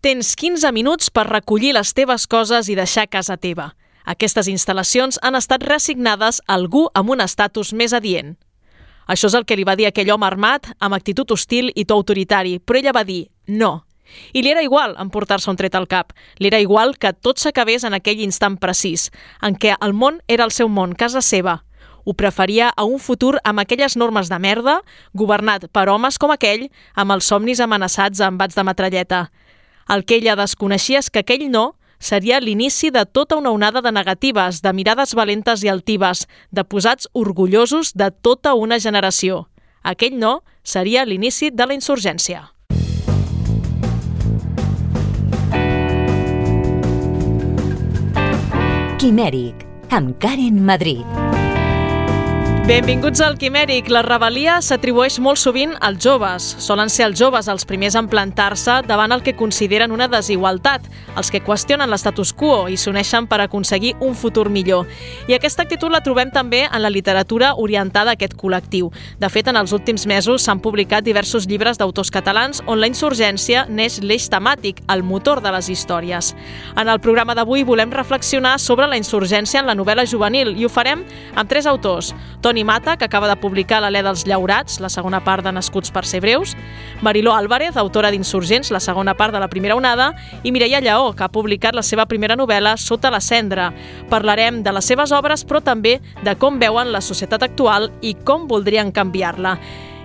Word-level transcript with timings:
Tens 0.00 0.36
15 0.36 0.70
minuts 0.70 1.08
per 1.10 1.24
recollir 1.26 1.72
les 1.74 1.90
teves 1.90 2.28
coses 2.30 2.68
i 2.70 2.76
deixar 2.78 3.08
casa 3.10 3.34
teva. 3.34 3.72
Aquestes 4.06 4.46
instal·lacions 4.46 5.16
han 5.26 5.34
estat 5.34 5.64
reassignades 5.66 6.38
a 6.46 6.54
algú 6.54 6.84
amb 6.94 7.10
un 7.10 7.24
estatus 7.24 7.72
més 7.74 7.90
adient. 7.92 8.36
Això 9.10 9.26
és 9.26 9.34
el 9.34 9.42
que 9.42 9.56
li 9.58 9.66
va 9.66 9.74
dir 9.74 9.88
aquell 9.88 10.12
home 10.14 10.26
armat, 10.28 10.70
amb 10.78 10.94
actitud 10.94 11.34
hostil 11.34 11.72
i 11.74 11.82
to 11.84 11.96
autoritari, 11.98 12.60
però 12.60 12.78
ella 12.78 12.94
va 12.94 13.02
dir 13.02 13.24
no. 13.48 13.88
I 14.32 14.44
li 14.44 14.52
era 14.52 14.62
igual 14.62 14.94
emportar-se 15.02 15.50
un 15.50 15.58
tret 15.58 15.74
al 15.74 15.88
cap. 15.90 16.14
Li 16.38 16.46
era 16.46 16.62
igual 16.62 16.94
que 16.96 17.12
tot 17.12 17.42
s'acabés 17.42 17.82
en 17.82 17.98
aquell 17.98 18.22
instant 18.22 18.54
precís, 18.62 19.10
en 19.42 19.58
què 19.58 19.74
el 19.82 19.98
món 19.98 20.22
era 20.28 20.46
el 20.46 20.54
seu 20.54 20.70
món, 20.70 20.94
casa 20.94 21.24
seva. 21.26 21.64
Ho 22.04 22.14
preferia 22.14 22.70
a 22.70 22.86
un 22.86 23.02
futur 23.02 23.40
amb 23.42 23.58
aquelles 23.60 23.98
normes 23.98 24.30
de 24.30 24.38
merda, 24.38 24.78
governat 25.12 25.66
per 25.74 25.88
homes 25.90 26.22
com 26.22 26.30
aquell, 26.30 26.68
amb 26.94 27.18
els 27.18 27.26
somnis 27.26 27.58
amenaçats 27.58 28.22
amb 28.22 28.38
bats 28.38 28.54
de 28.54 28.64
metralleta. 28.64 29.26
El 29.88 30.04
que 30.04 30.18
ella 30.20 30.36
desconeixia 30.36 31.00
és 31.00 31.08
que 31.08 31.22
aquell 31.24 31.46
no 31.48 31.72
seria 31.98 32.40
l'inici 32.44 32.90
de 32.94 33.06
tota 33.06 33.38
una 33.40 33.50
onada 33.50 33.80
de 33.82 33.92
negatives, 33.92 34.60
de 34.62 34.72
mirades 34.76 35.14
valentes 35.16 35.64
i 35.64 35.72
altives, 35.72 36.26
de 36.52 36.64
posats 36.64 37.08
orgullosos 37.12 37.94
de 37.94 38.10
tota 38.12 38.54
una 38.54 38.78
generació. 38.78 39.48
Aquell 39.82 40.18
no 40.20 40.42
seria 40.62 41.06
l'inici 41.08 41.50
de 41.50 41.66
la 41.66 41.74
insurgència. 41.74 42.50
Quimèric, 48.98 49.64
amb 49.94 50.18
Karen 50.20 50.64
Madrid. 50.66 51.37
Benvinguts 52.68 53.22
al 53.24 53.38
Quimèric. 53.40 53.86
La 53.88 54.02
rebel·lia 54.04 54.58
s'atribueix 54.60 55.14
molt 55.24 55.40
sovint 55.40 55.70
als 55.80 56.02
joves. 56.04 56.44
Solen 56.60 56.90
ser 56.92 57.06
els 57.06 57.16
joves 57.16 57.46
els 57.48 57.62
primers 57.64 57.94
en 57.96 58.10
plantar-se 58.12 58.82
davant 58.84 59.14
el 59.14 59.22
que 59.24 59.32
consideren 59.32 59.94
una 59.94 60.04
desigualtat, 60.12 60.84
els 61.16 61.30
que 61.32 61.40
qüestionen 61.40 61.88
l'estatus 61.88 62.34
quo 62.36 62.66
i 62.68 62.76
s'uneixen 62.76 63.24
per 63.24 63.38
aconseguir 63.40 63.94
un 64.04 64.12
futur 64.12 64.50
millor. 64.52 64.84
I 65.32 65.38
aquesta 65.38 65.64
actitud 65.64 65.88
la 65.88 66.02
trobem 66.04 66.28
també 66.28 66.66
en 66.66 66.82
la 66.84 66.90
literatura 66.92 67.54
orientada 67.56 68.12
a 68.12 68.18
aquest 68.18 68.36
col·lectiu. 68.36 68.92
De 69.16 69.32
fet, 69.32 69.48
en 69.48 69.56
els 69.56 69.72
últims 69.72 70.04
mesos 70.04 70.44
s'han 70.44 70.60
publicat 70.60 71.08
diversos 71.08 71.48
llibres 71.48 71.80
d'autors 71.80 72.12
catalans 72.12 72.60
on 72.66 72.82
la 72.84 72.92
insurgència 72.92 73.64
neix 73.64 74.02
l'eix 74.04 74.28
temàtic, 74.28 74.84
el 74.92 75.06
motor 75.08 75.40
de 75.40 75.54
les 75.56 75.72
històries. 75.72 76.34
En 76.76 76.92
el 76.92 77.00
programa 77.00 77.32
d'avui 77.32 77.64
volem 77.64 77.96
reflexionar 77.96 78.58
sobre 78.60 78.92
la 78.92 79.00
insurgència 79.00 79.64
en 79.64 79.72
la 79.72 79.78
novel·la 79.80 80.04
juvenil 80.04 80.52
i 80.52 80.68
ho 80.68 80.68
farem 80.68 81.08
amb 81.34 81.48
tres 81.48 81.64
autors. 81.64 82.12
Toni 82.44 82.57
Toni 82.58 82.64
Mata, 82.64 82.96
que 82.96 83.04
acaba 83.04 83.28
de 83.28 83.36
publicar 83.38 83.78
L'Alè 83.78 84.00
dels 84.02 84.24
Llaurats, 84.26 84.80
la 84.82 84.88
segona 84.90 85.20
part 85.22 85.44
de 85.46 85.52
Nascuts 85.54 85.92
per 85.94 86.02
ser 86.02 86.18
breus, 86.18 86.56
Mariló 87.06 87.36
Álvarez, 87.36 87.76
autora 87.78 88.10
d'Insurgents, 88.10 88.72
la 88.74 88.80
segona 88.82 89.14
part 89.14 89.30
de 89.30 89.38
la 89.38 89.46
primera 89.46 89.76
onada, 89.78 90.08
i 90.42 90.50
Mireia 90.50 90.80
Lleó, 90.82 91.12
que 91.14 91.22
ha 91.22 91.30
publicat 91.30 91.78
la 91.78 91.84
seva 91.86 92.08
primera 92.10 92.34
novel·la 92.34 92.74
Sota 92.82 93.12
la 93.14 93.20
cendra. 93.22 93.68
Parlarem 94.10 94.64
de 94.66 94.72
les 94.74 94.90
seves 94.90 95.14
obres, 95.14 95.46
però 95.46 95.62
també 95.62 96.00
de 96.26 96.34
com 96.34 96.58
veuen 96.58 96.90
la 96.90 96.98
societat 96.98 97.46
actual 97.46 97.92
i 98.02 98.16
com 98.26 98.50
voldrien 98.50 98.90
canviar-la 98.90 99.54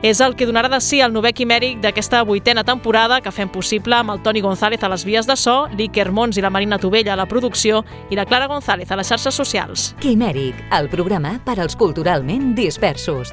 és 0.04 0.20
el 0.20 0.36
que 0.36 0.46
donarà 0.46 0.68
de 0.70 0.82
sí 0.84 1.00
el 1.02 1.14
novè 1.16 1.32
quimèric 1.34 1.80
d'aquesta 1.82 2.22
vuitena 2.28 2.66
temporada 2.68 3.22
que 3.24 3.32
fem 3.32 3.50
possible 3.50 3.96
amb 3.96 4.12
el 4.12 4.22
Toni 4.22 4.44
González 4.44 4.84
a 4.84 4.92
les 4.92 5.08
vies 5.08 5.30
de 5.30 5.38
so, 5.40 5.64
l'Iker 5.80 6.12
Mons 6.12 6.38
i 6.38 6.44
la 6.44 6.52
Marina 6.52 6.78
Tovella 6.78 7.16
a 7.16 7.20
la 7.24 7.30
producció 7.32 7.86
i 8.12 8.20
la 8.20 8.28
Clara 8.28 8.52
González 8.52 8.92
a 8.92 9.00
les 9.00 9.08
xarxes 9.08 9.34
socials. 9.34 9.94
Quimèric, 10.04 10.60
el 10.76 10.92
programa 10.92 11.38
per 11.48 11.58
als 11.64 11.80
culturalment 11.80 12.52
dispersos. 12.60 13.32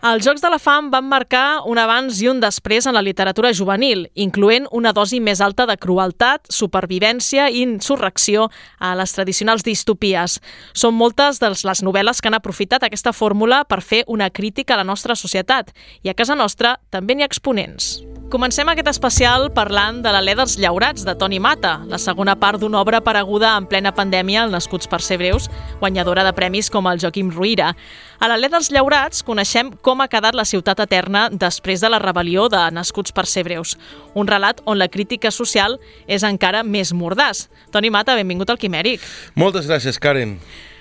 Els 0.00 0.24
Jocs 0.24 0.40
de 0.40 0.48
la 0.48 0.56
Fam 0.56 0.86
van 0.88 1.04
marcar 1.04 1.60
un 1.68 1.76
abans 1.76 2.22
i 2.24 2.28
un 2.30 2.38
després 2.40 2.86
en 2.88 2.96
la 2.96 3.02
literatura 3.04 3.50
juvenil, 3.52 4.06
incloent 4.16 4.64
una 4.72 4.94
dosi 4.96 5.18
més 5.20 5.42
alta 5.44 5.66
de 5.68 5.76
crueltat, 5.76 6.48
supervivència 6.48 7.50
i 7.52 7.60
insurrecció 7.60 8.46
a 8.80 8.94
les 8.96 9.12
tradicionals 9.12 9.60
distopies. 9.66 10.38
Són 10.72 10.96
moltes 10.96 11.42
de 11.44 11.52
les 11.52 11.84
novel·les 11.84 12.16
que 12.22 12.32
han 12.32 12.38
aprofitat 12.38 12.86
aquesta 12.88 13.12
fórmula 13.12 13.66
per 13.68 13.82
fer 13.84 14.06
una 14.08 14.30
crítica 14.32 14.72
a 14.72 14.80
la 14.80 14.88
nostra 14.88 15.12
societat, 15.12 15.74
i 16.00 16.08
a 16.08 16.16
casa 16.16 16.32
nostra 16.32 16.78
també 16.88 17.12
n'hi 17.12 17.28
ha 17.28 17.28
exponents. 17.28 17.98
Comencem 18.30 18.68
aquest 18.70 18.86
especial 18.86 19.48
parlant 19.50 19.96
de 20.04 20.10
l'Alè 20.14 20.36
dels 20.38 20.52
Llaurats, 20.62 21.02
de 21.02 21.16
Toni 21.18 21.40
Mata, 21.42 21.80
la 21.90 21.98
segona 21.98 22.36
part 22.38 22.60
d'una 22.62 22.78
obra 22.78 23.00
apareguda 23.02 23.56
en 23.58 23.66
plena 23.66 23.90
pandèmia, 23.90 24.44
el 24.46 24.54
Nascuts 24.54 24.86
per 24.86 25.00
ser 25.02 25.18
breus, 25.18 25.48
guanyadora 25.80 26.22
de 26.22 26.30
premis 26.32 26.70
com 26.70 26.86
el 26.86 27.02
Joaquim 27.02 27.32
Ruïra. 27.34 27.72
A 28.20 28.28
l'Alè 28.28 28.50
dels 28.52 28.68
Llaurats 28.68 29.22
coneixem 29.24 29.70
com 29.80 30.02
ha 30.04 30.06
quedat 30.12 30.36
la 30.36 30.44
ciutat 30.44 30.82
eterna 30.84 31.22
després 31.32 31.80
de 31.80 31.88
la 31.88 31.96
rebel·lió 32.02 32.50
de 32.52 32.66
Nascuts 32.76 33.14
per 33.16 33.24
ser 33.24 33.46
breus, 33.46 33.78
un 34.12 34.28
relat 34.28 34.60
on 34.68 34.76
la 34.76 34.90
crítica 34.92 35.30
social 35.32 35.78
és 36.04 36.26
encara 36.28 36.60
més 36.60 36.92
mordàs. 36.92 37.46
Toni 37.72 37.88
Mata, 37.88 38.18
benvingut 38.20 38.52
al 38.52 38.60
Quimèric. 38.60 39.00
Moltes 39.40 39.64
gràcies, 39.70 39.96
Karen. 39.96 40.36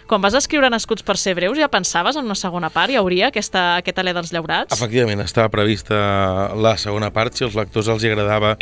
Quan 0.10 0.24
vas 0.26 0.34
escriure 0.34 0.72
Nascuts 0.74 1.04
per 1.06 1.20
ser 1.22 1.36
breus, 1.38 1.54
ja 1.62 1.68
pensaves 1.70 2.18
en 2.18 2.26
una 2.26 2.34
segona 2.34 2.72
part? 2.74 2.90
Hi 2.90 2.98
hauria 2.98 3.28
aquesta, 3.30 3.76
aquest 3.78 4.00
alè 4.02 4.10
dels 4.18 4.32
llaurats? 4.34 4.74
Efectivament, 4.74 5.22
estava 5.22 5.52
prevista 5.54 6.00
la 6.58 6.72
segona 6.82 7.12
part, 7.14 7.38
si 7.38 7.46
als 7.46 7.54
lectors 7.54 7.92
els 7.94 8.08
agradava 8.10 8.56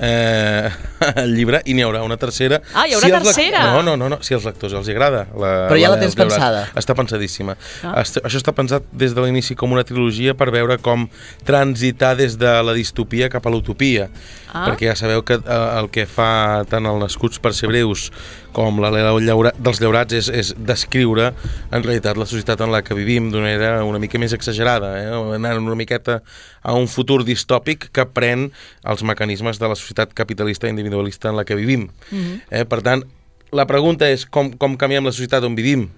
eh, 0.00 0.70
el 1.22 1.34
llibre, 1.36 1.60
i 1.68 1.74
n'hi 1.76 1.84
haurà 1.84 2.00
una 2.00 2.16
tercera. 2.16 2.62
Ah, 2.72 2.86
hi 2.88 2.96
haurà 2.96 3.10
si 3.10 3.12
tercera? 3.12 3.66
No, 3.74 3.82
no, 3.84 3.98
no, 4.00 4.08
no, 4.14 4.18
si 4.24 4.32
als 4.38 4.46
lectors 4.48 4.72
els 4.80 4.88
agrada. 4.88 5.26
La, 5.36 5.50
Però 5.68 5.76
ja 5.82 5.90
la 5.92 5.98
dels 6.00 6.16
tens 6.16 6.16
llaurats. 6.16 6.38
pensada. 6.38 6.64
Està 6.80 6.96
pensadíssima. 6.96 7.58
Ah. 7.84 7.98
Est 8.00 8.16
Això 8.22 8.40
està 8.40 8.56
pensat 8.56 8.88
des 8.96 9.12
de 9.12 9.26
l'inici 9.26 9.52
com 9.52 9.76
una 9.76 9.84
trilogia 9.84 10.32
per 10.32 10.48
veure 10.54 10.78
com 10.80 11.04
transitar 11.44 12.14
des 12.16 12.38
de 12.40 12.56
la 12.64 12.72
distopia 12.72 13.28
cap 13.28 13.44
a 13.44 13.52
l'utopia. 13.52 14.08
Ah. 14.48 14.64
Perquè 14.70 14.88
ja 14.88 14.96
sabeu 14.96 15.20
que 15.28 15.36
eh, 15.36 15.60
el 15.76 15.92
que 15.92 16.08
fa 16.08 16.64
tant 16.72 16.88
el 16.88 17.04
Nascuts 17.04 17.36
per 17.44 17.52
ser 17.52 17.68
breus 17.68 18.08
com 18.56 18.80
la 18.80 18.88
Lela 18.94 19.12
Llaura, 19.20 19.52
dels 19.60 19.82
Llaurats 19.82 20.16
és, 20.16 20.30
és 20.32 20.52
descriure 20.56 21.28
en 21.68 21.82
realitat 21.84 22.16
la 22.16 22.24
societat 22.28 22.62
en 22.64 22.72
la 22.72 22.80
que 22.86 22.96
vivim 22.96 23.28
d'una 23.28 23.50
manera 23.50 23.84
una 23.84 24.00
mica 24.00 24.20
més 24.22 24.32
exagerada, 24.32 24.94
eh? 24.96 25.10
anant 25.36 25.60
una 25.60 25.76
miqueta 25.76 26.22
a 26.64 26.72
un 26.72 26.88
futur 26.88 27.20
distòpic 27.28 27.90
que 27.92 28.06
pren 28.08 28.48
els 28.88 29.04
mecanismes 29.04 29.60
de 29.60 29.68
la 29.68 29.76
societat 29.76 30.16
capitalista 30.16 30.70
i 30.70 30.72
individualista 30.72 31.28
en 31.28 31.36
la 31.36 31.44
que 31.44 31.58
vivim. 31.58 31.90
Mhm. 32.10 32.40
eh? 32.48 32.64
Per 32.64 32.80
tant, 32.86 33.04
la 33.52 33.68
pregunta 33.68 34.08
és 34.08 34.24
com, 34.24 34.48
com 34.56 34.80
canviem 34.80 35.04
la 35.04 35.12
societat 35.12 35.44
on 35.44 35.54
vivim? 35.58 35.90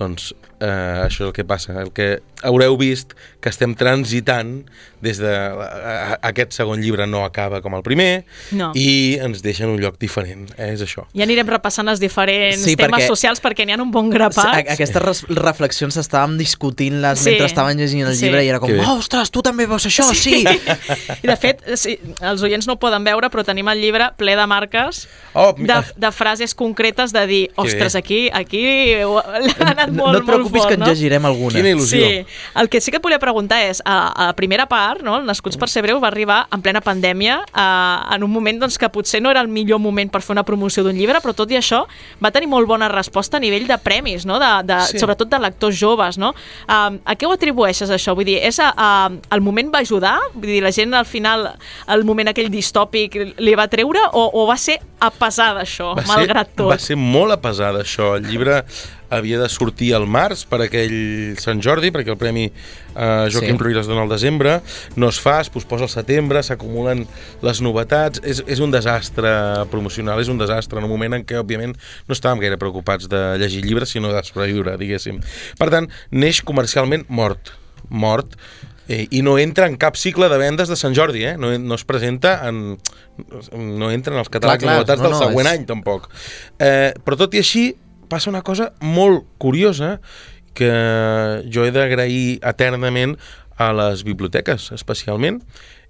Doncs 0.00 0.30
eh, 0.60 0.66
això 1.06 1.26
és 1.26 1.28
el 1.28 1.32
que 1.36 1.44
passa, 1.44 1.74
el 1.82 1.90
que 1.92 2.20
haureu 2.42 2.78
vist 2.80 3.12
que 3.40 3.50
estem 3.52 3.74
transitant 3.76 4.62
des 5.04 5.18
de... 5.20 5.28
a- 5.28 6.14
a- 6.14 6.18
Aquest 6.30 6.52
segon 6.56 6.80
llibre 6.80 7.04
no 7.08 7.20
acaba 7.26 7.60
com 7.60 7.74
el 7.76 7.82
primer 7.84 8.24
No. 8.56 8.70
i 8.76 9.18
ens 9.20 9.42
deixa 9.44 9.64
en 9.66 9.74
un 9.74 9.80
lloc 9.80 9.98
diferent, 10.00 10.46
eh? 10.56 10.70
és 10.72 10.80
això. 10.84 11.04
Ja 11.16 11.24
anirem 11.26 11.48
repassant 11.52 11.88
els 11.92 12.00
diferents 12.00 12.62
Sí, 12.64 12.76
temes 12.80 12.96
perquè- 13.04 13.08
socials 13.12 13.42
perquè 13.44 13.66
n'hi 13.68 13.76
ha 13.76 13.80
un 13.82 13.90
bon 13.92 14.08
Sí, 14.08 14.16
grapat. 14.16 14.54
a- 14.54 14.72
Aquestes 14.76 15.02
res- 15.04 15.22
reflexions 15.28 15.96
estàvem 16.00 16.38
discutint-les 16.40 17.18
Sí. 17.20 17.30
mentre 17.34 17.46
estàvem 17.52 17.76
llegint 17.76 18.06
el 18.08 18.16
Sí. 18.16 18.24
llibre 18.24 18.44
i 18.44 18.48
era 18.48 18.60
com, 18.60 18.72
oh, 18.80 18.96
ostres, 18.98 19.30
tu 19.30 19.42
també 19.44 19.66
veus 19.66 19.84
això, 19.86 20.08
sí! 20.14 20.44
I 21.24 21.26
de 21.28 21.36
fet, 21.36 21.60
sí, 21.76 21.98
els 22.20 22.40
oients 22.42 22.66
no 22.66 22.78
ho 22.78 22.80
poden 22.80 23.04
veure, 23.04 23.28
però 23.28 23.44
tenim 23.44 23.68
el 23.68 23.80
llibre 23.84 24.12
ple 24.16 24.36
de 24.36 24.46
marques 24.48 25.06
Oh, 25.34 25.52
de, 25.56 25.76
de 25.96 26.10
frases 26.12 26.54
concretes 26.54 27.12
de 27.12 27.26
dir, 27.26 27.44
ostres, 27.56 27.94
aquí, 27.96 28.28
aquí 28.32 28.94
ho- 29.04 29.20
anat 29.90 29.98
No, 29.98 30.06
molt, 30.06 30.16
no 30.16 30.22
et 30.22 30.28
preocupis 30.30 30.62
molt 30.62 30.70
que 30.70 30.76
fort, 30.78 30.86
en 30.88 30.94
llegirem 30.94 31.26
alguna. 31.28 31.54
Quina 31.58 31.72
il·lusió. 31.74 32.00
Sí, 32.00 32.38
el 32.62 32.70
que 32.72 32.80
sí 32.80 32.90
que 32.94 33.00
et 33.00 33.04
volia 33.04 33.18
preguntar 33.22 33.60
és, 33.66 33.82
a, 33.84 33.96
a 34.14 34.30
la 34.30 34.36
primera 34.38 34.66
part, 34.70 35.02
no, 35.06 35.18
el 35.20 35.26
Nascuts 35.28 35.58
per 35.60 35.68
ser 35.68 35.82
breu 35.86 36.00
va 36.02 36.08
arribar 36.08 36.40
en 36.54 36.62
plena 36.62 36.80
pandèmia, 36.84 37.40
a, 37.52 37.66
en 38.14 38.24
un 38.26 38.30
moment 38.32 38.60
doncs, 38.62 38.78
que 38.80 38.88
potser 38.88 39.20
no 39.22 39.30
era 39.34 39.42
el 39.44 39.48
millor 39.52 39.80
moment 39.82 40.10
per 40.10 40.22
fer 40.22 40.32
una 40.34 40.44
promoció 40.46 40.84
d'un 40.86 40.96
llibre, 40.96 41.20
però 41.20 41.34
tot 41.36 41.50
i 41.52 41.58
això 41.58 41.84
va 42.22 42.30
tenir 42.30 42.48
molt 42.48 42.68
bona 42.70 42.88
resposta 42.88 43.36
a 43.36 43.40
nivell 43.40 43.66
de 43.68 43.78
premis, 43.78 44.26
no? 44.26 44.38
de, 44.40 44.50
de, 44.64 44.80
Sí. 44.90 44.98
sobretot 44.98 45.28
de 45.28 45.38
lectors 45.38 45.76
joves. 45.78 46.16
No? 46.18 46.32
Um, 46.66 46.98
a 47.04 47.14
què 47.16 47.26
ho 47.28 47.32
atribueixes, 47.34 47.90
això? 47.90 48.14
Vull 48.16 48.26
dir, 48.26 48.38
és 48.42 48.58
a, 48.58 48.70
a, 48.76 49.10
el 49.34 49.40
moment 49.44 49.70
va 49.72 49.82
ajudar? 49.84 50.16
Vull 50.34 50.48
dir, 50.54 50.62
la 50.64 50.72
gent 50.72 50.94
al 50.94 51.06
final, 51.06 51.50
el 51.88 52.04
moment 52.04 52.28
aquell 52.32 52.50
distòpic 52.50 53.16
li 53.38 53.54
va 53.58 53.68
treure 53.70 54.02
o, 54.12 54.26
o 54.40 54.46
va 54.48 54.56
ser 54.60 54.78
a 55.00 55.10
pesar 55.10 55.54
d'això, 55.58 55.94
malgrat 56.08 56.54
tot? 56.56 56.70
Va 56.72 56.78
ser 56.80 56.96
molt 57.00 57.32
a 57.32 57.40
pesar 57.40 57.72
d'això. 57.76 58.14
El 58.18 58.26
llibre 58.28 58.62
havia 59.10 59.40
de 59.42 59.48
sortir 59.50 59.90
al 59.96 60.06
març 60.06 60.44
per 60.48 60.60
aquell 60.64 61.36
Sant 61.42 61.60
Jordi, 61.64 61.90
perquè 61.94 62.12
el 62.14 62.18
Premi 62.20 62.46
eh, 62.46 63.26
Joaquim 63.32 63.56
Sí. 63.58 63.62
Ruïra 63.64 63.82
es 63.82 63.90
dona 63.90 64.04
al 64.06 64.12
desembre, 64.12 64.60
no 64.96 65.08
es 65.10 65.18
fa, 65.20 65.40
es 65.44 65.50
posposa 65.50 65.84
al 65.88 65.92
setembre, 65.92 66.42
s'acumulen 66.46 67.04
les 67.42 67.60
novetats, 67.66 68.22
és, 68.24 68.42
és 68.46 68.62
un 68.62 68.70
desastre 68.74 69.32
promocional, 69.74 70.20
és 70.22 70.30
un 70.32 70.38
desastre 70.40 70.78
en 70.78 70.86
un 70.86 70.94
moment 70.94 71.18
en 71.18 71.26
què, 71.26 71.38
òbviament, 71.42 71.74
no 72.08 72.16
estàvem 72.16 72.40
gaire 72.42 72.58
preocupats 72.60 73.10
de 73.10 73.22
llegir 73.42 73.64
llibres, 73.66 73.90
sinó 73.96 74.12
de 74.14 74.22
sobreviure, 74.26 74.76
diguéssim. 74.80 75.20
Per 75.58 75.70
tant, 75.74 75.90
neix 76.10 76.40
comercialment 76.46 77.04
mort, 77.08 77.52
mort, 77.90 78.36
eh, 78.90 79.04
i 79.10 79.20
no 79.26 79.36
entra 79.38 79.66
en 79.70 79.76
cap 79.78 79.96
cicle 79.98 80.28
de 80.30 80.38
vendes 80.38 80.70
de 80.70 80.76
Sant 80.78 80.94
Jordi, 80.94 81.24
eh? 81.32 81.36
no, 81.38 81.52
no 81.58 81.74
es 81.78 81.84
presenta 81.86 82.38
en... 82.48 82.78
no 83.52 83.90
entra 83.90 84.14
en 84.14 84.20
els 84.22 84.30
catàlegs 84.32 84.62
Clar, 84.64 84.70
clar, 84.70 84.76
novetats 84.80 85.02
no, 85.02 85.08
del 85.10 85.16
no, 85.18 85.20
següent 85.26 85.46
és- 85.46 85.52
any, 85.58 85.66
tampoc. 85.68 86.08
Eh, 86.58 86.90
però 87.04 87.18
tot 87.20 87.34
i 87.36 87.42
així, 87.42 87.64
passa 88.10 88.30
una 88.30 88.42
cosa 88.46 88.72
molt 88.82 89.24
curiosa 89.38 89.98
que 90.58 90.70
jo 91.52 91.64
he 91.64 91.72
d'agrair 91.74 92.40
eternament 92.42 93.16
a 93.60 93.70
les 93.76 94.02
biblioteques, 94.04 94.70
especialment, 94.74 95.40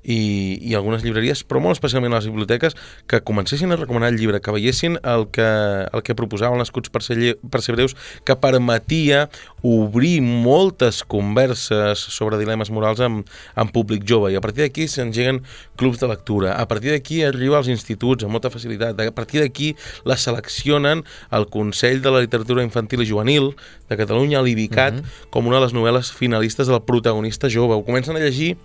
i, 0.02 0.58
i 0.62 0.74
algunes 0.74 1.02
llibreries, 1.04 1.42
però 1.44 1.60
molt 1.60 1.76
especialment 1.78 2.14
a 2.14 2.20
les 2.20 2.28
biblioteques, 2.30 2.76
que 3.06 3.20
comencessin 3.20 3.72
a 3.72 3.76
recomanar 3.76 4.08
el 4.12 4.18
llibre, 4.20 4.40
que 4.40 4.54
veiessin 4.54 4.98
el 5.04 5.26
que, 5.34 5.44
el 5.92 6.02
que 6.06 6.16
proposaven 6.16 6.56
els 6.58 6.68
Nascuts 6.70 6.90
per 6.92 7.02
ser, 7.02 7.16
lle- 7.18 7.36
per 7.50 7.60
ser 7.64 7.74
breus, 7.76 7.96
que 8.24 8.36
permetia 8.36 9.28
obrir 9.62 10.20
moltes 10.22 11.02
converses 11.04 11.98
sobre 12.00 12.38
dilemes 12.40 12.70
morals 12.72 13.00
amb, 13.04 13.28
amb 13.54 13.72
públic 13.74 14.06
jove, 14.08 14.32
i 14.32 14.38
a 14.38 14.42
partir 14.44 14.64
d'aquí 14.64 14.86
s'engeguen 14.88 15.42
clubs 15.80 16.00
de 16.00 16.08
lectura, 16.08 16.54
a 16.56 16.66
partir 16.68 16.92
d'aquí 16.94 17.22
arriba 17.24 17.58
als 17.60 17.68
instituts 17.68 18.24
amb 18.24 18.32
molta 18.36 18.50
facilitat, 18.52 18.98
a 19.00 19.12
partir 19.16 19.40
d'aquí 19.44 19.74
la 20.08 20.16
seleccionen 20.16 21.04
el 21.30 21.46
Consell 21.52 22.00
de 22.00 22.10
la 22.12 22.20
Literatura 22.24 22.64
Infantil 22.64 23.02
i 23.04 23.08
Juvenil 23.08 23.52
de 23.90 23.96
Catalunya, 24.00 24.40
l'IBICAT, 24.44 25.02
com 25.30 25.46
una 25.48 25.58
de 25.60 25.66
les 25.66 25.74
novel·les 25.76 26.12
finalistes 26.14 26.68
del 26.70 26.80
protagonista 26.86 27.50
jove. 27.50 27.74
Ho 27.74 27.84
comencen 27.84 28.16
a 28.16 28.20
llegir 28.22 28.56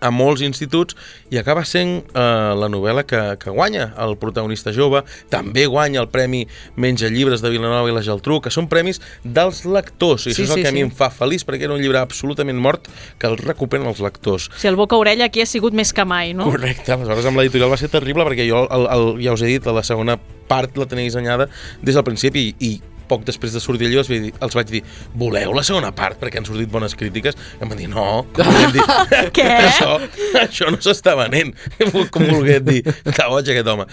a 0.00 0.10
molts 0.14 0.42
instituts 0.44 0.96
i 1.30 1.38
acaba 1.40 1.64
sent 1.68 2.00
eh, 2.00 2.22
la 2.56 2.68
novel·la 2.72 3.04
que, 3.08 3.20
que 3.40 3.52
guanya 3.54 3.90
el 4.00 4.16
protagonista 4.20 4.72
jove, 4.74 5.02
també 5.32 5.66
guanya 5.70 6.00
el 6.02 6.08
Premi 6.12 6.46
Menja 6.80 7.10
Llibres 7.12 7.44
de 7.44 7.52
Vilanova 7.52 7.88
i 7.90 7.94
la 7.94 8.04
Geltrú, 8.04 8.40
que 8.40 8.52
són 8.52 8.68
premis 8.72 9.00
dels 9.24 9.64
lectors, 9.68 10.26
i 10.26 10.34
Sí, 10.34 10.42
això 10.42 10.48
és 10.48 10.54
el 10.56 10.60
sí, 10.60 10.66
que 10.66 10.72
a 10.72 10.76
mi 10.76 10.82
sí. 10.82 10.88
em 10.88 10.92
fa 10.94 11.10
feliç, 11.14 11.44
perquè 11.46 11.68
era 11.68 11.76
un 11.76 11.82
llibre 11.82 12.00
absolutament 12.00 12.58
mort 12.60 12.88
que 13.20 13.30
el 13.30 13.38
recuperen 13.40 13.88
els 13.90 14.02
lectors. 14.04 14.48
O 14.50 14.58
sigui, 14.58 14.72
el 14.72 14.80
boca-orella 14.80 15.28
aquí 15.30 15.44
ha 15.44 15.48
sigut 15.48 15.76
més 15.76 15.92
que 15.96 16.04
mai, 16.08 16.34
no? 16.36 16.48
Correcte, 16.50 16.94
aleshores 16.96 17.28
amb 17.30 17.40
l'editorial 17.40 17.72
va 17.72 17.80
ser 17.80 17.90
terrible 17.92 18.26
perquè 18.28 18.48
jo, 18.48 18.64
el, 18.70 18.88
el, 18.90 19.10
ja 19.24 19.36
us 19.36 19.44
he 19.44 19.52
dit, 19.52 19.66
la 19.70 19.84
segona 19.86 20.16
part 20.50 20.78
la 20.80 20.88
tenia 20.90 21.06
dissenyada 21.06 21.46
des 21.82 21.94
del 21.94 22.06
principi 22.06 22.48
i, 22.50 22.54
i 22.66 22.72
poc 23.10 23.26
després 23.28 23.52
de 23.56 23.60
sortir 23.62 23.88
llibre 23.90 24.04
els, 24.04 24.10
vaig 24.12 24.22
dir- 24.28 24.34
els 24.46 24.56
vaig 24.56 24.70
dir 24.70 24.82
voleu 25.18 25.52
la 25.56 25.64
segona 25.66 25.90
part 25.96 26.20
perquè 26.22 26.40
han 26.40 26.46
sortit 26.48 26.70
bones 26.70 26.94
crítiques 26.98 27.34
i 27.58 27.64
em 27.66 27.72
van 27.74 27.78
dir 27.82 27.90
no, 27.90 28.06
com 28.36 28.46
volguem 28.46 28.74
dir 28.78 28.86
Què? 29.36 29.48
això, 29.68 29.96
això 30.44 30.70
no 30.70 30.78
s'està 30.82 31.16
venent 31.18 31.52
com 32.14 32.26
volguem 32.30 32.64
dir, 32.70 32.80
que 32.86 33.28
boig 33.32 33.50
aquest 33.52 33.68
home 33.74 33.86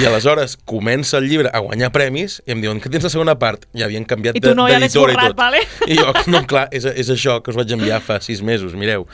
i 0.00 0.06
aleshores 0.08 0.56
comença 0.70 1.18
el 1.20 1.26
llibre 1.30 1.50
a 1.52 1.60
guanyar 1.64 1.90
premis 1.94 2.38
i 2.46 2.54
em 2.54 2.62
diuen 2.62 2.80
que 2.80 2.88
tens 2.92 3.04
la 3.08 3.12
segona 3.12 3.34
part 3.40 3.66
i 3.76 3.82
havien 3.86 4.06
canviat 4.08 4.38
I 4.38 4.44
tu 4.44 4.54
no, 4.56 4.68
ja 4.70 4.78
d'editora 4.80 5.14
i 5.16 5.20
tot. 5.20 5.36
vale? 5.38 5.62
I 5.90 5.98
jo, 5.98 6.12
no, 6.30 6.44
clar, 6.48 6.66
és, 6.74 6.86
és 6.86 7.10
això 7.12 7.38
que 7.42 7.50
us 7.52 7.58
vaig 7.58 7.72
enviar 7.74 7.98
fa 8.04 8.18
sis 8.22 8.40
mesos, 8.46 8.74
mireu. 8.78 9.06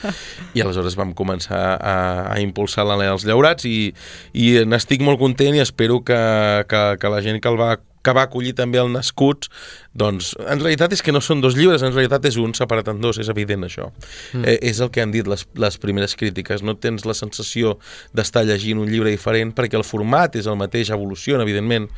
I 0.55 0.61
aleshores 0.63 0.95
vam 0.99 1.13
començar 1.17 1.61
a, 1.77 1.95
a 2.33 2.37
impulsar 2.43 2.85
l'Alè 2.87 3.07
als 3.11 3.25
Llaurats 3.27 3.65
i, 3.69 3.91
i 4.37 4.47
n'estic 4.67 5.01
molt 5.05 5.19
content 5.21 5.55
i 5.57 5.63
espero 5.63 5.99
que, 6.05 6.17
que, 6.69 6.81
que 7.01 7.11
la 7.13 7.21
gent 7.25 7.41
que 7.43 7.49
el 7.51 7.59
va 7.59 7.73
que 8.07 8.15
va 8.15 8.23
acollir 8.27 8.55
també 8.55 8.79
el 8.79 8.93
Nascuts, 8.93 9.51
doncs 9.97 10.31
en 10.39 10.61
realitat 10.61 10.95
és 10.95 11.03
que 11.03 11.11
no 11.11 11.19
són 11.23 11.41
dos 11.43 11.57
llibres, 11.57 11.83
en 11.83 11.91
realitat 11.91 12.29
és 12.29 12.37
un 12.39 12.53
separat 12.55 12.93
en 12.93 13.01
dos, 13.03 13.19
és 13.19 13.31
evident 13.33 13.67
això. 13.67 13.89
Mm. 14.33 14.45
Eh, 14.47 14.57
és 14.71 14.79
el 14.83 14.93
que 14.93 15.03
han 15.03 15.11
dit 15.11 15.27
les, 15.27 15.43
les 15.59 15.79
primeres 15.81 16.15
crítiques, 16.19 16.63
no 16.63 16.77
tens 16.79 17.05
la 17.09 17.17
sensació 17.17 17.75
d'estar 18.15 18.45
llegint 18.47 18.79
un 18.79 18.87
llibre 18.91 19.11
diferent 19.11 19.51
perquè 19.57 19.79
el 19.79 19.85
format 19.87 20.39
és 20.39 20.47
el 20.47 20.59
mateix, 20.59 20.93
evoluciona, 20.95 21.43
evidentment, 21.43 21.89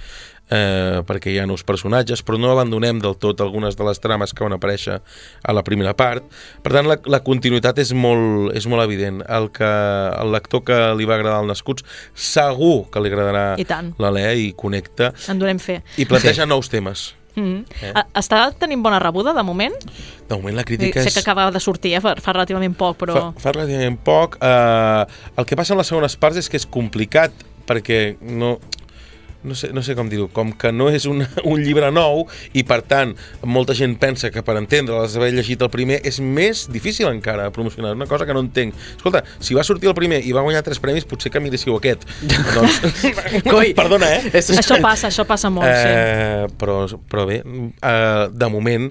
eh, 0.49 1.01
perquè 1.07 1.33
hi 1.33 1.39
ha 1.41 1.47
nous 1.49 1.63
personatges, 1.63 2.23
però 2.25 2.39
no 2.41 2.51
abandonem 2.51 2.99
del 3.01 3.17
tot 3.21 3.41
algunes 3.45 3.77
de 3.77 3.87
les 3.87 4.01
trames 4.01 4.33
que 4.33 4.45
van 4.45 4.55
aparèixer 4.57 4.99
a 4.99 5.55
la 5.55 5.63
primera 5.65 5.95
part. 5.97 6.25
Per 6.63 6.73
tant, 6.73 6.89
la, 6.89 6.99
la 7.05 7.21
continuïtat 7.25 7.79
és 7.83 7.93
molt, 7.93 8.53
és 8.57 8.67
molt 8.69 8.85
evident. 8.85 9.21
El, 9.29 9.49
que, 9.55 9.69
el 9.69 10.33
lector 10.35 10.65
que 10.67 10.79
li 10.97 11.07
va 11.09 11.19
agradar 11.19 11.43
el 11.43 11.49
Nascuts 11.51 11.85
segur 12.13 12.89
que 12.91 13.01
li 13.03 13.11
agradarà 13.11 13.55
l'Alè 13.99 14.27
i 14.39 14.51
connecta 14.57 15.13
En 15.29 15.39
donem 15.41 15.59
fe. 15.61 15.79
i 15.97 16.05
planteja 16.09 16.45
sí. 16.45 16.49
nous 16.49 16.69
temes. 16.69 17.09
Mm. 17.39 17.63
Eh? 17.81 17.91
Eh? 17.93 18.03
Està 18.19 18.41
tenint 18.59 18.81
bona 18.83 18.99
rebuda, 19.01 19.33
de 19.37 19.43
moment? 19.45 19.75
De 20.29 20.35
moment 20.35 20.57
la 20.57 20.65
Sé 20.65 20.71
crítica 20.71 21.03
és... 21.03 21.13
que 21.13 21.23
acaba 21.23 21.49
de 21.53 21.61
sortir, 21.63 21.93
eh? 21.97 22.01
fa, 22.03 22.15
fa 22.19 22.35
relativament 22.35 22.75
poc, 22.77 22.97
però... 23.03 23.15
Fa, 23.15 23.45
fa 23.45 23.55
relativament 23.55 23.99
poc. 24.05 24.39
Eh, 24.41 25.05
el 25.37 25.47
que 25.47 25.59
passa 25.59 25.75
en 25.75 25.81
les 25.81 25.91
segones 25.91 26.17
parts 26.19 26.41
és 26.41 26.51
que 26.51 26.59
és 26.59 26.67
complicat 26.69 27.45
perquè 27.69 28.17
no, 28.25 28.57
no 29.43 29.55
sé, 29.55 29.71
no 29.73 29.83
sé 29.85 29.95
com 29.95 30.09
dir-ho, 30.11 30.27
com 30.33 30.51
que 30.51 30.71
no 30.75 30.89
és 30.91 31.05
un, 31.09 31.23
un 31.51 31.61
llibre 31.63 31.91
nou 31.95 32.25
i 32.57 32.63
per 32.67 32.81
tant 32.87 33.13
molta 33.43 33.75
gent 33.77 33.95
pensa 34.01 34.31
que 34.33 34.43
per 34.45 34.57
entendre-les 34.59 35.15
haver 35.19 35.31
llegit 35.35 35.61
el 35.63 35.71
primer 35.73 36.01
és 36.07 36.19
més 36.23 36.65
difícil 36.71 37.09
encara 37.09 37.49
promocionar, 37.55 37.95
una 37.97 38.09
cosa 38.09 38.27
que 38.27 38.35
no 38.35 38.43
entenc. 38.43 38.75
Escolta, 38.97 39.23
si 39.39 39.57
va 39.57 39.63
sortir 39.67 39.91
el 39.91 39.97
primer 39.97 40.21
i 40.25 40.35
va 40.35 40.43
guanyar 40.45 40.63
tres 40.65 40.81
premis, 40.83 41.07
potser 41.07 41.31
que 41.33 41.41
miréssiu 41.43 41.77
aquest. 41.77 42.05
doncs, 42.55 42.81
Coi. 43.47 43.73
perdona, 43.79 44.11
eh? 44.17 44.33
Això 44.39 44.79
passa, 44.83 45.09
això 45.09 45.25
passa 45.29 45.51
molt, 45.53 45.69
sí. 45.69 45.89
Eh, 45.89 46.45
però, 46.59 46.81
però 47.09 47.25
bé, 47.29 47.41
eh, 47.41 48.27
de 48.31 48.51
moment, 48.51 48.89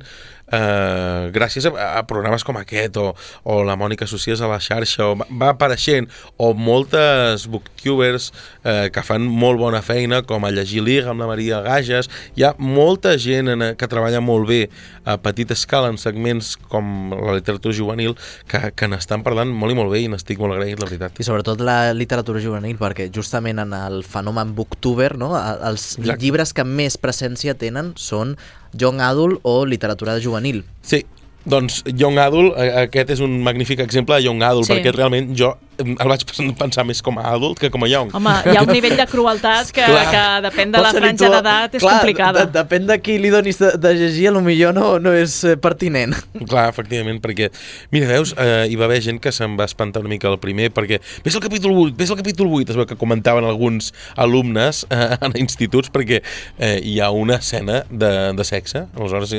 eh, 0.53 1.31
gràcies 1.35 1.67
a, 1.69 1.73
a 1.99 2.03
programes 2.09 2.45
com 2.47 2.59
aquest 2.61 2.99
o, 3.01 3.13
o 3.45 3.61
la 3.67 3.77
Mònica 3.81 4.09
Socies 4.09 4.41
a 4.41 4.51
la 4.51 4.61
xarxa 4.63 5.11
o 5.11 5.17
va, 5.19 5.53
apareixent 5.53 6.09
o 6.37 6.53
moltes 6.55 7.49
booktubers 7.51 8.31
eh, 8.65 8.89
que 8.95 9.05
fan 9.07 9.27
molt 9.29 9.61
bona 9.61 9.83
feina 9.85 10.23
com 10.27 10.45
a 10.45 10.53
Llegir 10.55 10.85
Liga 10.87 11.13
amb 11.13 11.25
la 11.25 11.31
Maria 11.31 11.63
Gages 11.67 12.11
hi 12.37 12.47
ha 12.47 12.55
molta 12.59 13.17
gent 13.21 13.53
en, 13.55 13.67
que 13.79 13.91
treballa 13.91 14.23
molt 14.25 14.49
bé 14.49 14.63
a 15.09 15.17
petita 15.23 15.57
escala 15.57 15.89
en 15.93 15.99
segments 16.01 16.55
com 16.69 17.13
la 17.15 17.37
literatura 17.37 17.75
juvenil 17.75 18.17
que, 18.49 18.73
que 18.77 18.89
n'estan 18.91 19.25
parlant 19.27 19.53
molt 19.53 19.73
i 19.73 19.79
molt 19.79 19.93
bé 19.93 20.03
i 20.05 20.11
n'estic 20.11 20.41
molt 20.41 20.57
agraït, 20.57 20.79
la 20.81 20.89
veritat. 20.89 21.19
I 21.21 21.27
sobretot 21.27 21.63
la 21.65 21.93
literatura 21.97 22.43
juvenil, 22.43 22.77
perquè 22.81 23.09
justament 23.15 23.63
en 23.65 23.75
el 23.77 24.03
fenomen 24.07 24.55
booktuber, 24.57 25.15
no, 25.21 25.33
els 25.37 25.95
Exacte. 25.97 26.19
llibres 26.23 26.55
que 26.57 26.67
més 26.69 26.99
presència 27.01 27.57
tenen 27.59 27.95
són 27.97 28.37
young 28.73 29.01
adult 29.01 29.41
o 29.43 29.65
literatura 29.67 30.21
juvenil. 30.21 30.65
Sí, 30.83 31.07
doncs 31.49 31.83
Young 31.97 32.19
Adult, 32.23 32.59
aquest 32.85 33.15
és 33.17 33.25
un 33.25 33.39
magnífic 33.45 33.81
exemple 33.85 34.19
de 34.19 34.27
Young 34.29 34.43
Adult, 34.47 34.69
Sí. 34.69 34.75
perquè 34.75 34.93
realment 34.95 35.33
jo 35.39 35.55
el 35.79 36.09
vaig 36.11 36.25
pensar 36.59 36.85
més 36.87 37.01
com 37.07 37.19
a 37.21 37.29
adult 37.37 37.61
que 37.63 37.71
com 37.71 37.85
a 37.87 37.89
young. 37.91 38.11
Home, 38.17 38.33
hi 38.51 38.57
ha 38.59 38.63
un 38.65 38.73
nivell 38.73 38.97
de 38.99 39.05
crueltat 39.07 39.71
que, 39.75 39.85
Clar. 39.87 40.07
que 40.11 40.23
depèn 40.49 40.73
de 40.75 40.81
la 40.83 40.91
franja 40.95 41.29
d'edat, 41.31 41.77
és 41.79 41.85
Clar, 41.85 41.93
complicada. 42.01 42.45
De, 42.47 42.53
depèn 42.57 42.89
de 42.89 42.97
qui 43.03 43.19
li 43.23 43.31
donis 43.31 43.61
de, 43.61 43.71
de 43.79 43.93
llegir, 43.95 44.27
a 44.31 44.35
lo 44.35 44.43
millor 44.45 44.75
no, 44.75 44.89
no 45.03 45.13
és 45.15 45.37
eh, 45.47 45.55
pertinent. 45.63 46.17
Clar, 46.51 46.67
efectivament, 46.73 47.21
perquè, 47.23 47.51
mira, 47.95 48.11
veus, 48.11 48.35
eh, 48.35 48.67
hi 48.71 48.79
va 48.81 48.89
haver 48.89 49.01
gent 49.07 49.23
que 49.23 49.33
se'n 49.35 49.55
va 49.59 49.69
espantar 49.71 50.03
una 50.03 50.11
mica 50.11 50.31
el 50.33 50.41
primer, 50.43 50.73
perquè 50.75 50.99
ves 51.25 51.39
el 51.39 51.45
capítol 51.47 51.77
8, 51.77 51.95
ves 51.99 52.11
el 52.11 52.21
capítol 52.25 52.51
8, 52.59 52.75
es 52.75 52.81
veu 52.81 52.89
que 52.91 52.99
comentaven 52.99 53.47
alguns 53.47 53.93
alumnes 54.17 54.85
eh, 54.91 55.15
en 55.31 55.39
instituts, 55.39 55.93
perquè 55.95 56.23
eh, 56.59 56.75
hi 56.83 56.99
ha 56.99 57.13
una 57.15 57.39
escena 57.39 57.85
de, 57.91 58.13
de 58.35 58.49
sexe, 58.51 58.89
aleshores... 58.99 59.39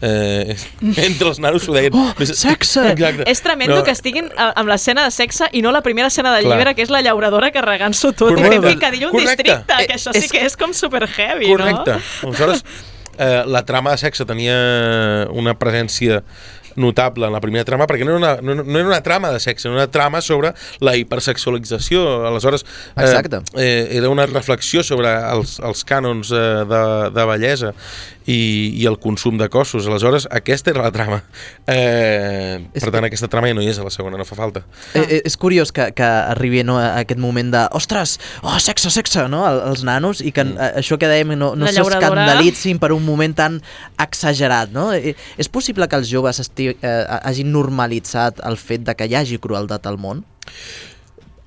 Eh, 0.00 0.54
entre 0.96 1.28
els 1.28 1.40
nanos 1.40 1.68
ho 1.68 1.72
deien. 1.74 1.92
Oh, 1.94 2.12
sexe! 2.24 2.84
Exacte. 2.92 3.24
És 3.26 3.40
tremendo 3.42 3.82
que 3.82 3.90
estiguin 3.90 4.28
a- 4.36 4.52
amb 4.60 4.68
l'escena 4.70 5.04
de 5.04 5.10
sexe 5.10 5.48
i 5.52 5.62
no 5.62 5.72
la 5.74 5.82
primera 5.82 6.06
escena 6.06 6.34
del 6.36 6.44
Clar. 6.44 6.56
llibre, 6.58 6.74
que 6.76 6.82
és 6.86 6.90
la 6.94 7.00
llauradora 7.02 7.50
carregant-s'ho 7.50 8.12
tot 8.12 8.30
i 8.30 8.34
Correcte. 8.36 8.60
fent 8.60 8.74
picadillo 8.78 9.08
un 9.10 9.18
Correcte. 9.18 9.42
districte, 9.42 9.74
que 9.86 9.92
Eh, 9.92 9.96
això 9.96 10.12
sí 10.12 10.18
és- 10.26 10.30
que 10.30 10.44
és 10.46 10.56
com 10.56 10.72
super 10.72 11.08
heavy, 11.08 11.48
Correcte. 11.48 11.98
no? 12.22 12.28
Aleshores, 12.28 12.64
eh, 13.18 13.42
la 13.46 13.64
trama 13.64 13.90
de 13.90 13.98
sexe 13.98 14.24
tenia 14.24 15.26
una 15.32 15.58
presència 15.58 16.22
notable 16.76 17.26
en 17.26 17.32
la 17.32 17.40
primera 17.40 17.64
trama 17.64 17.88
perquè 17.88 18.04
no 18.06 18.14
era 18.14 18.18
una, 18.18 18.36
no, 18.40 18.62
no 18.62 18.78
era 18.78 18.86
una 18.86 19.02
trama 19.02 19.32
de 19.32 19.40
sexe, 19.40 19.66
era 19.66 19.74
una 19.74 19.90
trama 19.90 20.20
sobre 20.20 20.54
la 20.78 20.94
hipersexualització. 20.94 22.24
Aleshores, 22.24 22.64
eh, 22.96 23.00
Exacte. 23.02 23.40
eh, 23.56 23.88
era 23.92 24.08
una 24.08 24.26
reflexió 24.26 24.84
sobre 24.84 25.08
els, 25.10 25.58
els 25.58 25.84
cànons 25.84 26.30
eh, 26.30 26.64
de, 26.70 27.10
de 27.10 27.24
bellesa 27.26 27.74
i, 28.28 28.74
i 28.76 28.84
el 28.90 28.98
consum 29.00 29.38
de 29.40 29.48
cossos. 29.48 29.86
Aleshores, 29.88 30.26
aquesta 30.30 30.70
era 30.74 30.82
la 30.84 30.92
trama. 30.92 31.22
Eh, 31.66 32.58
És 32.74 32.82
per 32.82 32.90
que- 32.90 32.94
tant, 32.98 33.06
aquesta 33.08 33.28
trama 33.32 33.48
ja 33.48 33.56
no 33.56 33.62
hi 33.64 33.70
és 33.72 33.78
a 33.80 33.86
la 33.86 33.92
segona, 33.94 34.18
no 34.20 34.26
fa 34.28 34.36
falta. 34.36 34.64
Eh, 34.92 35.00
eh, 35.00 35.20
és 35.24 35.36
curiós 35.40 35.72
que, 35.72 35.88
que 35.96 36.04
arribi 36.04 36.62
no, 36.66 36.76
a 36.78 36.98
aquest 37.02 37.20
moment 37.20 37.50
de 37.54 37.64
ostres, 37.78 38.18
oh, 38.42 38.58
sexe, 38.60 38.92
sexe, 38.92 39.26
no? 39.32 39.46
El- 39.48 39.62
Els 39.70 39.84
nanos, 39.88 40.20
i 40.20 40.32
que 40.32 40.44
mm. 40.44 40.78
això 40.82 40.98
que 41.00 41.08
dèiem 41.10 41.34
no, 41.38 41.54
no 41.56 41.68
s'escandalitzin 41.72 42.78
per 42.82 42.92
un 42.92 43.04
moment 43.06 43.34
tan 43.36 43.60
exagerat, 44.00 44.72
no? 44.74 44.90
Eh, 44.92 45.14
És 45.38 45.48
possible 45.48 45.88
que 45.88 45.96
els 45.96 46.08
joves 46.10 46.40
esti, 46.40 46.70
eh, 46.82 47.04
hagin 47.22 47.52
normalitzat 47.52 48.42
el 48.44 48.56
fet 48.60 48.84
de 48.84 48.94
que 48.98 49.08
hi 49.08 49.14
hagi 49.18 49.38
crueltat 49.38 49.86
al 49.86 49.96
món? 49.98 50.24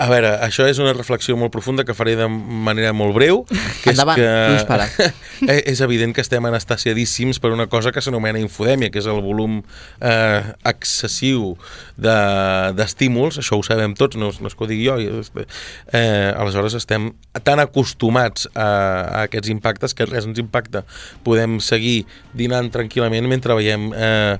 A 0.01 0.08
veure, 0.10 0.31
això 0.41 0.65
és 0.65 0.79
una 0.81 0.96
reflexió 0.96 1.36
molt 1.38 1.53
profunda 1.53 1.84
que 1.86 1.93
faré 1.93 2.15
de 2.17 2.25
manera 2.27 2.89
molt 2.96 3.13
breu. 3.13 3.43
Que 3.84 3.93
Endavant, 3.93 4.17
és 4.17 4.24
que... 4.24 4.55
dispara. 4.58 4.89
Eh, 5.41 5.55
és 5.72 5.79
evident 5.81 6.12
que 6.13 6.22
estem 6.22 6.46
anestesiadíssims 6.46 7.39
per 7.41 7.50
una 7.50 7.65
cosa 7.65 7.89
que 7.89 8.01
s'anomena 8.05 8.38
infodèmia, 8.38 8.91
que 8.93 9.00
és 9.01 9.08
el 9.10 9.24
volum 9.25 9.55
eh, 9.98 10.43
excessiu 10.70 11.55
de- 11.98 12.70
d'estímuls, 12.77 13.39
això 13.41 13.58
ho 13.58 13.63
sabem 13.65 13.96
tots, 13.98 14.20
no, 14.22 14.29
no 14.29 14.51
és 14.51 14.53
que 14.53 14.62
ho 14.67 14.70
digui 14.70 14.86
jo. 14.86 15.00
Eh, 15.01 16.29
aleshores 16.38 16.77
estem 16.77 17.10
tan 17.41 17.58
acostumats 17.63 18.46
a, 18.53 18.67
a 18.67 19.24
aquests 19.25 19.50
impactes 19.50 19.98
que 19.98 20.05
res 20.05 20.29
ens 20.29 20.38
impacta. 20.46 20.84
Podem 21.25 21.58
seguir 21.58 22.03
dinant 22.38 22.70
tranquil·lament 22.70 23.25
mentre 23.25 23.58
veiem 23.58 23.89
eh, 23.98 24.38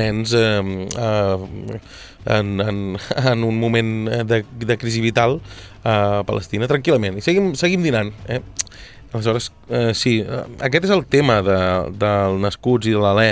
nens 0.00 0.32
eh, 0.32 0.64
eh, 0.96 1.80
en, 2.28 2.60
en, 2.60 2.80
en 3.32 3.44
un 3.44 3.58
moment 3.60 4.10
de, 4.28 4.44
de 4.44 4.78
crisi 4.78 5.00
vital 5.04 5.40
a 5.84 6.22
Palestina 6.28 6.68
tranquil·lament 6.70 7.18
i 7.18 7.24
seguim, 7.24 7.54
seguim 7.58 7.84
dinant 7.86 8.12
eh? 8.28 8.42
aleshores 9.12 9.52
eh, 9.70 9.92
sí, 9.94 10.18
eh, 10.20 10.44
aquest 10.64 10.88
és 10.88 10.94
el 10.94 11.06
tema 11.08 11.40
de, 11.44 11.60
del 12.00 12.42
Nascuts 12.42 12.90
i 12.90 12.96
de 12.96 13.02
l'Alè 13.02 13.30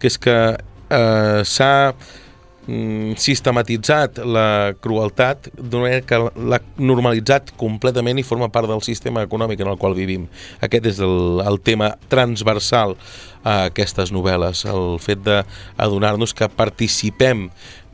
que 0.00 0.08
és 0.10 0.16
que 0.22 0.38
eh, 0.56 1.40
s'ha 1.44 1.72
mm, 1.92 3.16
sistematitzat 3.20 4.22
la 4.24 4.74
crueltat 4.80 5.50
d'una 5.56 5.84
manera 5.84 6.06
que 6.08 6.20
l'ha 6.48 6.60
normalitzat 6.80 7.52
completament 7.60 8.20
i 8.20 8.26
forma 8.26 8.50
part 8.52 8.70
del 8.70 8.84
sistema 8.86 9.24
econòmic 9.26 9.60
en 9.64 9.72
el 9.72 9.80
qual 9.80 9.96
vivim. 9.98 10.28
Aquest 10.64 10.92
és 10.94 11.02
el, 11.04 11.42
el 11.44 11.60
tema 11.60 11.94
transversal 12.12 12.96
a 13.44 13.64
aquestes 13.68 14.12
novel·les, 14.12 14.64
el 14.68 14.96
fet 15.02 15.20
d'adonar-nos 15.24 16.34
que 16.36 16.48
participem 16.50 17.48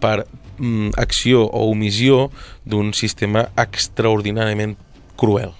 per 0.04 0.26
mm, 0.58 0.94
acció 1.00 1.46
o 1.48 1.66
omissió 1.72 2.28
d'un 2.68 2.92
sistema 2.92 3.48
extraordinàriament 3.56 4.76
cruel. 5.16 5.54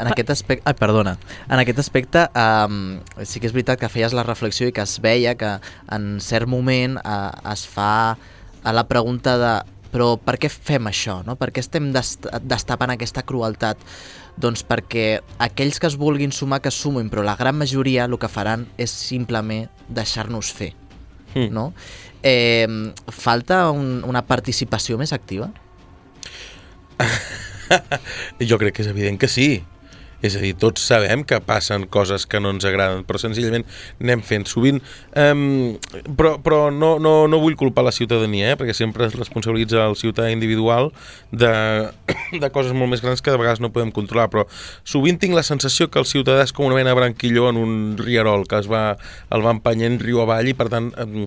En 0.00 0.08
aquest 0.08 0.30
aspecte, 0.32 0.64
ai, 0.68 0.76
perdona, 0.78 1.16
en 1.48 1.60
aquest 1.60 1.80
aspecte 1.82 2.24
um, 2.32 2.98
sí 3.20 3.40
que 3.40 3.48
és 3.48 3.54
veritat 3.56 3.80
que 3.80 3.90
feies 3.92 4.14
la 4.16 4.24
reflexió 4.24 4.68
i 4.68 4.74
que 4.74 4.84
es 4.84 4.96
veia 5.04 5.34
que 5.38 5.58
en 5.92 6.14
cert 6.24 6.48
moment 6.48 6.96
uh, 7.02 7.32
es 7.52 7.66
fa 7.68 8.16
a 8.64 8.72
la 8.74 8.86
pregunta 8.88 9.36
de 9.40 9.52
però 9.88 10.16
per 10.20 10.36
què 10.40 10.50
fem 10.52 10.88
això? 10.90 11.22
No? 11.24 11.38
Per 11.40 11.48
què 11.52 11.62
estem 11.64 11.88
dest 11.94 12.28
destapant 12.44 12.92
aquesta 12.92 13.24
crueltat? 13.24 13.80
Doncs 14.38 14.62
perquè 14.68 15.22
aquells 15.42 15.80
que 15.80 15.88
es 15.88 15.96
vulguin 15.98 16.34
sumar 16.34 16.60
que 16.62 16.72
sumin, 16.72 17.08
però 17.08 17.24
la 17.24 17.38
gran 17.40 17.56
majoria 17.58 18.04
el 18.04 18.18
que 18.20 18.28
faran 18.28 18.66
és 18.76 18.92
simplement 18.92 19.66
deixar-nos 19.88 20.52
fer. 20.52 20.74
Mm. 21.38 21.54
No? 21.54 21.70
Eh, 22.26 22.66
falta 23.14 23.68
un, 23.70 24.02
una 24.08 24.24
participació 24.26 24.98
més 25.00 25.14
activa? 25.16 25.50
Jo 28.50 28.56
crec 28.58 28.78
que 28.78 28.82
és 28.82 28.88
evident 28.90 29.18
que 29.20 29.28
sí. 29.30 29.48
És 30.24 30.34
a 30.34 30.42
dir, 30.42 30.54
tots 30.58 30.82
sabem 30.82 31.22
que 31.26 31.38
passen 31.46 31.84
coses 31.86 32.26
que 32.26 32.40
no 32.42 32.50
ens 32.54 32.66
agraden, 32.66 33.04
però 33.06 33.20
senzillament 33.22 33.66
anem 34.02 34.22
fent. 34.26 34.48
Sovint, 34.50 34.80
um, 35.14 35.76
però, 36.18 36.36
però 36.42 36.60
no, 36.74 36.96
no, 37.02 37.12
no 37.30 37.40
vull 37.42 37.58
culpar 37.58 37.84
la 37.86 37.94
ciutadania, 37.94 38.52
eh, 38.52 38.58
perquè 38.58 38.74
sempre 38.74 39.06
es 39.06 39.14
responsabilitza 39.18 39.84
el 39.86 39.94
ciutadà 40.00 40.32
individual 40.34 40.90
de, 41.30 41.52
de 42.42 42.50
coses 42.54 42.74
molt 42.74 42.90
més 42.90 43.04
grans 43.04 43.22
que 43.22 43.34
de 43.34 43.38
vegades 43.40 43.62
no 43.62 43.70
podem 43.74 43.92
controlar, 43.94 44.26
però 44.32 44.46
sovint 44.86 45.20
tinc 45.22 45.36
la 45.36 45.46
sensació 45.46 45.86
que 45.92 46.02
el 46.02 46.08
ciutadà 46.08 46.46
és 46.46 46.54
com 46.54 46.66
una 46.66 46.78
mena 46.78 46.96
branquilló 46.98 47.48
en 47.52 47.60
un 47.60 47.76
rierol 48.00 48.46
que 48.48 48.58
es 48.58 48.70
va, 48.70 48.82
el 49.34 49.44
va 49.44 49.54
empenyent 49.54 50.00
riu 50.02 50.22
avall 50.24 50.50
i 50.50 50.56
per 50.58 50.66
tant 50.72 50.90
um, 50.98 51.22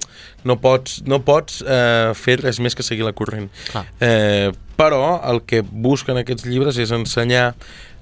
no 0.48 0.58
pots, 0.60 1.00
no 1.08 1.22
pots 1.24 1.62
uh, 1.64 2.12
fer 2.18 2.42
res 2.42 2.60
més 2.60 2.76
que 2.76 2.84
seguir 2.84 3.08
la 3.08 3.16
corrent. 3.16 3.48
Clar. 3.72 3.86
Eh, 4.04 4.52
però 4.82 5.22
el 5.30 5.44
que 5.46 5.62
busquen 5.62 6.18
aquests 6.18 6.48
llibres 6.50 6.80
és 6.82 6.92
ensenyar 6.96 7.52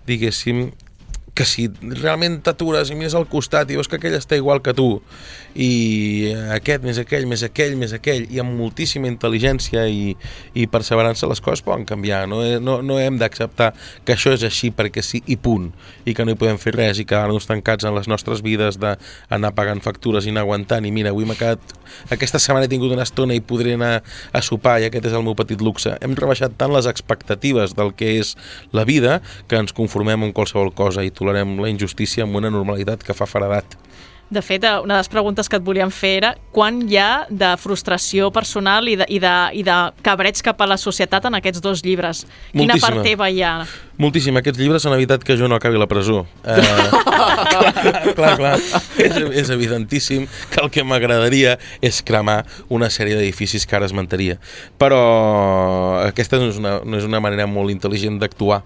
diguéssim, 0.09 0.71
que 1.35 1.45
si 1.45 1.67
realment 1.81 2.39
t'atures 2.45 2.89
i 2.89 2.97
mires 2.97 3.15
al 3.17 3.27
costat 3.29 3.69
i 3.69 3.77
veus 3.79 3.89
que 3.89 3.99
aquell 3.99 4.17
està 4.17 4.37
igual 4.39 4.61
que 4.65 4.73
tu 4.75 4.89
i 5.55 6.29
aquest 6.53 6.83
més 6.85 6.99
aquell, 7.01 7.25
més 7.29 7.43
aquell, 7.45 7.75
més 7.79 7.93
aquell 7.95 8.27
i 8.29 8.41
amb 8.41 8.53
moltíssima 8.59 9.09
intel·ligència 9.09 9.85
i, 9.89 10.13
i 10.53 10.67
perseverança 10.69 11.29
les 11.29 11.41
coses 11.41 11.63
poden 11.65 11.87
canviar. 11.89 12.25
No, 12.29 12.41
no, 12.61 12.79
no 12.85 12.99
hem 13.01 13.17
d'acceptar 13.21 13.71
que 14.05 14.13
això 14.13 14.33
és 14.35 14.45
així 14.45 14.69
perquè 14.75 15.03
sí 15.05 15.23
i 15.27 15.39
punt. 15.41 15.71
I 16.05 16.13
que 16.13 16.25
no 16.25 16.35
hi 16.35 16.39
podem 16.39 16.59
fer 16.61 16.75
res 16.77 17.01
i 17.01 17.07
quedar-nos 17.09 17.49
tancats 17.49 17.87
en 17.87 17.97
les 17.97 18.09
nostres 18.11 18.43
vides 18.45 18.77
d'anar 18.81 19.53
pagant 19.57 19.81
factures 19.81 20.27
i 20.27 20.33
anar 20.33 20.45
aguantant. 20.45 20.85
I 20.85 20.93
mira, 20.93 21.13
avui 21.13 21.27
m'ha 21.29 21.37
quedat 21.39 21.75
aquesta 22.13 22.39
setmana 22.39 22.67
he 22.67 22.71
tingut 22.71 22.93
una 22.93 23.05
estona 23.07 23.35
i 23.37 23.41
podré 23.41 23.73
anar 23.77 24.03
a 24.33 24.43
sopar 24.45 24.77
i 24.81 24.87
aquest 24.87 25.09
és 25.09 25.17
el 25.17 25.25
meu 25.25 25.35
petit 25.39 25.61
luxe. 25.65 25.95
Hem 26.01 26.15
rebaixat 26.19 26.55
tant 26.59 26.73
les 26.75 26.89
expectatives 26.89 27.75
del 27.77 27.95
que 27.97 28.13
és 28.19 28.35
la 28.75 28.85
vida 28.85 29.19
que 29.49 29.59
ens 29.59 29.73
conformem 29.75 30.27
amb 30.27 30.37
qualsevol 30.37 30.71
cosa 30.77 31.03
i 31.05 31.13
tolerem 31.13 31.28
la 31.33 31.69
injustícia 31.69 32.23
amb 32.23 32.35
una 32.35 32.51
normalitat 32.53 33.03
que 33.03 33.13
fa 33.17 33.29
faradat 33.29 33.77
De 34.29 34.43
fet, 34.43 34.63
eh, 34.63 34.79
una 34.79 34.93
de 34.93 34.99
les 34.99 35.09
preguntes 35.09 35.49
que 35.49 35.57
et 35.57 35.63
volíem 35.65 35.89
fer 35.89 36.11
era 36.19 36.35
quan 36.53 36.83
hi 36.85 36.99
ha 37.01 37.25
de 37.33 37.49
frustració 37.57 38.27
personal 38.29 38.85
i 38.87 38.93
de, 38.99 39.07
i 39.09 39.17
de, 39.23 39.31
i 39.57 39.63
de 39.65 39.77
cabreig 40.05 40.37
cap 40.45 40.61
a 40.61 40.67
la 40.69 40.77
societat 40.77 41.25
en 41.25 41.39
aquests 41.39 41.63
dos 41.65 41.81
llibres? 41.81 42.27
Quina 42.51 42.75
Moltíssima. 42.75 42.91
part 42.91 43.07
teva 43.07 43.29
hi 43.33 43.41
ha? 43.41 43.55
Moltíssim. 43.97 44.37
Aquests 44.37 44.61
llibres 44.61 44.85
han 44.85 44.93
evitat 44.93 45.25
que 45.25 45.33
jo 45.35 45.49
no 45.49 45.57
acabi 45.57 45.81
a 45.81 45.81
la 45.81 45.89
presó. 45.89 46.27
Eh, 46.45 46.61
clar, 46.61 48.13
clar, 48.19 48.35
clar. 48.37 48.53
És, 49.01 49.17
és 49.41 49.49
evidentíssim 49.49 50.29
que 50.53 50.61
el 50.61 50.69
que 50.69 50.85
m'agradaria 50.85 51.57
és 51.81 52.03
cremar 52.05 52.43
una 52.69 52.93
sèrie 52.93 53.17
d'edificis 53.17 53.65
que 53.65 53.81
ara 53.81 53.89
esmentaria. 53.89 54.37
Però 54.77 55.01
aquesta 56.05 56.37
no 56.37 56.53
és 56.53 56.61
una, 56.61 56.77
no 56.85 57.01
és 57.01 57.09
una 57.09 57.19
manera 57.19 57.49
molt 57.49 57.73
intel·ligent 57.73 58.21
d'actuar. 58.21 58.61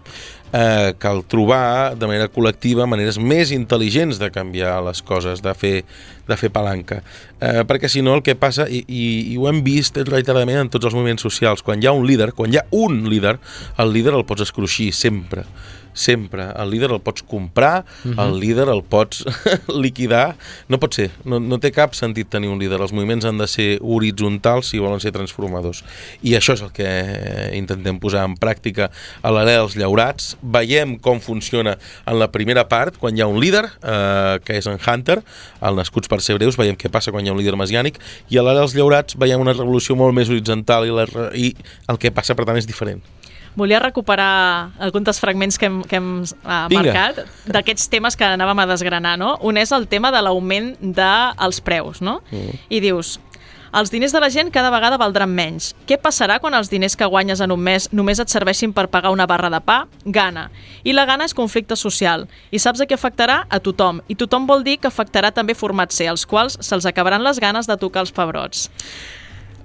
Eh, 0.54 0.94
cal 1.02 1.24
trobar 1.26 1.96
de 1.98 2.06
manera 2.06 2.30
col·lectiva 2.30 2.86
maneres 2.86 3.18
més 3.18 3.50
intel·ligents 3.56 4.20
de 4.22 4.30
canviar 4.30 4.76
les 4.86 5.02
coses, 5.02 5.42
de 5.42 5.54
fer, 5.58 5.80
de 6.28 6.38
fer 6.38 6.52
palanca. 6.54 7.00
Eh, 7.42 7.64
perquè 7.66 7.90
si 7.90 8.04
no 8.06 8.14
el 8.14 8.22
que 8.22 8.38
passa, 8.38 8.68
i, 8.70 8.84
i, 8.86 9.06
i 9.34 9.40
ho 9.42 9.48
hem 9.50 9.64
vist 9.66 9.98
reiteradament 9.98 10.62
en 10.62 10.70
tots 10.70 10.86
els 10.86 10.94
moviments 10.94 11.26
socials, 11.26 11.66
quan 11.66 11.82
hi 11.82 11.90
ha 11.90 11.96
un 11.98 12.06
líder, 12.06 12.36
quan 12.38 12.54
hi 12.54 12.62
ha 12.62 12.68
un 12.70 13.02
líder, 13.10 13.40
el 13.82 13.96
líder 13.98 14.14
el 14.14 14.28
pots 14.30 14.46
escruixir 14.46 14.92
sempre 14.94 15.48
sempre. 15.94 16.50
El 16.60 16.72
líder 16.74 16.92
el 16.92 17.02
pots 17.02 17.24
comprar, 17.24 17.86
uh 18.04 18.12
-huh. 18.12 18.28
el 18.28 18.40
líder 18.40 18.68
el 18.70 18.84
pots 18.84 19.26
liquidar. 19.68 20.36
No 20.68 20.80
pot 20.80 20.94
ser, 20.94 21.12
no, 21.24 21.40
no 21.40 21.60
té 21.60 21.72
cap 21.72 21.94
sentit 21.94 22.30
tenir 22.30 22.50
un 22.50 22.60
líder. 22.60 22.82
Els 22.82 22.92
moviments 22.92 23.26
han 23.26 23.38
de 23.38 23.48
ser 23.48 23.80
horitzontals 23.82 24.68
si 24.68 24.80
volen 24.80 25.00
ser 25.00 25.12
transformadors. 25.12 25.84
I 26.22 26.36
això 26.36 26.54
és 26.54 26.62
el 26.62 26.72
que 26.72 27.52
intentem 27.54 28.00
posar 28.00 28.26
en 28.26 28.36
pràctica 28.36 28.90
a 29.22 29.32
l'Arè 29.32 29.58
dels 29.58 29.76
Llaurats. 29.76 30.38
Veiem 30.42 30.98
com 31.00 31.20
funciona 31.20 31.78
en 32.06 32.20
la 32.20 32.32
primera 32.32 32.68
part, 32.68 32.98
quan 32.98 33.18
hi 33.18 33.22
ha 33.22 33.28
un 33.28 33.40
líder, 33.40 33.66
eh, 33.66 34.40
que 34.44 34.58
és 34.58 34.68
en 34.68 34.80
Hunter, 34.80 35.24
el 35.62 35.76
Nascuts 35.76 36.08
per 36.08 36.22
ser 36.22 36.36
breus, 36.36 36.58
veiem 36.58 36.76
què 36.76 36.90
passa 36.90 37.12
quan 37.12 37.26
hi 37.26 37.30
ha 37.30 37.34
un 37.34 37.40
líder 37.40 37.56
mesiànic, 37.56 38.00
i 38.30 38.38
a 38.38 38.44
l'Arè 38.44 38.60
dels 38.60 38.76
Llaurats 38.76 39.18
veiem 39.20 39.42
una 39.42 39.54
revolució 39.54 39.96
molt 39.96 40.14
més 40.14 40.30
horitzontal 40.30 40.88
i, 40.88 40.94
la, 40.94 41.08
i 41.34 41.54
el 41.88 42.00
que 42.00 42.12
passa, 42.12 42.36
per 42.36 42.46
tant, 42.46 42.58
és 42.58 42.70
diferent. 42.70 43.02
Volia 43.56 43.82
recuperar 43.82 44.72
alguns 44.80 45.06
dels 45.06 45.20
fragments 45.22 45.60
que 45.62 45.68
hem, 45.70 45.82
que 45.86 46.00
hem 46.00 46.10
uh, 46.24 46.66
marcat 46.74 47.24
d'aquests 47.46 47.90
temes 47.92 48.18
que 48.18 48.26
anàvem 48.26 48.64
a 48.64 48.70
desgranar, 48.70 49.18
no? 49.22 49.36
Un 49.46 49.60
és 49.62 49.72
el 49.76 49.88
tema 49.92 50.12
de 50.14 50.24
l'augment 50.26 50.74
dels 50.82 51.62
preus, 51.62 52.02
no? 52.02 52.22
Mm. 52.32 52.58
I 52.74 52.82
dius, 52.84 53.20
els 53.74 53.90
diners 53.90 54.14
de 54.14 54.20
la 54.22 54.30
gent 54.30 54.52
cada 54.54 54.70
vegada 54.70 55.00
valdran 55.02 55.32
menys. 55.34 55.72
Què 55.90 55.98
passarà 55.98 56.36
quan 56.38 56.54
els 56.54 56.70
diners 56.70 56.94
que 56.94 57.08
guanyes 57.10 57.40
en 57.42 57.50
un 57.56 57.62
mes 57.62 57.88
només 57.90 58.20
et 58.22 58.30
serveixin 58.30 58.70
per 58.70 58.86
pagar 58.94 59.10
una 59.10 59.26
barra 59.26 59.50
de 59.50 59.58
pa? 59.66 59.80
Gana. 60.06 60.44
I 60.86 60.94
la 60.94 61.08
gana 61.10 61.26
és 61.26 61.34
conflicte 61.34 61.74
social. 61.74 62.28
I 62.54 62.62
saps 62.62 62.84
a 62.84 62.86
què 62.86 62.94
afectarà? 62.94 63.40
A 63.50 63.58
tothom. 63.58 64.04
I 64.06 64.18
tothom 64.20 64.46
vol 64.46 64.62
dir 64.62 64.78
que 64.78 64.92
afectarà 64.92 65.34
també 65.34 65.58
formats 65.58 65.98
C, 65.98 66.06
als 66.06 66.28
quals 66.30 66.60
se'ls 66.62 66.86
acabaran 66.86 67.26
les 67.26 67.42
ganes 67.42 67.66
de 67.66 67.78
tocar 67.82 68.06
els 68.06 68.14
pebrots. 68.14 68.70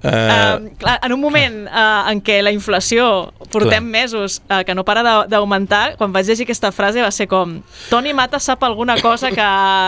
Eh, 0.03 0.59
Uh, 0.59 0.69
clar, 0.77 0.99
en 1.03 1.11
un 1.11 1.19
moment 1.19 1.67
uh, 1.67 2.09
en 2.09 2.21
què 2.23 2.37
la 2.41 2.51
inflació 2.51 3.33
portem 3.51 3.69
Clar. 3.69 3.81
mesos 3.83 4.41
uh, 4.49 4.63
que 4.63 4.73
no 4.75 4.85
para 4.85 5.01
de- 5.03 5.27
d'augmentar, 5.27 5.97
quan 5.97 6.13
vaig 6.13 6.25
llegir 6.25 6.45
aquesta 6.45 6.71
frase 6.71 7.01
va 7.01 7.11
ser 7.11 7.27
com 7.27 7.61
Toni 7.89 8.13
Mata 8.13 8.39
sap 8.39 8.63
alguna 8.63 8.95
cosa 9.01 9.27
que, 9.29 9.35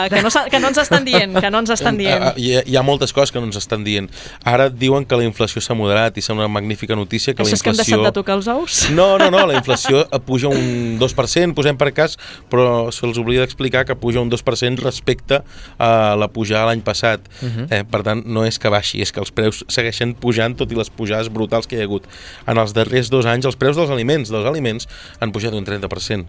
que, 0.09 0.21
no, 0.21 0.29
que 0.51 0.59
no 0.59 0.67
ens 0.67 0.77
estan 0.77 1.05
dient, 1.05 1.37
que 1.39 1.49
no 1.49 1.59
ens 1.59 1.69
estan 1.69 1.97
dient. 1.97 2.23
Eh, 2.23 2.33
Hi 2.41 2.55
ha, 2.57 2.63
hi 2.65 2.75
ha 2.75 2.81
moltes 2.83 3.13
coses 3.13 3.31
que 3.31 3.39
no 3.39 3.45
ens 3.45 3.55
estan 3.55 3.83
dient. 3.85 4.09
Ara 4.43 4.65
et 4.65 4.75
diuen 4.77 5.05
que 5.05 5.15
la 5.15 5.23
inflació 5.23 5.61
s'ha 5.61 5.73
moderat 5.77 6.17
i 6.17 6.21
sembla 6.21 6.45
una 6.45 6.53
magnífica 6.59 6.95
notícia 6.95 7.33
que 7.33 7.43
Això 7.43 7.51
la 7.51 7.55
és 7.55 7.63
que 7.63 7.69
hem 7.69 7.75
inflació... 7.75 7.97
deixat 7.97 8.11
de 8.13 8.19
tocar 8.19 8.35
els 8.35 8.47
ous? 8.47 8.89
No, 8.91 9.17
no, 9.17 9.29
no, 9.31 9.45
la 9.47 9.55
inflació 9.55 10.03
puja 10.25 10.49
un 10.51 10.99
2%, 10.99 11.53
posem 11.55 11.77
per 11.77 11.93
cas, 11.93 12.17
però 12.49 12.91
se'ls 12.91 13.17
oblida 13.17 13.41
d'explicar 13.45 13.85
que 13.85 13.95
puja 13.95 14.19
un 14.19 14.29
2% 14.31 14.83
respecte 14.83 15.41
a 15.79 16.15
la 16.19 16.27
pujada 16.27 16.65
l'any 16.71 16.81
passat. 16.83 17.21
Uh 17.41 17.45
Mhm. 17.45 17.57
-huh. 17.61 17.67
eh, 17.79 17.83
per 17.89 18.03
tant, 18.03 18.25
no 18.25 18.45
és 18.45 18.59
que 18.59 18.69
baixi, 18.69 19.01
és 19.01 19.11
que 19.11 19.19
els 19.19 19.31
preus 19.31 19.63
segueixen 19.67 20.00
pujant, 20.17 20.55
tot 20.57 20.71
i 20.73 20.77
les 20.77 20.89
pujades 20.89 21.29
brutals 21.33 21.69
que 21.69 21.77
hi 21.77 21.83
ha 21.83 21.87
hagut. 21.87 22.09
En 22.49 22.59
els 22.61 22.73
darrers 22.77 23.11
dos 23.13 23.29
anys, 23.29 23.47
els 23.49 23.59
preus 23.59 23.77
dels 23.79 23.93
aliments 23.93 24.31
dels 24.31 24.47
aliments 24.47 24.89
han 25.19 25.31
pujat 25.31 25.55
un 25.57 25.67
30%. 25.67 26.27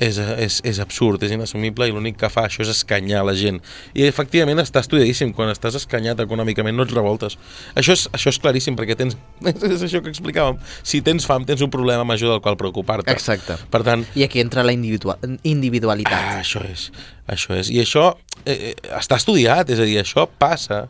És, 0.00 0.16
és, 0.16 0.60
és 0.64 0.78
absurd, 0.80 1.20
és 1.26 1.34
inassumible 1.34 1.84
i 1.84 1.92
l'únic 1.92 2.16
que 2.20 2.30
fa 2.32 2.46
això 2.48 2.62
és 2.64 2.70
escanyar 2.72 3.20
la 3.26 3.34
gent. 3.36 3.58
I 3.92 4.06
efectivament 4.08 4.62
està 4.62 4.80
estudiadíssim, 4.80 5.34
quan 5.36 5.50
estàs 5.52 5.76
escanyat 5.76 6.22
econòmicament 6.24 6.78
no 6.78 6.86
et 6.86 6.94
revoltes. 6.94 7.36
Això 7.76 7.92
és, 7.98 8.06
això 8.16 8.32
és 8.32 8.38
claríssim 8.40 8.78
perquè 8.78 8.96
tens, 8.96 9.18
és 9.44 9.84
això 9.84 10.00
que 10.00 10.08
explicàvem, 10.14 10.60
si 10.86 11.02
tens 11.04 11.28
fam 11.28 11.44
tens 11.44 11.60
un 11.66 11.72
problema 11.74 12.06
major 12.08 12.32
del 12.32 12.40
qual 12.40 12.56
preocupar-te. 12.60 13.12
Exacte. 13.12 13.58
Per 13.70 13.82
tant, 13.84 14.06
I 14.16 14.24
aquí 14.24 14.40
entra 14.40 14.64
la 14.64 14.72
individual, 14.72 15.20
individualitat. 15.42 16.16
Ah, 16.16 16.40
això 16.40 16.62
és, 16.70 16.88
això 17.30 17.56
és. 17.58 17.70
I 17.72 17.80
això 17.82 18.06
eh, 18.44 18.72
eh, 18.72 18.74
està 18.98 19.18
estudiat, 19.20 19.70
és 19.70 19.80
a 19.80 19.88
dir, 19.88 19.98
això 20.00 20.26
passa 20.40 20.84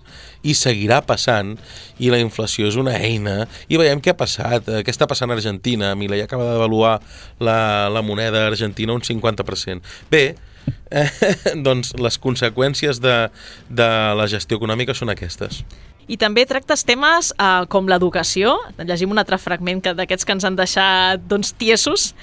i 0.46 0.54
seguirà 0.56 1.00
passant 1.04 1.56
i 2.00 2.12
la 2.12 2.20
inflació 2.22 2.68
és 2.70 2.78
una 2.80 2.96
eina. 2.98 3.44
I 3.68 3.80
veiem 3.80 4.02
què 4.02 4.14
ha 4.14 4.18
passat, 4.18 4.68
eh, 4.68 4.84
què 4.86 4.94
està 4.94 5.08
passant 5.10 5.30
a 5.30 5.38
Argentina 5.38 5.94
Milei 5.98 6.22
acaba 6.24 6.48
d'avaluar 6.48 6.98
la, 7.40 7.88
la 7.92 8.04
moneda 8.06 8.46
argentina 8.46 8.94
un 8.96 9.04
50% 9.04 9.80
bé, 10.10 10.24
eh, 10.90 11.08
doncs 11.66 11.94
les 11.98 12.18
conseqüències 12.20 13.00
de, 13.02 13.16
de 13.68 13.90
la 14.16 14.28
gestió 14.30 14.60
econòmica 14.60 14.96
són 14.96 15.12
aquestes 15.12 15.64
I 16.10 16.16
també 16.18 16.42
tractes 16.48 16.82
temes 16.82 17.28
eh, 17.38 17.48
com 17.70 17.86
l'educació. 17.86 18.56
Llegim 18.82 19.12
un 19.14 19.20
altre 19.22 19.38
fragment 19.38 19.78
que- 19.84 19.92
d'aquests 19.94 20.26
que 20.26 20.32
ens 20.34 20.44
han 20.44 20.56
deixat 20.58 21.20
doncs, 21.30 21.52
tiesos. 21.54 22.14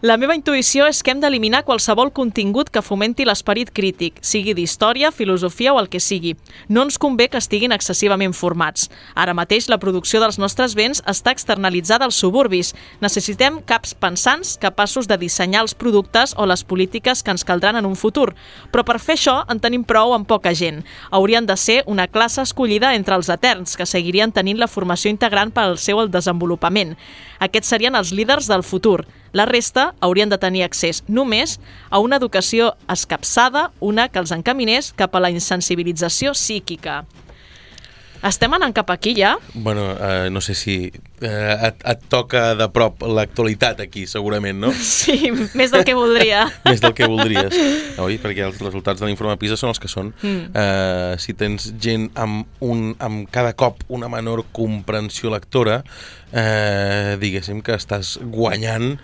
La 0.00 0.16
meva 0.16 0.34
intuïció 0.34 0.86
és 0.88 1.02
que 1.02 1.10
hem 1.12 1.20
d'eliminar 1.20 1.64
qualsevol 1.66 2.10
contingut 2.16 2.70
que 2.72 2.80
fomenti 2.80 3.26
l'esperit 3.28 3.68
crític, 3.72 4.16
sigui 4.24 4.54
d'història, 4.56 5.10
filosofia 5.12 5.74
o 5.74 5.80
el 5.80 5.90
que 5.90 6.00
sigui. 6.00 6.36
No 6.68 6.82
ens 6.86 6.96
convé 6.98 7.28
que 7.28 7.36
estiguin 7.36 7.72
excessivament 7.76 8.32
formats. 8.32 8.88
Ara 9.14 9.34
mateix 9.34 9.68
la 9.68 9.78
producció 9.78 10.20
dels 10.20 10.38
nostres 10.38 10.74
béns 10.74 11.02
està 11.04 11.30
externalitzada 11.34 12.06
als 12.06 12.16
suburbis. 12.16 12.72
Necessitem 13.02 13.60
caps 13.66 13.92
pensants 13.94 14.56
capaços 14.56 15.06
de 15.06 15.18
dissenyar 15.18 15.62
els 15.66 15.74
productes 15.74 16.32
o 16.38 16.46
les 16.46 16.64
polítiques 16.64 17.22
que 17.22 17.30
ens 17.30 17.44
caldran 17.44 17.76
en 17.76 17.84
un 17.84 17.96
futur. 17.96 18.34
Però 18.72 18.84
per 18.84 18.98
fer 19.00 19.18
això 19.18 19.44
en 19.50 19.60
tenim 19.60 19.84
prou 19.84 20.14
amb 20.14 20.26
poca 20.26 20.54
gent. 20.54 20.82
Haurien 21.10 21.44
de 21.44 21.56
ser 21.56 21.82
una 21.86 22.08
classe 22.08 22.40
escollida 22.40 22.94
entre 22.94 23.16
els 23.16 23.33
eterns, 23.34 23.76
que 23.76 23.86
seguirien 23.86 24.32
tenint 24.32 24.60
la 24.60 24.70
formació 24.70 25.10
integrant 25.12 25.52
per 25.54 25.66
al 25.68 25.76
seu 25.78 26.00
desenvolupament. 26.08 26.94
Aquests 27.44 27.74
serien 27.74 27.98
els 27.98 28.12
líders 28.14 28.48
del 28.50 28.62
futur. 28.62 29.02
La 29.34 29.46
resta 29.50 29.92
haurien 30.00 30.30
de 30.30 30.38
tenir 30.38 30.62
accés 30.64 31.02
només 31.08 31.58
a 31.90 31.98
una 31.98 32.16
educació 32.22 32.72
escapçada, 32.88 33.70
una 33.80 34.08
que 34.08 34.22
els 34.22 34.32
encaminés 34.32 34.92
cap 34.96 35.14
a 35.14 35.22
la 35.26 35.32
insensibilització 35.34 36.34
psíquica. 36.38 37.02
Estem 38.24 38.54
anant 38.56 38.72
cap 38.72 38.88
aquí 38.88 39.12
ja? 39.18 39.34
Bueno, 39.52 39.90
eh, 40.00 40.30
no 40.32 40.40
sé 40.40 40.54
si 40.56 40.76
eh, 41.20 41.56
et, 41.68 41.82
et 41.84 42.06
toca 42.08 42.54
de 42.56 42.68
prop 42.72 43.04
l'actualitat 43.04 43.82
aquí, 43.84 44.06
segurament, 44.08 44.56
no? 44.62 44.72
Sí, 44.94 45.28
més 45.52 45.74
del 45.74 45.84
que 45.84 45.96
voldria. 45.96 46.46
Més 46.70 46.80
del 46.80 46.94
que 46.96 47.08
voldries, 47.10 47.52
oi? 48.00 48.16
Perquè 48.22 48.46
els 48.46 48.62
resultats 48.64 49.02
de 49.02 49.10
l'informe 49.10 49.36
PISA 49.40 49.58
són 49.60 49.74
els 49.74 49.82
que 49.82 49.90
són. 49.92 50.14
Mm. 50.22 50.48
Eh, 50.56 51.12
si 51.20 51.36
tens 51.36 51.68
gent 51.76 52.08
amb, 52.20 52.48
un, 52.64 52.94
amb 53.04 53.28
cada 53.34 53.52
cop 53.52 53.84
una 53.92 54.08
menor 54.08 54.46
comprensió 54.56 55.32
lectora, 55.34 55.82
eh, 56.32 57.20
diguéssim 57.20 57.60
que 57.64 57.76
estàs 57.76 58.16
guanyant 58.32 58.94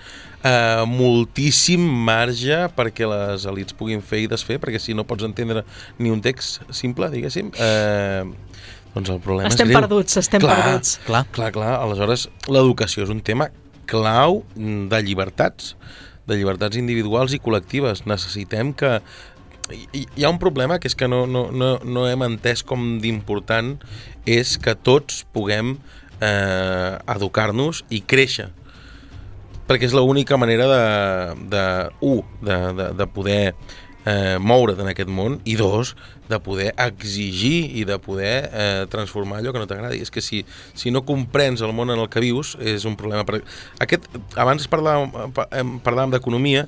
eh, 0.45 0.85
moltíssim 0.89 1.83
marge 2.07 2.63
perquè 2.77 3.09
les 3.09 3.47
elites 3.51 3.77
puguin 3.77 4.03
fer 4.05 4.25
i 4.25 4.31
desfer, 4.31 4.61
perquè 4.63 4.81
si 4.81 4.97
no 4.97 5.07
pots 5.09 5.27
entendre 5.27 5.65
ni 5.99 6.13
un 6.13 6.23
text 6.25 6.65
simple, 6.75 7.11
diguéssim, 7.13 7.53
eh, 7.61 8.25
doncs 8.95 9.11
el 9.13 9.21
problema 9.23 9.49
Estem 9.51 9.69
és 9.69 9.73
greu. 9.73 9.81
perduts, 9.81 10.17
estem 10.21 10.43
clar, 10.43 10.57
perduts. 10.59 10.99
Clar, 11.07 11.25
clar, 11.35 11.51
clar. 11.55 11.73
Aleshores, 11.81 12.29
l'educació 12.51 13.05
és 13.07 13.13
un 13.13 13.23
tema 13.25 13.51
clau 13.91 14.43
de 14.57 15.03
llibertats, 15.03 15.75
de 16.27 16.39
llibertats 16.39 16.79
individuals 16.79 17.35
i 17.35 17.43
col·lectives. 17.43 18.07
Necessitem 18.11 18.75
que... 18.75 18.99
Hi 19.71 20.07
hi 20.19 20.25
ha 20.27 20.31
un 20.33 20.41
problema 20.43 20.81
que 20.83 20.91
és 20.91 20.97
que 20.99 21.07
no, 21.07 21.29
no, 21.31 21.45
no, 21.55 21.77
no 21.87 22.07
hem 22.11 22.25
entès 22.27 22.65
com 22.67 22.97
d'important 22.99 23.77
és 24.27 24.57
que 24.59 24.75
tots 24.75 25.21
puguem 25.31 25.77
eh, 26.19 26.97
educar-nos 27.15 27.85
i 27.95 28.01
créixer 28.03 28.49
perquè 29.71 29.87
és 29.87 29.95
l'única 29.95 30.35
manera 30.41 30.67
de, 30.67 30.85
de, 31.53 31.65
un, 32.03 32.25
de, 32.43 32.57
de, 32.75 32.89
de 32.99 33.07
poder 33.15 33.55
eh, 34.07 34.39
moure't 34.41 34.81
en 34.81 34.89
aquest 34.93 35.11
món 35.13 35.41
i 35.45 35.57
dos, 35.59 35.95
de 36.31 36.39
poder 36.39 36.69
exigir 36.79 37.73
i 37.81 37.83
de 37.85 37.97
poder 37.99 38.51
eh, 38.53 38.87
transformar 38.91 39.41
allò 39.41 39.51
que 39.53 39.59
no 39.59 39.67
t'agradi. 39.67 39.99
És 39.99 40.13
que 40.15 40.23
si, 40.23 40.45
si 40.79 40.93
no 40.95 41.03
comprens 41.05 41.61
el 41.67 41.73
món 41.75 41.91
en 41.91 41.99
el 41.99 42.07
que 42.13 42.23
vius 42.23 42.55
és 42.63 42.87
un 42.87 42.95
problema. 42.97 43.25
Per... 43.27 43.41
Aquest, 43.83 44.07
abans 44.39 44.69
parlàvem, 44.71 45.11
em- 45.59 45.75
parlàvem 45.83 46.15
d'economia, 46.15 46.67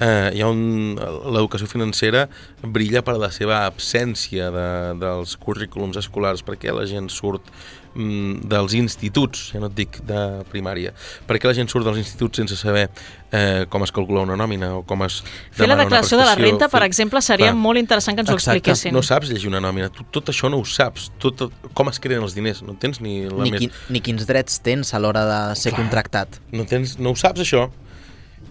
eh, 0.00 0.32
hi 0.34 0.42
ha 0.42 0.50
un, 0.50 0.98
l'educació 0.98 1.70
financera 1.70 2.26
brilla 2.64 3.04
per 3.06 3.14
la 3.22 3.30
seva 3.30 3.62
absència 3.68 4.50
de, 4.50 4.68
dels 4.98 5.36
currículums 5.38 6.00
escolars, 6.02 6.42
perquè 6.42 6.74
la 6.74 6.88
gent 6.90 7.06
surt 7.12 7.54
dels 7.94 8.74
instituts, 8.74 9.50
ja 9.54 9.60
no 9.62 9.68
et 9.70 9.76
dic 9.78 10.00
de 10.06 10.20
primària, 10.50 10.92
perquè 11.28 11.46
la 11.48 11.54
gent 11.56 11.70
surt 11.70 11.86
dels 11.86 12.00
instituts 12.00 12.40
sense 12.42 12.56
saber 12.58 12.88
eh, 13.30 13.66
com 13.70 13.84
es 13.86 13.92
calcula 13.94 14.24
una 14.26 14.36
nòmina 14.38 14.72
o 14.78 14.82
com 14.86 15.04
es 15.06 15.20
Fer 15.54 15.68
la 15.70 15.76
declaració 15.78 16.18
de 16.18 16.26
la 16.26 16.34
renta, 16.38 16.68
per 16.72 16.82
exemple, 16.86 17.22
seria 17.22 17.52
Clar. 17.52 17.60
molt 17.60 17.78
interessant 17.78 18.16
que 18.18 18.24
ens 18.24 18.30
ho 18.30 18.38
Exacte. 18.38 18.58
expliquessin. 18.58 18.94
No 18.94 19.02
saps 19.06 19.30
llegir 19.30 19.50
una 19.52 19.62
nòmina, 19.62 19.90
tu, 19.94 20.06
tot 20.10 20.32
això 20.32 20.50
no 20.50 20.58
ho 20.58 20.66
saps, 20.66 21.10
tot, 21.22 21.46
com 21.72 21.92
es 21.92 22.02
creen 22.02 22.22
els 22.22 22.34
diners, 22.34 22.62
no 22.66 22.74
tens 22.80 23.00
ni 23.04 23.22
la 23.30 23.46
Ni, 23.46 23.54
més... 23.54 23.86
ni 23.90 24.02
quins 24.04 24.26
drets 24.26 24.60
tens 24.64 24.94
a 24.94 25.02
l'hora 25.02 25.24
de 25.30 25.40
ser 25.60 25.72
Clar. 25.72 25.84
contractat. 25.84 26.40
No, 26.52 26.66
tens, 26.66 26.98
no 26.98 27.14
ho 27.14 27.18
saps, 27.18 27.42
això. 27.46 27.68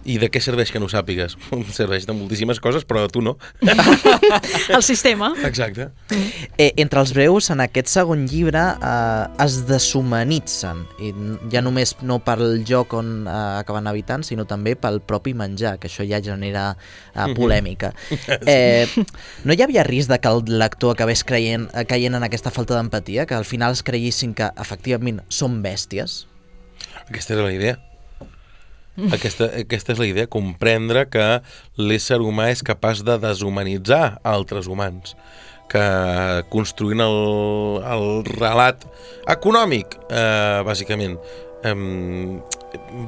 I 0.04 0.18
de 0.20 0.28
què 0.28 0.40
serveix 0.44 0.68
que 0.72 0.80
no 0.80 0.88
ho 0.88 0.92
sàpigues? 0.92 1.36
serveix 1.78 2.04
de 2.08 2.14
moltíssimes 2.16 2.60
coses, 2.60 2.84
però 2.84 3.06
tu 3.08 3.22
no. 3.24 3.36
El 4.76 4.82
sistema. 4.84 5.30
Exacte. 5.48 5.88
Eh, 6.58 6.72
entre 6.80 7.00
els 7.00 7.14
breus, 7.16 7.48
en 7.54 7.62
aquest 7.64 7.88
segon 7.92 8.26
llibre, 8.28 8.62
eh, 8.74 9.44
es 9.44 9.62
deshumanitzen, 9.68 10.84
i 11.00 11.12
ja 11.52 11.62
només 11.64 11.94
no 12.04 12.18
pel 12.24 12.44
lloc 12.68 12.92
on 12.98 13.14
eh, 13.24 13.38
acaben 13.62 13.88
habitant, 13.88 14.26
sinó 14.26 14.44
també 14.48 14.74
pel 14.76 15.00
propi 15.04 15.34
menjar, 15.36 15.78
que 15.80 15.88
això 15.88 16.06
ja 16.08 16.20
genera 16.24 16.70
eh, 16.74 17.30
polèmica. 17.36 17.94
Eh, 18.44 18.86
no 19.46 19.54
hi 19.54 19.62
havia 19.64 19.84
risc 19.86 20.10
de 20.10 20.18
que 20.20 20.28
el 20.28 20.42
lector 20.60 20.92
acabés 20.92 21.22
creient, 21.24 21.66
eh, 21.72 21.84
caient 21.88 22.16
en 22.18 22.26
aquesta 22.26 22.52
falta 22.52 22.76
d'empatia, 22.76 23.24
que 23.26 23.36
al 23.36 23.46
final 23.48 23.72
es 23.76 23.82
creguessin 23.86 24.34
que 24.36 24.50
efectivament 24.60 25.22
són 25.32 25.62
bèsties? 25.64 26.24
Aquesta 27.08 27.34
era 27.36 27.46
la 27.46 27.54
idea. 27.54 27.78
Aquesta, 28.94 29.48
aquesta 29.58 29.94
és 29.94 29.98
la 29.98 30.06
idea, 30.06 30.30
comprendre 30.30 31.06
que 31.10 31.24
l'ésser 31.80 32.20
humà 32.22 32.50
és 32.52 32.62
capaç 32.62 33.02
de 33.06 33.18
deshumanitzar 33.22 34.20
altres 34.22 34.70
humans 34.70 35.16
que 35.70 35.84
construint 36.52 37.00
el, 37.02 37.16
el 37.82 38.06
relat 38.28 38.84
econòmic, 39.32 39.96
eh, 40.12 40.60
bàsicament, 40.66 41.16
eh, 41.64 41.74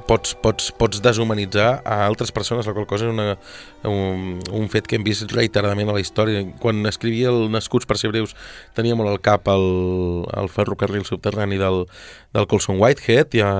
pots, 0.06 0.34
pots, 0.42 0.70
pots 0.78 1.00
deshumanitzar 1.02 1.82
a 1.84 1.98
altres 2.06 2.32
persones, 2.32 2.66
la 2.66 2.74
qual 2.74 2.86
cosa 2.88 3.08
és 3.08 3.12
una, 3.12 3.36
un, 3.88 4.38
un 4.54 4.68
fet 4.72 4.86
que 4.86 4.98
hem 4.98 5.04
vist 5.06 5.30
reiteradament 5.34 5.90
a 5.90 5.96
la 5.96 6.02
història. 6.02 6.44
Quan 6.62 6.86
escrivia 6.88 7.32
el 7.32 7.50
Nascuts 7.52 7.88
per 7.88 7.98
ser 8.00 8.12
breus 8.12 8.36
tenia 8.78 8.96
molt 8.98 9.12
al 9.12 9.20
cap 9.24 9.48
el, 9.52 9.66
el 10.38 10.50
ferrocarril 10.52 11.06
subterrani 11.08 11.58
del, 11.60 11.84
del 12.36 12.46
Colson 12.50 12.78
Whitehead, 12.80 13.32
ja, 13.40 13.50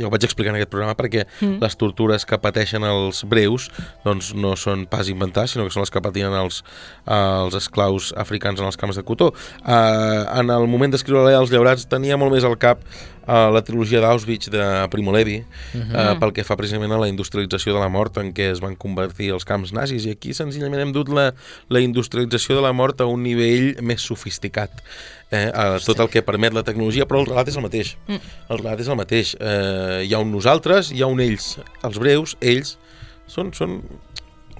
ja 0.00 0.08
ho 0.08 0.12
vaig 0.12 0.24
explicar 0.26 0.54
en 0.54 0.58
aquest 0.58 0.72
programa, 0.72 0.96
perquè 0.98 1.26
mm. 1.26 1.60
les 1.62 1.78
tortures 1.80 2.24
que 2.28 2.40
pateixen 2.40 2.86
els 2.88 3.22
breus 3.28 3.68
doncs 4.04 4.32
no 4.38 4.54
són 4.60 4.86
pas 4.90 5.10
inventades, 5.12 5.54
sinó 5.54 5.68
que 5.68 5.74
són 5.74 5.84
les 5.84 5.92
que 5.92 6.02
patien 6.04 6.34
els, 6.40 6.62
els 7.04 7.56
esclaus 7.58 8.12
africans 8.20 8.62
en 8.62 8.70
els 8.70 8.80
camps 8.80 8.96
de 9.00 9.04
cotó. 9.06 9.32
Uh, 9.62 10.24
en 10.40 10.52
el 10.54 10.68
moment 10.70 10.94
d'escriure 10.94 11.26
dels 11.28 11.52
Llaurats 11.52 11.88
tenia 11.90 12.18
molt 12.20 12.32
més 12.34 12.46
al 12.48 12.56
cap 12.60 12.80
uh, 13.26 13.50
la 13.54 13.62
trilogia 13.66 14.00
d'Auschwitz 14.04 14.50
de 14.54 14.64
Primo 14.92 15.12
Levi, 15.12 15.38
uh 15.42 15.80
-huh. 15.80 16.14
uh, 16.14 16.18
pel 16.20 16.32
que 16.32 16.44
fa 16.44 16.56
precisament 16.56 16.92
a 16.92 16.98
la 16.98 17.08
industrialització 17.08 17.74
de 17.74 17.80
la 17.80 17.88
mort 17.88 18.16
en 18.18 18.32
què 18.32 18.50
es 18.52 18.60
van 18.60 18.76
convertir 18.76 19.32
els 19.32 19.44
camps 19.44 19.72
nazis 19.72 20.06
i 20.06 20.10
aquí 20.10 20.34
senzillament 20.34 20.80
hem 20.80 20.92
dut 20.92 21.08
la, 21.08 21.34
la 21.68 21.80
industrialització 21.80 22.56
de 22.56 22.62
la 22.62 22.72
mort 22.72 23.00
a 23.00 23.06
un 23.06 23.22
nivell 23.22 23.76
més 23.82 24.00
sofisticat 24.00 24.70
eh, 25.34 25.50
a 25.50 25.66
tot 25.82 26.00
el 26.04 26.10
que 26.12 26.22
permet 26.26 26.54
la 26.54 26.64
tecnologia, 26.66 27.08
però 27.10 27.24
el 27.24 27.28
relat 27.32 27.50
és 27.50 27.58
el 27.58 27.66
mateix. 27.66 27.94
Mm. 28.06 28.32
El 28.54 28.62
relat 28.62 28.86
és 28.86 28.90
el 28.92 29.00
mateix. 29.00 29.34
Eh, 29.40 30.00
hi 30.06 30.14
ha 30.14 30.22
un 30.22 30.32
nosaltres, 30.34 30.94
hi 30.94 31.02
ha 31.02 31.10
un 31.10 31.22
ells. 31.24 31.56
Els 31.84 32.00
breus, 32.00 32.38
ells, 32.44 32.76
són, 33.30 33.50
són, 33.56 33.78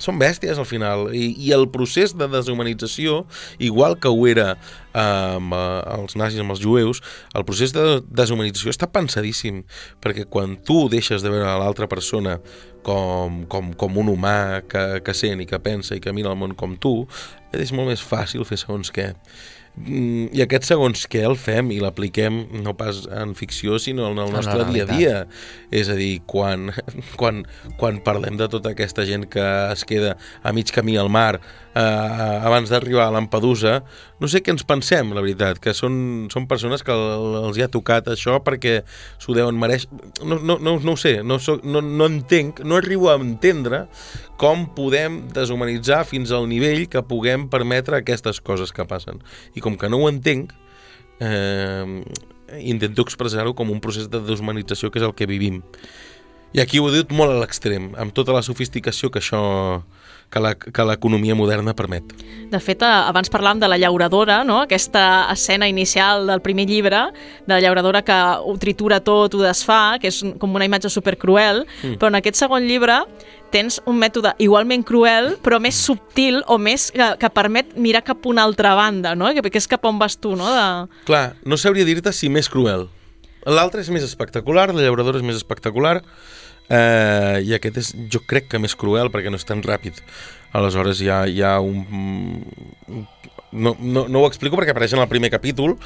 són 0.02 0.18
bèsties 0.18 0.58
al 0.58 0.66
final 0.66 1.06
I, 1.14 1.28
i 1.38 1.52
el 1.54 1.66
procés 1.72 2.14
de 2.18 2.28
deshumanització 2.30 3.22
igual 3.62 3.98
que 4.00 4.10
ho 4.10 4.26
era 4.30 4.54
eh, 4.54 5.00
amb 5.00 5.54
eh, 5.54 5.80
els 5.98 6.16
nazis, 6.18 6.42
amb 6.42 6.54
els 6.54 6.62
jueus 6.64 7.02
el 7.34 7.46
procés 7.46 7.74
de 7.76 8.00
deshumanització 8.08 8.72
està 8.74 8.90
pensadíssim 8.90 9.62
perquè 10.02 10.26
quan 10.30 10.56
tu 10.66 10.86
deixes 10.92 11.22
de 11.22 11.32
veure 11.32 11.50
a 11.50 11.58
l'altra 11.60 11.88
persona 11.90 12.38
com, 12.84 13.44
com, 13.48 13.72
com 13.78 14.00
un 14.02 14.12
humà 14.12 14.64
que, 14.68 14.84
que 15.04 15.16
sent 15.16 15.44
i 15.44 15.48
que 15.48 15.62
pensa 15.62 15.96
i 15.96 16.02
que 16.04 16.12
mira 16.16 16.32
el 16.32 16.40
món 16.40 16.56
com 16.58 16.76
tu 16.76 16.96
és 17.54 17.72
molt 17.72 17.92
més 17.92 18.02
fàcil 18.02 18.44
fer 18.48 18.58
segons 18.60 18.90
què 18.94 19.12
i 19.74 20.38
aquest 20.44 20.68
segons 20.68 21.00
què 21.10 21.24
el 21.26 21.34
fem 21.34 21.72
i 21.74 21.80
l'apliquem 21.82 22.36
no 22.62 22.76
pas 22.78 23.00
en 23.10 23.32
ficció 23.34 23.80
sinó 23.82 24.12
en 24.12 24.20
el 24.22 24.28
En 24.28 24.36
la 24.36 24.38
nostre 24.38 24.64
dia 24.70 24.84
a 24.84 24.86
dia 24.96 25.16
és 25.74 25.88
a 25.90 25.96
dir, 25.98 26.20
quan, 26.30 26.68
quan, 27.18 27.40
quan 27.80 27.98
parlem 28.06 28.36
de 28.38 28.46
tota 28.52 28.70
aquesta 28.70 29.02
gent 29.08 29.26
que 29.26 29.42
es 29.72 29.82
queda 29.84 30.14
a 30.46 30.52
mig 30.54 30.70
camí 30.70 30.94
al 30.96 31.10
mar 31.10 31.40
eh, 31.74 31.80
abans 31.80 32.70
d'arribar 32.70 33.08
a 33.08 33.14
Lampedusa, 33.16 33.80
no 34.22 34.28
sé 34.30 34.44
què 34.46 34.52
ens 34.54 34.62
pensem, 34.62 35.10
la 35.10 35.24
veritat, 35.24 35.58
que 35.58 35.74
són, 35.74 36.28
són 36.30 36.46
persones 36.46 36.84
que 36.86 36.94
el- 36.94 37.40
els 37.42 37.58
hi 37.58 37.64
ha 37.66 37.68
tocat 37.68 38.06
això 38.14 38.38
perquè 38.46 38.84
s'ho 39.18 39.34
deuen 39.34 39.58
mereix... 39.58 39.88
No, 40.22 40.38
no, 40.38 40.60
no, 40.62 40.76
no 40.78 40.94
ho 40.94 41.00
sé, 41.00 41.16
no, 41.26 41.40
soc, 41.42 41.64
no, 41.66 41.82
no 41.82 42.06
entenc, 42.06 42.62
no 42.62 42.78
arribo 42.78 43.10
a 43.10 43.18
entendre 43.18 43.88
com 44.38 44.68
podem 44.74 45.24
deshumanitzar 45.34 46.04
fins 46.06 46.30
al 46.34 46.46
nivell 46.50 46.86
que 46.90 47.02
puguem 47.06 47.48
permetre 47.50 47.98
aquestes 47.98 48.38
coses 48.42 48.70
que 48.74 48.86
passen. 48.86 49.18
I 49.54 49.62
com 49.64 49.78
que 49.80 49.88
no 49.88 50.02
ho 50.02 50.10
entenc, 50.12 50.52
eh, 51.24 52.04
intento 52.60 53.02
expressar-ho 53.02 53.54
com 53.56 53.72
un 53.72 53.80
procés 53.80 54.10
de 54.12 54.20
deshumanització 54.20 54.92
que 54.92 55.00
és 55.00 55.06
el 55.08 55.16
que 55.16 55.30
vivim. 55.30 55.62
I 56.54 56.62
aquí 56.62 56.78
ho 56.78 56.86
he 56.86 56.94
dit 56.94 57.10
molt 57.10 57.32
a 57.32 57.40
l'extrem, 57.40 57.90
amb 57.98 58.14
tota 58.14 58.36
la 58.36 58.44
sofisticació 58.46 59.10
que 59.10 59.18
això 59.18 59.40
que 60.30 60.84
l'economia 60.86 61.34
moderna 61.34 61.74
permet. 61.76 62.14
De 62.50 62.60
fet, 62.62 62.82
eh, 62.82 62.86
abans 62.86 63.30
parlàvem 63.30 63.60
de 63.62 63.68
la 63.70 63.78
llauradora, 63.78 64.42
no? 64.44 64.60
aquesta 64.62 65.28
escena 65.32 65.68
inicial 65.68 66.26
del 66.26 66.42
primer 66.42 66.66
llibre, 66.66 67.06
de 67.46 67.54
la 67.54 67.60
llauradora 67.60 68.02
que 68.02 68.16
ho 68.42 68.56
tritura 68.58 69.00
tot, 69.00 69.34
ho 69.34 69.42
desfà, 69.42 69.98
que 70.00 70.10
és 70.10 70.22
com 70.38 70.54
una 70.54 70.66
imatge 70.66 70.90
supercruel, 70.90 71.64
mm. 71.82 71.98
però 71.98 72.12
en 72.12 72.20
aquest 72.20 72.40
segon 72.40 72.66
llibre 72.68 73.00
tens 73.54 73.78
un 73.86 73.98
mètode 74.00 74.34
igualment 74.42 74.82
cruel, 74.86 75.36
però 75.44 75.60
més 75.62 75.78
subtil 75.78 76.42
o 76.50 76.58
més 76.58 76.88
que, 76.94 77.12
que 77.20 77.30
permet 77.30 77.76
mirar 77.78 78.02
cap 78.06 78.24
a 78.24 78.32
una 78.32 78.42
altra 78.42 78.74
banda, 78.74 79.14
no? 79.14 79.30
que, 79.34 79.44
que 79.46 79.62
és 79.62 79.70
cap 79.70 79.86
on 79.86 80.00
vas 80.00 80.18
tu, 80.18 80.34
no? 80.38 80.50
De... 80.50 80.66
Clar, 81.06 81.24
no 81.46 81.58
sabria 81.60 81.86
dir-te 81.86 82.12
si 82.12 82.32
més 82.32 82.50
cruel. 82.50 82.88
L'altre 83.44 83.82
és 83.84 83.90
més 83.92 84.04
espectacular, 84.06 84.70
la 84.72 84.82
llauradora 84.82 85.20
és 85.20 85.26
més 85.26 85.36
espectacular, 85.36 85.98
eh, 86.68 87.42
i 87.44 87.54
aquest 87.56 87.80
és, 87.80 87.92
jo 88.12 88.22
crec 88.28 88.48
que 88.52 88.60
més 88.62 88.76
cruel 88.78 89.10
perquè 89.12 89.32
no 89.32 89.40
és 89.40 89.48
tan 89.48 89.62
ràpid. 89.64 90.00
Aleshores 90.54 91.02
hi 91.02 91.10
ha, 91.10 91.24
hi 91.26 91.42
ha 91.42 91.58
un... 91.60 93.06
No, 93.54 93.76
no, 93.78 94.08
no 94.10 94.20
ho 94.20 94.26
explico 94.26 94.58
perquè 94.58 94.74
apareix 94.74 94.96
en 94.96 95.02
el 95.02 95.10
primer 95.10 95.30
capítol. 95.30 95.76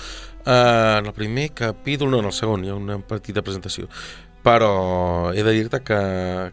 Eh, 0.44 0.94
en 1.00 1.08
el 1.08 1.14
primer 1.16 1.50
capítol, 1.56 2.10
no, 2.12 2.22
en 2.22 2.30
el 2.30 2.36
segon, 2.36 2.64
hi 2.64 2.72
ha 2.72 2.76
una 2.78 2.98
petita 3.00 3.44
presentació. 3.44 3.88
Però 4.48 5.28
he 5.36 5.42
de 5.44 5.52
dir-te 5.52 5.82
que, 5.84 5.98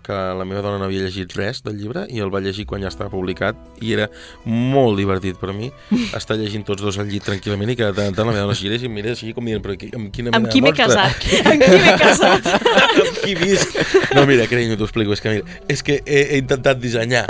que 0.04 0.16
la 0.36 0.44
meva 0.44 0.60
dona 0.66 0.82
no 0.82 0.90
havia 0.90 1.06
llegit 1.06 1.32
res 1.38 1.62
del 1.64 1.78
llibre 1.80 2.04
i 2.12 2.20
el 2.20 2.32
va 2.34 2.42
llegir 2.44 2.66
quan 2.68 2.84
ja 2.84 2.90
estava 2.92 3.08
publicat 3.14 3.56
i 3.80 3.94
era 3.96 4.10
molt 4.44 5.00
divertit 5.00 5.40
per 5.40 5.54
mi 5.56 5.70
estar 6.18 6.36
llegint 6.36 6.66
tots 6.68 6.84
dos 6.84 7.00
al 7.00 7.08
llit 7.08 7.24
tranquil·lament 7.24 7.72
i 7.72 7.78
que 7.80 7.88
de 7.88 7.96
tant 7.96 8.12
en 8.12 8.18
tant 8.18 8.28
la 8.28 8.34
meva 8.36 8.44
dona 8.50 8.58
es 8.58 8.64
girés 8.66 8.84
i 8.84 8.90
em 8.90 8.98
mirés 9.00 9.16
així 9.16 9.32
com 9.38 9.48
dient 9.48 9.64
però 9.64 9.78
qui, 9.80 9.94
amb 9.96 10.12
quina 10.12 10.34
mena 10.34 10.42
Amb 10.44 10.52
qui 10.52 10.64
m'he 10.66 10.76
casat? 10.76 11.24
Amb 11.46 11.64
qui 11.64 11.80
m'he 11.86 11.96
casat? 12.02 12.52
amb 12.52 13.22
qui 13.22 13.38
visc? 13.40 13.80
No, 14.16 14.26
mira, 14.28 14.50
carinyo, 14.52 14.76
t'ho 14.80 14.90
explico. 14.90 15.16
És 15.16 15.24
que, 15.24 15.38
mira, 15.38 15.60
és 15.72 15.84
que 15.86 16.02
he, 16.04 16.22
he 16.36 16.44
intentat 16.44 16.84
dissenyar 16.84 17.24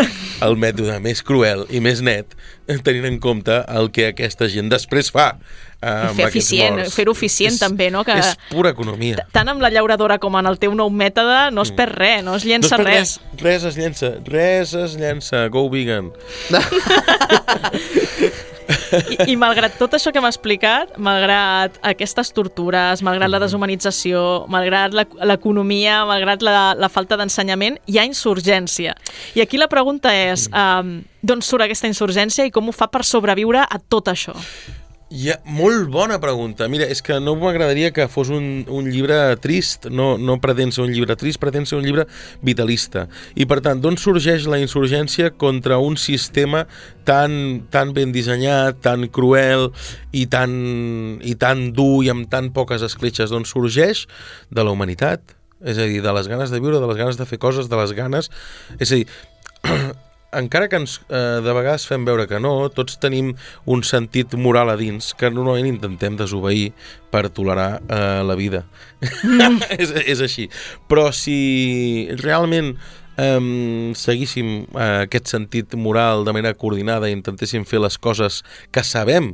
el 0.45 0.57
mètode 0.59 0.97
més 1.03 1.21
cruel 1.25 1.67
i 1.69 1.81
més 1.83 2.01
net 2.05 2.33
tenint 2.83 3.05
en 3.05 3.19
compte 3.19 3.59
el 3.67 3.91
que 3.91 4.07
aquesta 4.13 4.47
gent 4.49 4.69
després 4.71 5.11
fa. 5.11 5.37
eh, 5.81 5.87
amb 6.09 6.15
fer 6.17 6.27
eficient, 6.31 6.77
morts. 6.79 6.93
fer-ho 6.95 7.11
eficient 7.13 7.53
És- 7.53 7.59
també, 7.61 7.91
no? 7.91 8.03
Que- 8.03 8.17
És 8.17 8.31
pura 8.49 8.71
economia. 8.71 9.27
Tant 9.31 9.47
amb 9.49 9.61
la 9.61 9.69
llauradora 9.69 10.17
com 10.17 10.35
en 10.39 10.45
el 10.49 10.57
teu 10.57 10.73
nou 10.73 10.89
mètode 10.89 11.51
no 11.53 11.61
es 11.61 11.71
perd 11.71 11.93
res, 11.99 12.23
no 12.23 12.35
es 12.35 12.45
llença 12.45 12.77
Mm. 12.77 12.81
No 12.83 12.89
es 12.89 12.95
res. 12.95 13.19
Res, 13.37 13.43
res 13.43 13.63
es 13.63 13.77
llença, 13.77 14.13
res 14.25 14.73
es 14.73 14.95
llença. 14.97 15.47
Go 15.49 15.69
vegan. 15.69 16.11
I, 18.95 19.31
I 19.33 19.35
malgrat 19.37 19.75
tot 19.77 19.93
això 19.97 20.11
que 20.13 20.21
m'ha 20.23 20.29
explicat, 20.31 20.95
malgrat 21.01 21.75
aquestes 21.85 22.31
tortures, 22.33 23.01
malgrat 23.05 23.29
la 23.29 23.39
deshumanització, 23.43 24.45
malgrat 24.51 24.95
la- 24.95 25.05
l'economia, 25.29 25.99
malgrat 26.09 26.41
la, 26.45 26.73
la 26.79 26.89
falta 26.89 27.17
d'ensenyament, 27.19 27.77
hi 27.85 27.99
ha 27.99 28.05
insurgència. 28.07 28.95
I 29.35 29.43
aquí 29.43 29.59
la 29.61 29.67
pregunta 29.71 30.13
és, 30.15 30.47
um, 30.49 31.03
d'on 31.25 31.41
surt 31.41 31.65
aquesta 31.65 31.89
insurgència 31.89 32.45
i 32.45 32.53
com 32.53 32.69
ho 32.69 32.75
fa 32.75 32.87
per 32.93 33.03
sobreviure 33.07 33.65
a 33.65 33.79
tot 33.81 34.11
això? 34.13 34.35
Ja, 35.15 35.35
molt 35.45 35.91
bona 35.93 36.17
pregunta. 36.19 36.65
Mira, 36.67 36.87
és 36.89 36.99
que 37.05 37.19
no 37.21 37.35
m'agradaria 37.37 37.91
que 37.93 38.07
fos 38.09 38.31
un, 38.33 38.65
un 38.73 38.87
llibre 38.89 39.15
trist, 39.37 39.85
no, 39.93 40.15
no 40.17 40.39
pretén 40.41 40.73
ser 40.73 40.81
un 40.83 40.91
llibre 40.91 41.13
trist, 41.15 41.37
pretén 41.39 41.67
ser 41.69 41.77
un 41.77 41.85
llibre 41.85 42.07
vitalista. 42.43 43.05
I 43.37 43.45
per 43.47 43.59
tant, 43.63 43.79
d'on 43.83 43.99
sorgeix 44.01 44.47
la 44.49 44.57
insurgència 44.59 45.29
contra 45.37 45.77
un 45.77 45.95
sistema 46.01 46.65
tan, 47.05 47.67
tan 47.71 47.93
ben 47.95 48.11
dissenyat, 48.15 48.81
tan 48.83 49.05
cruel 49.13 49.69
i 50.11 50.25
tan, 50.25 50.55
i 51.21 51.37
tan 51.39 51.69
dur 51.77 52.01
i 52.03 52.09
amb 52.11 52.25
tan 52.31 52.49
poques 52.55 52.83
escletxes? 52.85 53.29
D'on 53.29 53.45
sorgeix? 53.45 54.07
De 54.49 54.65
la 54.65 54.73
humanitat. 54.73 55.37
És 55.61 55.77
a 55.77 55.85
dir, 55.85 56.01
de 56.03 56.17
les 56.17 56.27
ganes 56.27 56.49
de 56.51 56.59
viure, 56.59 56.81
de 56.81 56.89
les 56.89 56.97
ganes 56.99 57.21
de 57.21 57.29
fer 57.29 57.39
coses, 57.39 57.69
de 57.69 57.77
les 57.79 57.93
ganes... 57.95 58.33
És 58.81 58.91
a 58.91 58.99
dir, 58.99 59.07
encara 60.39 60.67
que 60.69 60.77
ens, 60.79 60.99
eh, 61.09 61.39
de 61.43 61.53
vegades 61.55 61.85
fem 61.87 62.05
veure 62.07 62.27
que 62.27 62.39
no, 62.41 62.67
tots 62.73 62.99
tenim 63.01 63.33
un 63.65 63.83
sentit 63.87 64.35
moral 64.39 64.71
a 64.71 64.75
dins 64.79 65.13
que 65.17 65.31
normalment 65.31 65.75
intentem 65.75 66.17
desobeir 66.19 66.73
per 67.11 67.29
tolerar 67.29 67.81
eh, 67.87 68.21
la 68.27 68.35
vida. 68.35 68.65
és, 69.79 69.93
és 70.05 70.21
així. 70.21 70.49
Però 70.91 71.07
si 71.15 72.09
realment 72.21 72.73
eh, 73.17 73.93
seguíssim 73.95 74.51
eh, 74.65 75.05
aquest 75.05 75.31
sentit 75.31 75.77
moral 75.79 76.25
de 76.27 76.35
manera 76.35 76.57
coordinada 76.57 77.09
i 77.09 77.15
intentéssim 77.15 77.65
fer 77.67 77.81
les 77.83 77.97
coses 77.97 78.43
que 78.71 78.83
sabem 78.83 79.33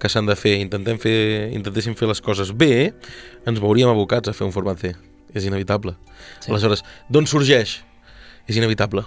que 0.00 0.10
s'han 0.10 0.26
de 0.26 0.36
fer, 0.36 0.58
intentem 0.60 0.98
fer, 1.00 1.16
intentéssim 1.54 1.94
fer 1.96 2.10
les 2.10 2.20
coses 2.20 2.50
bé, 2.52 2.92
ens 3.46 3.62
veuríem 3.62 3.92
abocats 3.92 4.28
a 4.28 4.36
fer 4.36 4.46
un 4.46 4.54
format 4.54 4.80
C. 4.82 4.94
És 5.34 5.46
inevitable. 5.48 5.96
Sí. 6.38 6.52
Aleshores, 6.52 6.84
d'on 7.10 7.26
sorgeix? 7.26 7.80
És 8.46 8.58
inevitable 8.60 9.06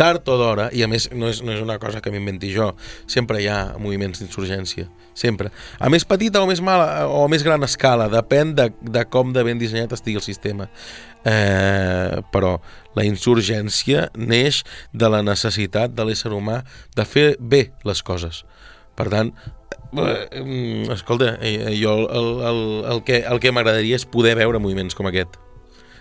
tard 0.00 0.28
o 0.32 0.38
d'hora, 0.40 0.70
i 0.72 0.82
a 0.84 0.88
més 0.88 1.10
no 1.12 1.28
és, 1.28 1.42
no 1.44 1.52
és 1.52 1.60
una 1.60 1.76
cosa 1.82 2.00
que 2.00 2.12
m'inventi 2.12 2.50
jo, 2.54 2.70
sempre 3.10 3.42
hi 3.42 3.48
ha 3.52 3.76
moviments 3.76 4.22
d'insurgència, 4.22 4.88
sempre. 5.12 5.50
A 5.78 5.90
més 5.92 6.06
petita 6.08 6.40
o 6.40 6.48
més 6.48 6.62
mala 6.64 7.04
o 7.08 7.20
a 7.26 7.28
més 7.32 7.44
gran 7.44 7.64
escala, 7.66 8.08
depèn 8.12 8.54
de, 8.56 8.70
de 8.80 9.04
com 9.12 9.34
de 9.36 9.44
ben 9.44 9.60
dissenyat 9.60 9.92
estigui 9.96 10.20
el 10.20 10.24
sistema. 10.24 10.70
Eh, 11.20 12.20
però 12.32 12.54
la 12.96 13.04
insurgència 13.04 14.06
neix 14.16 14.62
de 14.96 15.10
la 15.12 15.20
necessitat 15.26 15.92
de 15.92 16.08
l'ésser 16.08 16.32
humà 16.32 16.62
de 16.96 17.04
fer 17.04 17.26
bé 17.38 17.66
les 17.84 18.00
coses. 18.00 18.46
Per 18.96 19.10
tant, 19.12 19.34
eh, 20.00 20.86
escolta, 20.96 21.36
eh, 21.44 21.76
jo 21.76 21.98
el, 22.06 22.32
el, 22.48 22.64
el 22.94 23.04
que, 23.04 23.20
el 23.20 23.44
que 23.44 23.52
m'agradaria 23.52 24.00
és 24.00 24.08
poder 24.08 24.38
veure 24.40 24.62
moviments 24.62 24.96
com 24.96 25.12
aquest. 25.12 25.36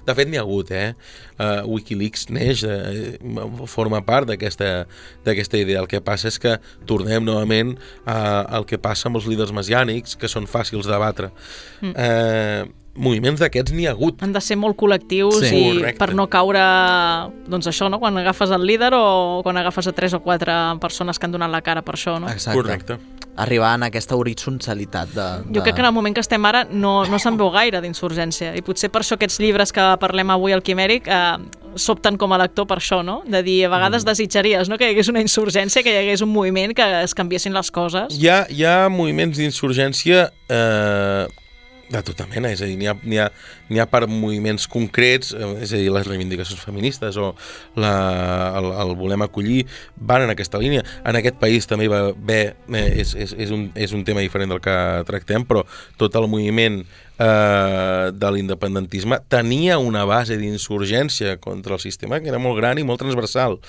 De 0.09 0.15
fet, 0.17 0.29
n'hi 0.31 0.39
ha 0.39 0.45
hagut, 0.45 0.71
eh? 0.73 0.95
Uh, 1.37 1.61
Wikileaks 1.75 2.27
neix, 2.33 2.63
uh, 2.65 3.45
forma 3.69 4.01
part 4.05 4.29
d'aquesta 4.29 4.87
d'aquesta 5.27 5.61
idea. 5.61 5.83
El 5.83 5.87
que 5.91 6.01
passa 6.01 6.31
és 6.31 6.39
que 6.41 6.57
tornem 6.89 7.23
novament 7.25 7.75
uh, 7.77 8.43
al 8.59 8.65
que 8.69 8.81
passa 8.81 9.07
amb 9.09 9.21
els 9.21 9.29
líders 9.29 9.53
mesiànics, 9.55 10.17
que 10.19 10.29
són 10.31 10.49
fàcils 10.49 10.89
de 10.89 10.97
batre. 10.99 11.29
Mm. 11.83 11.93
Uh, 11.93 12.75
moviments 12.99 13.39
d'aquests 13.39 13.71
n'hi 13.75 13.85
ha 13.87 13.93
hagut. 13.95 14.19
Han 14.25 14.33
de 14.35 14.41
ser 14.43 14.57
molt 14.59 14.75
col·lectius 14.79 15.39
Sí. 15.45 15.53
i 15.55 15.77
Correcte. 15.77 15.99
per 16.01 16.13
no 16.17 16.25
caure, 16.27 16.63
doncs 17.47 17.69
això, 17.71 17.87
no? 17.89 17.99
quan 18.01 18.17
agafes 18.19 18.51
el 18.51 18.65
líder 18.67 18.91
o 18.97 19.39
quan 19.45 19.57
agafes 19.61 19.87
a 19.87 19.93
tres 19.95 20.13
o 20.17 20.19
quatre 20.25 20.51
persones 20.81 21.19
que 21.19 21.29
han 21.29 21.31
donat 21.37 21.53
la 21.53 21.61
cara 21.61 21.83
per 21.85 21.95
això, 21.95 22.17
no? 22.19 22.27
Exacte. 22.27 22.57
Correcte. 22.59 22.97
Arribar 23.39 23.73
en 23.77 23.85
aquesta 23.87 24.17
horitzontalitat 24.19 25.13
de... 25.15 25.27
de... 25.45 25.53
Jo 25.55 25.63
crec 25.63 25.77
que 25.77 25.83
en 25.83 25.87
el 25.87 25.95
moment 25.95 26.15
que 26.17 26.23
estem 26.23 26.43
ara 26.49 26.65
no, 26.69 27.05
no 27.07 27.19
se'n 27.21 27.37
veu 27.39 27.49
gaire 27.53 27.79
d'insurgència 27.83 28.51
i 28.59 28.63
potser 28.65 28.89
per 28.91 29.01
això 29.03 29.15
aquests 29.15 29.39
llibres 29.39 29.71
que 29.75 29.85
parlem 30.01 30.33
avui 30.35 30.51
al 30.55 30.63
Quimèric 30.65 31.07
eh, 31.07 31.37
sobten 31.79 32.17
com 32.19 32.33
a 32.35 32.39
lector 32.41 32.67
per 32.67 32.79
això, 32.81 32.99
no? 33.05 33.21
De 33.29 33.43
dir, 33.45 33.61
a 33.65 33.69
vegades 33.71 34.03
Mm. 34.03 34.09
desitjaries 34.11 34.69
no? 34.69 34.77
que 34.77 34.89
hi 34.89 34.93
hagués 34.95 35.07
una 35.11 35.21
insurgència, 35.23 35.83
que 35.83 35.93
hi 35.93 36.01
hagués 36.03 36.21
un 36.25 36.33
moviment, 36.33 36.73
que 36.75 36.85
es 37.03 37.13
canviessin 37.15 37.53
les 37.55 37.71
coses. 37.71 38.11
Hi 38.19 38.27
ha, 38.27 38.39
hi 38.49 38.65
ha 38.65 38.89
moviments 38.89 39.37
d'insurgència 39.39 40.31
eh, 40.49 41.27
de 41.89 42.01
tota 42.05 42.27
mena, 42.29 42.51
és 42.53 42.61
a 42.61 42.67
dir, 42.69 42.77
n'hi 42.77 42.87
ha, 42.89 42.95
ha, 43.25 43.27
ha 43.81 43.87
per 43.89 44.03
moviments 44.09 44.67
concrets, 44.69 45.33
eh, 45.33 45.49
és 45.65 45.73
a 45.73 45.81
dir, 45.81 45.89
les 45.93 46.07
reivindicacions 46.07 46.61
feministes 46.61 47.17
o 47.17 47.31
la, 47.79 47.93
el, 48.59 48.69
el 48.85 48.95
volem 48.99 49.25
acollir, 49.25 49.63
van 49.97 50.27
en 50.27 50.33
aquesta 50.35 50.61
línia. 50.61 50.85
En 51.07 51.17
aquest 51.19 51.39
país 51.41 51.67
també 51.69 51.89
va 51.91 52.05
haver, 52.11 52.41
eh, 52.69 52.87
és, 53.01 53.15
és, 53.17 53.33
és, 53.33 53.53
un, 53.55 53.69
és 53.75 53.95
un 53.97 54.05
tema 54.05 54.23
diferent 54.25 54.53
del 54.53 54.63
que 54.63 54.79
tractem, 55.09 55.47
però 55.49 55.65
tot 55.97 56.17
el 56.19 56.29
moviment 56.29 56.83
eh, 57.19 58.11
de 58.15 58.31
l'independentisme 58.33 59.19
tenia 59.31 59.77
una 59.79 60.05
base 60.09 60.37
d'insurgència 60.39 61.37
contra 61.43 61.75
el 61.75 61.83
sistema 61.83 62.19
que 62.19 62.31
era 62.31 62.39
molt 62.41 62.57
gran 62.59 62.79
i 62.79 62.85
molt 62.87 63.01
transversal 63.03 63.59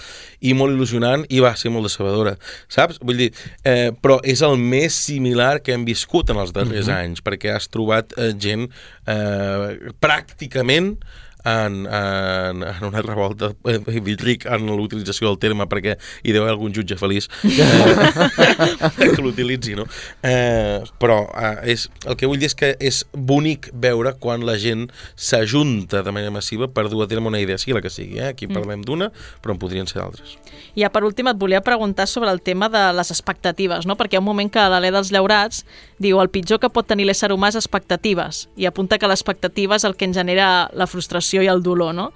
i 0.40 0.54
molt 0.54 0.76
il·lusionant 0.76 1.26
i 1.28 1.42
va 1.42 1.52
ser 1.58 1.72
molt 1.74 1.90
decebedora, 1.90 2.36
saps? 2.70 3.00
Vull 3.02 3.24
dir, 3.24 3.30
eh, 3.64 3.90
però 3.92 4.20
és 4.22 4.42
el 4.46 4.56
més 4.60 4.94
similar 4.94 5.60
que 5.64 5.74
hem 5.74 5.84
viscut 5.88 6.30
en 6.30 6.40
els 6.40 6.54
darrers 6.56 6.86
uh 6.86 6.94
-huh. 6.94 7.04
anys, 7.04 7.24
perquè 7.24 7.54
has 7.54 7.68
trobat 7.68 8.14
eh, 8.16 8.32
gent 8.38 8.70
eh, 9.06 9.92
pràcticament 10.00 10.96
en, 11.44 11.86
en, 11.86 12.62
en 12.62 12.84
una 12.84 13.02
revolta 13.02 13.52
eh, 13.64 13.80
ric 14.20 14.46
en 14.46 14.66
l'utilització 14.68 15.30
del 15.30 15.38
terme 15.40 15.66
perquè 15.70 15.96
hi 16.22 16.34
deu 16.34 16.44
haver 16.44 16.54
algun 16.54 16.74
jutge 16.76 16.96
feliç 17.00 17.28
eh, 17.44 19.10
que 19.14 19.22
l'utilitzi 19.22 19.76
no? 19.78 19.86
eh, 20.22 20.80
però 21.00 21.22
eh, 21.34 21.72
és, 21.72 21.88
el 22.06 22.18
que 22.20 22.28
vull 22.28 22.40
dir 22.40 22.50
és 22.50 22.56
que 22.58 22.72
és 22.80 23.02
bonic 23.12 23.70
veure 23.72 24.14
quan 24.20 24.44
la 24.46 24.58
gent 24.60 24.88
s'ajunta 25.16 26.04
de 26.04 26.14
manera 26.14 26.34
massiva 26.34 26.68
per 26.68 26.88
dur 26.90 27.04
a 27.04 27.08
terme 27.10 27.30
una 27.30 27.40
idea, 27.40 27.58
sigui 27.58 27.76
la 27.76 27.84
que 27.84 27.92
sigui 27.92 28.20
eh? 28.20 28.30
aquí 28.34 28.48
parlem 28.50 28.84
d'una, 28.84 29.10
però 29.40 29.56
en 29.56 29.62
podrien 29.62 29.88
ser 29.88 30.00
d'altres 30.02 30.36
I 30.74 30.84
ja 30.84 30.92
per 30.92 31.04
últim 31.06 31.30
et 31.30 31.40
volia 31.40 31.62
preguntar 31.64 32.08
sobre 32.08 32.30
el 32.30 32.42
tema 32.42 32.68
de 32.68 32.84
les 32.96 33.10
expectatives, 33.10 33.86
no? 33.86 33.96
perquè 33.96 34.18
hi 34.18 34.20
ha 34.20 34.24
un 34.24 34.28
moment 34.28 34.50
que 34.52 34.68
l'Alè 34.72 34.92
dels 34.92 35.12
Llaurats 35.14 35.64
diu 36.00 36.20
el 36.20 36.30
pitjor 36.32 36.60
que 36.60 36.70
pot 36.72 36.88
tenir 36.88 37.06
l'ésser 37.08 37.30
humà 37.32 37.50
és 37.52 37.58
expectatives 37.58 38.46
i 38.60 38.66
apunta 38.68 38.98
que 38.98 39.08
l'expectativa 39.08 39.76
és 39.76 39.86
el 39.88 39.96
que 39.96 40.08
en 40.08 40.14
genera 40.16 40.68
la 40.76 40.88
frustració 40.90 41.29
i 41.38 41.46
el 41.46 41.62
dolor. 41.62 41.94
No? 41.94 42.10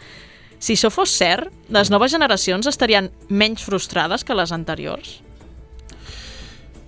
Si 0.59 0.74
això 0.74 0.90
fos 0.90 1.14
cert, 1.14 1.53
les 1.70 1.90
noves 1.92 2.11
generacions 2.11 2.66
estarien 2.66 3.12
menys 3.29 3.62
frustrades 3.62 4.24
que 4.24 4.35
les 4.35 4.50
anteriors? 4.50 5.20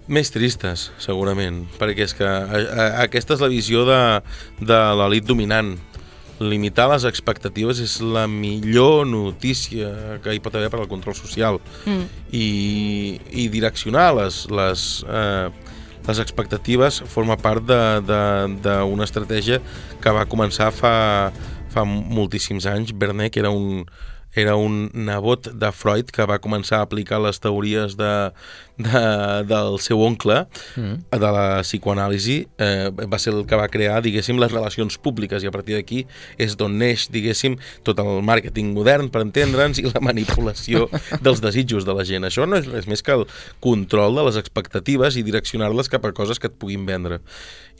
Més 0.06 0.30
tristes, 0.30 0.92
segurament, 1.02 1.64
perquè 1.80 2.04
és 2.06 2.12
que 2.14 2.26
a, 2.26 2.46
a, 2.46 2.84
aquesta 3.02 3.34
és 3.34 3.40
la 3.42 3.48
visió 3.50 3.82
de, 3.88 4.00
de 4.62 4.80
l'elit 5.00 5.26
dominant. 5.26 5.76
limitar 6.38 6.84
les 6.90 7.04
expectatives 7.08 7.78
és 7.80 7.94
la 8.04 8.26
millor 8.28 9.06
notícia 9.08 10.18
que 10.20 10.34
hi 10.36 10.40
pot 10.44 10.52
haver 10.54 10.68
per 10.68 10.82
al 10.82 10.88
control 10.90 11.14
social 11.16 11.56
Mm. 11.86 12.02
i, 12.30 13.20
i 13.32 13.48
direccionar 13.48 14.10
les, 14.18 14.42
les, 14.50 14.82
eh, 15.08 15.48
les 16.06 16.18
expectatives 16.20 17.00
forma 17.08 17.38
part 17.40 17.64
d'una 17.64 19.04
estratègia 19.08 19.62
que 20.02 20.12
va 20.12 20.26
començar 20.28 20.68
fa, 20.76 21.32
fa 21.76 21.84
moltíssims 21.86 22.66
anys. 22.70 22.94
Bernet, 22.96 23.34
que 23.34 23.44
era 23.44 23.52
un, 23.52 23.84
era 24.36 24.54
un 24.60 24.90
nebot 24.92 25.48
de 25.56 25.72
Freud 25.72 26.12
que 26.12 26.26
va 26.28 26.38
començar 26.44 26.82
a 26.82 26.86
aplicar 26.86 27.18
les 27.24 27.40
teories 27.40 27.96
de, 27.96 28.12
de, 28.76 29.02
del 29.48 29.78
seu 29.80 30.02
oncle 30.04 30.44
Mm. 30.76 30.96
de 31.10 31.28
la 31.32 31.44
psicoanàlisi 31.64 32.36
eh, 32.60 32.90
va 33.08 33.18
ser 33.22 33.32
el 33.32 33.46
que 33.48 33.56
va 33.56 33.68
crear, 33.72 34.02
diguéssim, 34.04 34.36
les 34.40 34.52
relacions 34.52 34.98
públiques 35.00 35.42
i 35.42 35.48
a 35.48 35.52
partir 35.54 35.76
d'aquí 35.78 36.02
és 36.42 36.56
d'on 36.58 36.76
neix, 36.76 37.06
diguéssim, 37.12 37.56
tot 37.86 37.98
el 38.02 38.20
màrqueting 38.26 38.74
modern, 38.76 39.08
per 39.12 39.22
entendre'ns, 39.24 39.80
i 39.80 39.86
la 39.88 40.02
manipulació 40.04 40.86
dels 41.24 41.40
desitjos 41.44 41.86
de 41.88 41.96
la 41.96 42.04
gent. 42.04 42.28
Això 42.28 42.44
no 42.46 42.60
és 42.60 42.68
res 42.68 42.88
més 42.90 43.02
que 43.02 43.16
el 43.16 43.24
control 43.64 44.20
de 44.20 44.26
les 44.28 44.40
expectatives 44.40 45.16
i 45.16 45.24
direccionar-les 45.26 45.88
cap 45.92 46.04
a 46.04 46.12
coses 46.16 46.42
que 46.42 46.50
et 46.52 46.58
puguin 46.60 46.84
vendre. 46.88 47.22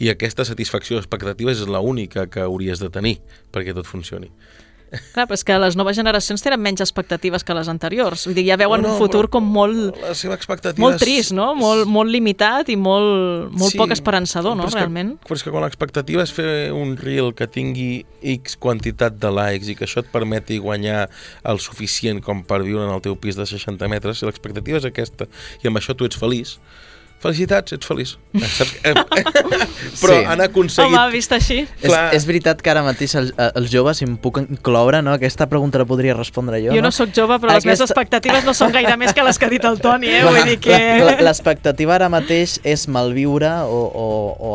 I 0.01 0.11
aquesta 0.13 0.45
satisfacció 0.49 0.97
d'expectatives 0.97 1.61
és 1.65 1.69
l'única 1.69 2.27
que 2.33 2.45
hauries 2.45 2.81
de 2.81 2.89
tenir 2.93 3.19
perquè 3.53 3.77
tot 3.77 3.89
funcioni. 3.89 4.31
Clar, 4.87 5.27
però 5.27 5.35
és 5.35 5.43
que 5.47 5.57
les 5.59 5.77
noves 5.79 5.97
generacions 5.99 6.43
tenen 6.45 6.61
menys 6.63 6.83
expectatives 6.85 7.43
que 7.45 7.55
les 7.57 7.69
anteriors. 7.69 8.27
Vull 8.29 8.37
dir, 8.39 8.45
ja 8.47 8.59
veuen 8.61 8.85
No, 8.85 8.89
no, 8.89 8.95
un 8.95 9.01
futur 9.03 9.27
com 9.33 9.45
molt, 9.57 9.97
La 10.03 10.15
seva 10.15 10.37
expectativa 10.39 10.83
molt 10.83 11.01
trist, 11.03 11.35
no? 11.37 11.49
Molt, 11.59 11.89
molt 11.91 12.13
limitat 12.13 12.71
i 12.73 12.77
molt, 12.79 13.51
molt 13.51 13.75
Sí, 13.75 13.81
poc 13.81 13.95
esperançador, 13.97 14.57
no? 14.59 14.69
però 14.69 14.81
Realment. 14.83 15.17
Que, 15.19 15.29
però 15.29 15.41
és 15.41 15.45
que 15.47 15.55
quan 15.55 15.67
l'expectativa 15.67 16.23
és 16.23 16.35
fer 16.37 16.49
un 16.77 16.95
reel 17.01 17.33
que 17.37 17.49
tingui 17.51 18.05
X 18.37 18.57
quantitat 18.63 19.19
de 19.23 19.33
likes 19.35 19.73
i 19.73 19.77
que 19.79 19.87
això 19.89 20.05
et 20.05 20.11
permeti 20.13 20.61
guanyar 20.63 21.07
el 21.45 21.63
suficient 21.63 22.23
com 22.25 22.45
per 22.47 22.63
viure 22.63 22.87
en 22.87 22.95
el 22.95 23.03
teu 23.05 23.19
pis 23.19 23.39
de 23.39 23.47
60 23.47 23.91
metres, 23.91 24.21
si 24.21 24.29
l'expectativa 24.29 24.79
és 24.79 24.87
aquesta 24.89 25.27
i 25.63 25.71
amb 25.71 25.81
això 25.81 25.97
tu 25.97 26.07
ets 26.07 26.19
feliç, 26.21 26.57
felicitats, 27.23 27.73
ets 27.73 27.87
feliç. 27.89 28.13
Eh, 28.37 28.43
Saps? 28.45 28.75
Eh, 28.85 28.93
però 30.03 30.15
Sí. 30.19 30.25
han 30.29 30.41
aconseguit... 30.45 30.93
Home, 30.95 31.13
vist 31.15 31.33
així... 31.33 31.59
És, 31.81 31.87
Clar. 31.89 32.03
és 32.15 32.27
veritat 32.29 32.61
que 32.63 32.71
ara 32.71 32.83
mateix 32.87 33.15
el, 33.19 33.31
els 33.57 33.71
joves, 33.73 33.99
si 34.03 34.07
em 34.07 34.17
puc 34.21 34.39
incloure, 34.45 35.01
no? 35.03 35.15
aquesta 35.17 35.49
pregunta 35.51 35.81
la 35.83 35.87
podria 35.89 36.15
respondre 36.15 36.61
jo. 36.63 36.75
Jo 36.77 36.83
no 36.85 36.93
sóc 36.95 37.11
jove, 37.17 37.39
però 37.43 37.55
les 37.57 37.65
meves 37.67 37.81
Aquesta- 37.81 37.95
expectatives 37.97 38.45
no 38.47 38.55
són 38.55 38.75
gaire 38.77 38.97
més 39.01 39.15
que 39.17 39.25
les 39.27 39.39
que 39.41 39.49
ha 39.49 39.53
dit 39.53 39.65
el 39.65 39.81
Toni, 39.83 40.13
eh? 40.13 40.25
Vull 40.27 40.43
dir 40.53 40.59
que... 40.63 40.77
L'expectativa 41.25 41.97
ara 41.97 42.11
mateix 42.13 42.59
és 42.65 42.87
malviure 42.93 43.51
o, 43.65 43.81
o, 43.89 44.09
o 44.37 44.53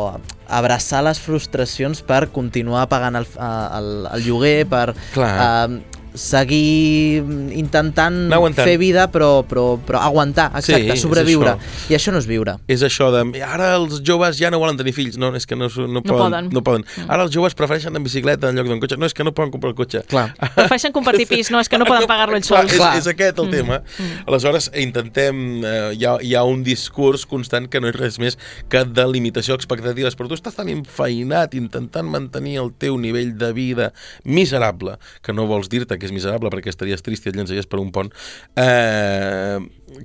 abraçar 0.52 1.02
les 1.06 1.18
frustracions 1.20 2.02
per 2.06 2.26
continuar 2.32 2.86
pagant 2.92 3.16
el, 3.20 3.26
el, 3.36 3.90
el 4.12 4.24
lloguer, 4.26 4.62
per 4.70 4.92
Clar. 5.14 5.32
eh, 5.70 6.01
seguir 6.14 7.22
intentant 7.56 8.30
fer 8.56 8.76
vida 8.80 9.06
però, 9.12 9.42
però, 9.48 9.78
però 9.80 10.00
aguantar, 10.04 10.50
Sí, 10.62 10.72
exacte, 10.72 10.92
és 10.94 11.00
sobreviure. 11.02 11.54
això. 11.56 11.90
I 11.90 11.96
això 11.96 12.12
no 12.12 12.18
és 12.18 12.26
viure. 12.28 12.56
És 12.68 12.82
això 12.82 13.10
de, 13.14 13.42
ara 13.42 13.74
els 13.76 14.00
joves 14.04 14.36
ja 14.38 14.50
no 14.50 14.58
volen 14.60 14.76
tenir 14.76 14.92
fills. 14.92 15.16
No, 15.18 15.32
és 15.34 15.46
que 15.46 15.56
no, 15.56 15.68
no, 15.68 16.02
poden, 16.02 16.18
poden. 16.18 16.50
No 16.52 16.62
poden. 16.62 16.84
Ara 17.08 17.24
els 17.24 17.32
joves 17.34 17.54
prefereixen 17.58 17.90
anar 17.92 18.02
en 18.02 18.04
bicicleta 18.04 18.50
en 18.50 18.56
lloc 18.56 18.68
d'un 18.68 18.80
cotxe. 18.82 18.96
No, 19.00 19.06
és 19.06 19.14
que 19.14 19.24
no 19.24 19.32
poden 19.32 19.50
comprar 19.54 19.70
el 19.72 19.76
cotxe. 19.78 20.02
Clar. 20.08 20.28
Prefereixen 20.56 20.92
compartir 20.92 21.26
pis, 21.30 21.50
no, 21.50 21.60
és 21.60 21.68
que 21.68 21.78
no 21.80 21.86
poden 21.88 22.06
pagar-lo 22.12 22.36
ells 22.36 22.46
sols. 22.50 22.72
és, 22.72 22.76
Clar. 22.78 22.96
és 22.98 23.08
aquest 23.10 23.38
el 23.42 23.50
tema. 23.50 23.80
Aleshores, 24.26 24.70
intentem... 24.78 25.64
Eh, 25.64 25.92
hi, 25.98 26.04
ha, 26.08 26.16
hi 26.22 26.34
ha 26.36 26.44
un 26.48 26.62
discurs 26.66 27.24
constant 27.28 27.68
que 27.70 27.80
no 27.80 27.88
és 27.90 27.96
res 27.96 28.18
més 28.22 28.38
que 28.72 28.84
de 28.84 29.06
limitació 29.08 29.56
d'expectatives, 29.56 30.16
però 30.18 30.28
tu 30.30 30.36
estàs 30.38 30.56
tan 30.56 30.68
enfeinat 30.72 31.54
intentant 31.58 32.08
mantenir 32.08 32.58
el 32.62 32.72
teu 32.78 32.96
nivell 33.00 33.34
de 33.38 33.52
vida 33.56 33.90
miserable, 34.24 34.96
que 35.22 35.32
no 35.32 35.46
vols 35.50 35.68
dir-te 35.72 35.98
que 36.02 36.10
és 36.10 36.14
miserable 36.14 36.50
perquè 36.52 36.72
estaries 36.72 37.04
trist 37.06 37.26
i 37.26 37.32
et 37.32 37.38
llançaries 37.38 37.70
per 37.70 37.78
un 37.82 37.92
pont, 37.94 38.10
eh, 38.58 39.60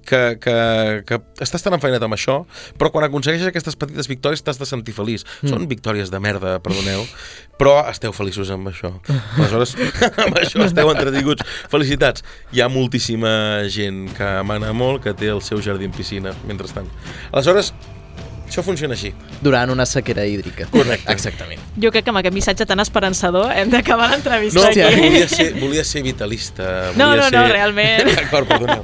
que, 0.05 0.21
que, 0.43 0.55
que 1.07 1.19
estàs 1.43 1.63
tan 1.63 1.75
enfeinat 1.77 2.03
amb 2.05 2.17
això, 2.17 2.38
però 2.79 2.91
quan 2.93 3.07
aconsegueixes 3.07 3.49
aquestes 3.49 3.77
petites 3.79 4.10
victòries 4.12 4.43
t'has 4.45 4.60
de 4.62 4.67
sentir 4.69 4.95
feliç. 4.95 5.25
Mm. 5.41 5.51
Són 5.53 5.67
victòries 5.71 6.12
de 6.13 6.21
merda, 6.23 6.57
perdoneu, 6.63 7.05
però 7.60 7.79
esteu 7.89 8.13
feliços 8.15 8.51
amb 8.53 8.71
això. 8.71 8.93
Aleshores, 9.38 9.75
amb 10.25 10.39
això 10.41 10.63
esteu 10.65 10.91
entretinguts. 10.93 11.45
Felicitats. 11.71 12.25
Hi 12.53 12.63
ha 12.63 12.71
moltíssima 12.71 13.31
gent 13.73 14.07
que 14.17 14.31
mana 14.47 14.73
molt, 14.77 15.03
que 15.05 15.15
té 15.17 15.31
el 15.33 15.43
seu 15.45 15.63
jardí 15.63 15.88
en 15.89 15.95
piscina, 15.95 16.36
mentrestant. 16.49 16.89
Aleshores, 17.31 17.73
això 18.47 18.63
funciona 18.63 18.95
així. 18.95 19.12
Durant 19.41 19.69
una 19.69 19.86
sequera 19.86 20.25
hídrica. 20.25 20.65
Correcte. 20.71 21.12
Exactament. 21.12 21.62
Jo 21.81 21.91
crec 21.91 22.05
que 22.07 22.10
amb 22.13 22.21
aquest 22.21 22.33
missatge 22.36 22.65
tan 22.65 22.79
esperançador 22.79 23.51
hem 23.51 23.69
d'acabar 23.69 24.10
l'entrevista 24.12 24.60
No, 24.60 24.65
aquí. 24.67 24.81
volia 25.01 25.27
ser, 25.27 25.53
volia 25.60 25.83
ser 25.83 26.01
vitalista. 26.03 26.91
No, 26.95 27.10
volia 27.12 27.21
no, 27.23 27.29
ser... 27.29 27.39
no, 27.39 27.47
realment. 27.53 28.12
D'acord, 28.17 28.47
perdoneu. 28.47 28.81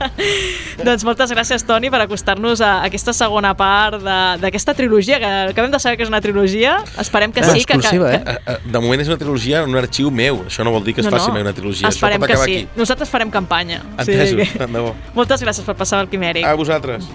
Doncs 0.84 1.04
moltes 1.08 1.32
gràcies, 1.32 1.63
Toni, 1.67 1.89
per 1.93 2.02
acostar-nos 2.04 2.62
a 2.62 2.73
aquesta 2.86 3.13
segona 3.13 3.54
part 3.58 4.02
de- 4.04 4.38
d'aquesta 4.43 4.73
trilogia, 4.78 5.19
que 5.19 5.32
acabem 5.54 5.71
de 5.71 5.80
saber 5.80 5.97
que 5.97 6.04
és 6.04 6.10
una 6.12 6.21
trilogia. 6.21 6.78
Esperem 6.99 7.32
que 7.32 7.41
Ah, 7.43 7.49
sí. 7.54 7.60
Que, 7.63 7.65
que, 7.65 7.73
exclusiva, 7.80 8.10
que, 8.12 8.15
eh? 8.17 8.38
Eh, 8.47 8.54
eh, 8.54 8.58
De 8.71 8.80
moment 8.80 9.02
és 9.02 9.08
una 9.08 9.17
trilogia 9.17 9.63
en 9.63 9.69
un 9.69 9.78
arxiu 9.78 10.10
meu. 10.12 10.43
Això 10.47 10.63
no 10.63 10.71
vol 10.71 10.84
dir 10.84 10.93
que 10.95 11.02
es 11.02 11.08
faci 11.10 11.32
mai 11.32 11.41
una 11.41 11.54
trilogia. 11.54 11.88
Esperem 11.88 12.17
Això 12.21 12.28
pot 12.28 12.30
que 12.32 12.38
sí. 12.38 12.58
aquí. 12.63 12.67
Nosaltres 12.76 13.10
farem 13.10 13.30
campanya. 13.32 13.82
Entesos, 13.97 14.36
que... 14.52 14.58
tant 14.60 14.73
de 14.73 14.80
bo. 14.80 14.95
Moltes 15.15 15.41
gràcies 15.43 15.63
per 15.65 15.76
passar 15.76 15.99
al 15.99 16.10
Quimèric. 16.10 16.45
A 16.45 16.54
vosaltres. 16.56 17.06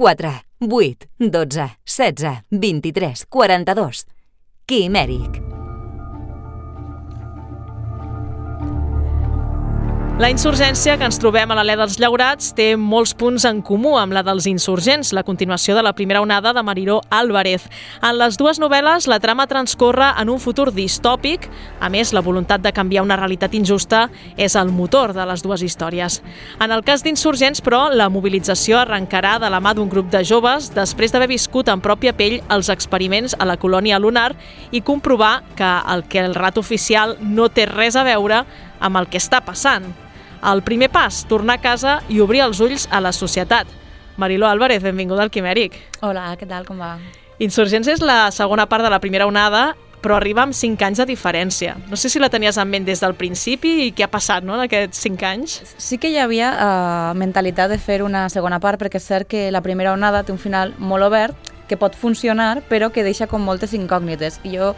Quatre, 0.00 0.30
vuit, 0.64 1.04
dotze, 1.20 1.66
setze, 1.84 2.32
vint-i-tres, 2.48 3.26
quaranta-dos. 3.28 4.06
Quimèric. 4.64 5.59
La 10.20 10.28
insurgència 10.28 10.98
que 11.00 11.06
ens 11.08 11.16
trobem 11.16 11.48
a 11.48 11.54
l'alè 11.56 11.78
dels 11.80 11.94
Llaurats 11.96 12.50
té 12.52 12.74
molts 12.76 13.14
punts 13.16 13.46
en 13.48 13.62
comú 13.64 13.94
amb 13.96 14.12
la 14.12 14.20
dels 14.20 14.44
insurgents, 14.50 15.14
la 15.16 15.22
continuació 15.24 15.72
de 15.72 15.80
la 15.80 15.94
primera 15.96 16.20
onada 16.20 16.50
de 16.52 16.60
Mariró 16.60 16.98
Álvarez. 17.08 17.62
En 18.04 18.18
les 18.18 18.36
dues 18.36 18.60
novel·les, 18.60 19.06
la 19.08 19.16
trama 19.16 19.46
transcorre 19.48 20.10
en 20.20 20.28
un 20.28 20.36
futur 20.36 20.74
distòpic. 20.76 21.46
A 21.80 21.88
més, 21.88 22.12
la 22.12 22.20
voluntat 22.20 22.60
de 22.60 22.72
canviar 22.76 23.06
una 23.06 23.16
realitat 23.16 23.56
injusta 23.56 24.02
és 24.36 24.58
el 24.60 24.68
motor 24.68 25.14
de 25.16 25.24
les 25.24 25.40
dues 25.40 25.64
històries. 25.64 26.20
En 26.60 26.68
el 26.76 26.84
cas 26.84 27.00
d'insurgents, 27.00 27.64
però, 27.64 27.86
la 27.88 28.10
mobilització 28.12 28.76
arrencarà 28.82 29.38
de 29.40 29.48
la 29.48 29.62
mà 29.64 29.72
d'un 29.72 29.88
grup 29.88 30.12
de 30.12 30.20
joves 30.20 30.68
després 30.76 31.16
d'haver 31.16 31.30
viscut 31.32 31.72
en 31.72 31.80
pròpia 31.80 32.12
pell 32.12 32.42
els 32.52 32.68
experiments 32.68 33.38
a 33.40 33.48
la 33.48 33.56
colònia 33.56 33.96
lunar 33.96 34.34
i 34.70 34.84
comprovar 34.84 35.38
que 35.56 35.72
el 35.96 36.04
que 36.12 36.20
el 36.26 36.36
rat 36.36 36.60
oficial 36.60 37.16
no 37.24 37.48
té 37.48 37.64
res 37.72 37.96
a 37.96 38.04
veure 38.04 38.44
amb 38.84 39.00
el 39.00 39.08
que 39.08 39.16
està 39.16 39.40
passant. 39.40 40.09
El 40.40 40.62
primer 40.62 40.88
pas, 40.88 41.26
tornar 41.28 41.58
a 41.58 41.60
casa 41.60 41.98
i 42.08 42.20
obrir 42.24 42.40
els 42.40 42.60
ulls 42.64 42.86
a 42.90 43.00
la 43.04 43.12
societat. 43.12 43.68
Mariló 44.16 44.48
Álvarez, 44.48 44.82
benvinguda 44.82 45.22
al 45.22 45.30
Quimèric. 45.30 45.76
Hola, 46.00 46.30
què 46.40 46.48
tal, 46.48 46.64
com 46.64 46.80
va? 46.80 46.94
Insurgents 47.40 47.88
és 47.88 48.00
la 48.00 48.30
segona 48.32 48.64
part 48.68 48.84
de 48.84 48.90
la 48.92 49.00
primera 49.00 49.26
onada, 49.28 49.74
però 50.00 50.16
arriba 50.16 50.42
amb 50.46 50.56
5 50.56 50.84
anys 50.86 51.02
de 51.02 51.06
diferència. 51.12 51.74
No 51.90 51.96
sé 52.00 52.08
si 52.08 52.20
la 52.20 52.30
tenies 52.32 52.56
en 52.56 52.68
ment 52.72 52.88
des 52.88 53.04
del 53.04 53.14
principi 53.20 53.74
i 53.84 53.90
què 53.92 54.06
ha 54.06 54.10
passat 54.12 54.44
no, 54.44 54.56
en 54.56 54.64
aquests 54.64 55.04
5 55.04 55.28
anys. 55.28 55.58
Sí 55.76 56.00
que 56.00 56.08
hi 56.08 56.16
havia 56.20 56.54
uh, 56.56 57.12
mentalitat 57.20 57.68
de 57.72 57.78
fer 57.78 58.00
una 58.02 58.28
segona 58.32 58.60
part, 58.64 58.80
perquè 58.80 58.96
és 58.96 59.08
cert 59.12 59.28
que 59.28 59.50
la 59.52 59.60
primera 59.60 59.92
onada 59.92 60.24
té 60.24 60.32
un 60.32 60.40
final 60.40 60.72
molt 60.78 61.04
obert, 61.10 61.52
que 61.68 61.76
pot 61.76 61.94
funcionar, 61.94 62.64
però 62.68 62.88
que 62.90 63.04
deixa 63.04 63.28
com 63.28 63.44
moltes 63.44 63.76
incògnites. 63.76 64.40
I 64.42 64.56
jo 64.56 64.72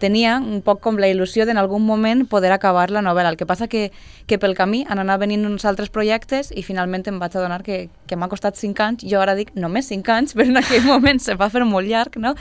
tenia 0.00 0.38
un 0.40 0.62
poc 0.64 0.80
com 0.82 0.98
la 0.98 1.08
il·lusió 1.10 1.46
d'en 1.46 1.60
algun 1.60 1.84
moment 1.86 2.24
poder 2.28 2.50
acabar 2.54 2.88
la 2.90 3.02
novel·la. 3.04 3.30
El 3.34 3.38
que 3.38 3.46
passa 3.46 3.68
que, 3.68 3.90
que 4.26 4.38
pel 4.40 4.56
camí 4.58 4.82
han 4.88 4.98
anat 5.02 5.20
venint 5.22 5.44
uns 5.46 5.66
altres 5.68 5.92
projectes 5.92 6.50
i 6.56 6.64
finalment 6.66 7.06
em 7.10 7.20
vaig 7.20 7.36
adonar 7.36 7.62
que, 7.66 7.88
que 8.08 8.16
m'ha 8.16 8.30
costat 8.32 8.58
5 8.58 8.84
anys. 8.86 9.04
Jo 9.06 9.20
ara 9.22 9.36
dic 9.38 9.52
només 9.54 9.88
5 9.92 10.14
anys, 10.16 10.34
però 10.36 10.48
en 10.48 10.60
aquell 10.62 10.86
moment 10.88 11.20
se 11.22 11.36
va 11.38 11.50
fer 11.52 11.64
molt 11.68 11.88
llarg, 11.88 12.16
no? 12.18 12.34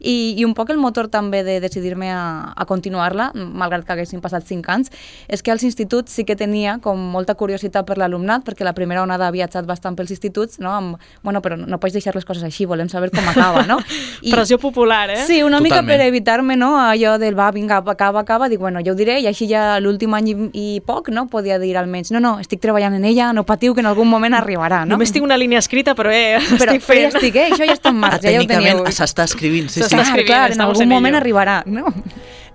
I, 0.00 0.34
i 0.34 0.44
un 0.44 0.56
poc 0.58 0.72
el 0.74 0.80
motor 0.82 1.06
també 1.12 1.44
de 1.46 1.60
decidir-me 1.62 2.10
a, 2.10 2.52
a 2.56 2.66
continuar-la, 2.66 3.30
malgrat 3.36 3.86
que 3.86 3.94
haguessin 3.94 4.22
passat 4.24 4.48
5 4.48 4.72
anys, 4.72 4.90
és 5.28 5.44
que 5.44 5.52
als 5.54 5.62
instituts 5.68 6.16
sí 6.16 6.24
que 6.26 6.36
tenia 6.38 6.78
com 6.82 6.98
molta 7.12 7.36
curiositat 7.38 7.86
per 7.86 7.98
l'alumnat, 8.00 8.42
perquè 8.46 8.66
la 8.66 8.74
primera 8.74 9.04
onada 9.04 9.28
ha 9.28 9.34
viatjat 9.34 9.68
bastant 9.68 9.98
pels 9.98 10.10
instituts, 10.14 10.58
no? 10.62 10.72
Amb, 10.72 11.10
bueno, 11.22 11.42
però 11.44 11.58
no 11.60 11.78
pots 11.82 11.94
deixar 11.94 12.16
les 12.16 12.26
coses 12.26 12.42
així, 12.46 12.66
volem 12.66 12.90
saber 12.90 13.12
com 13.14 13.28
acaba, 13.28 13.66
no? 13.68 13.78
Pressió 14.32 14.58
popular, 14.58 15.08
eh? 15.10 15.22
Sí, 15.26 15.42
una 15.42 15.60
mica 15.60 15.80
Totalment. 15.82 16.00
per 16.00 16.08
evitar-me 16.08 16.56
no, 16.56 16.72
allò 17.04 17.18
del 17.18 17.34
va, 17.38 17.50
vinga, 17.52 17.76
acaba, 17.82 18.20
acaba, 18.20 18.48
dic, 18.48 18.58
bueno, 18.60 18.80
jo 18.84 18.92
ho 18.92 18.94
diré, 18.94 19.18
i 19.20 19.26
així 19.26 19.48
ja 19.50 19.78
l'últim 19.80 20.14
any 20.14 20.28
i, 20.32 20.36
i 20.52 20.80
poc, 20.80 21.08
no, 21.10 21.26
podia 21.28 21.58
dir 21.58 21.76
almenys, 21.76 22.10
no, 22.14 22.20
no, 22.20 22.38
estic 22.40 22.60
treballant 22.60 22.94
en 22.94 23.04
ella, 23.04 23.32
no 23.32 23.44
patiu, 23.44 23.74
que 23.74 23.80
en 23.80 23.86
algun 23.90 24.08
moment 24.08 24.34
arribarà, 24.34 24.84
no? 24.86 24.94
Només 24.96 25.12
tinc 25.12 25.24
una 25.24 25.36
línia 25.36 25.58
escrita, 25.58 25.94
però 25.94 26.10
eh, 26.12 26.38
però, 26.58 26.72
estic 26.72 26.86
però 26.86 27.00
ja 27.00 27.10
fent. 27.10 27.16
estic, 27.16 27.36
eh? 27.36 27.48
això 27.52 27.66
ja 27.66 27.74
està 27.76 27.90
en 27.90 27.96
Ah, 27.96 28.06
marxa, 28.06 28.30
ja 28.30 28.38
ho 28.38 28.42
tècnicament 28.46 28.84
teniu. 28.84 28.92
s'està 28.92 29.24
escrivint, 29.24 29.68
sí, 29.68 29.82
sí. 29.82 29.88
Clar, 29.88 30.02
escrivint, 30.06 30.26
clar, 30.30 30.52
en 30.52 30.60
algun 30.60 30.82
en 30.82 30.88
moment 30.88 31.14
ello. 31.14 31.20
arribarà, 31.24 31.62
no? 31.66 31.92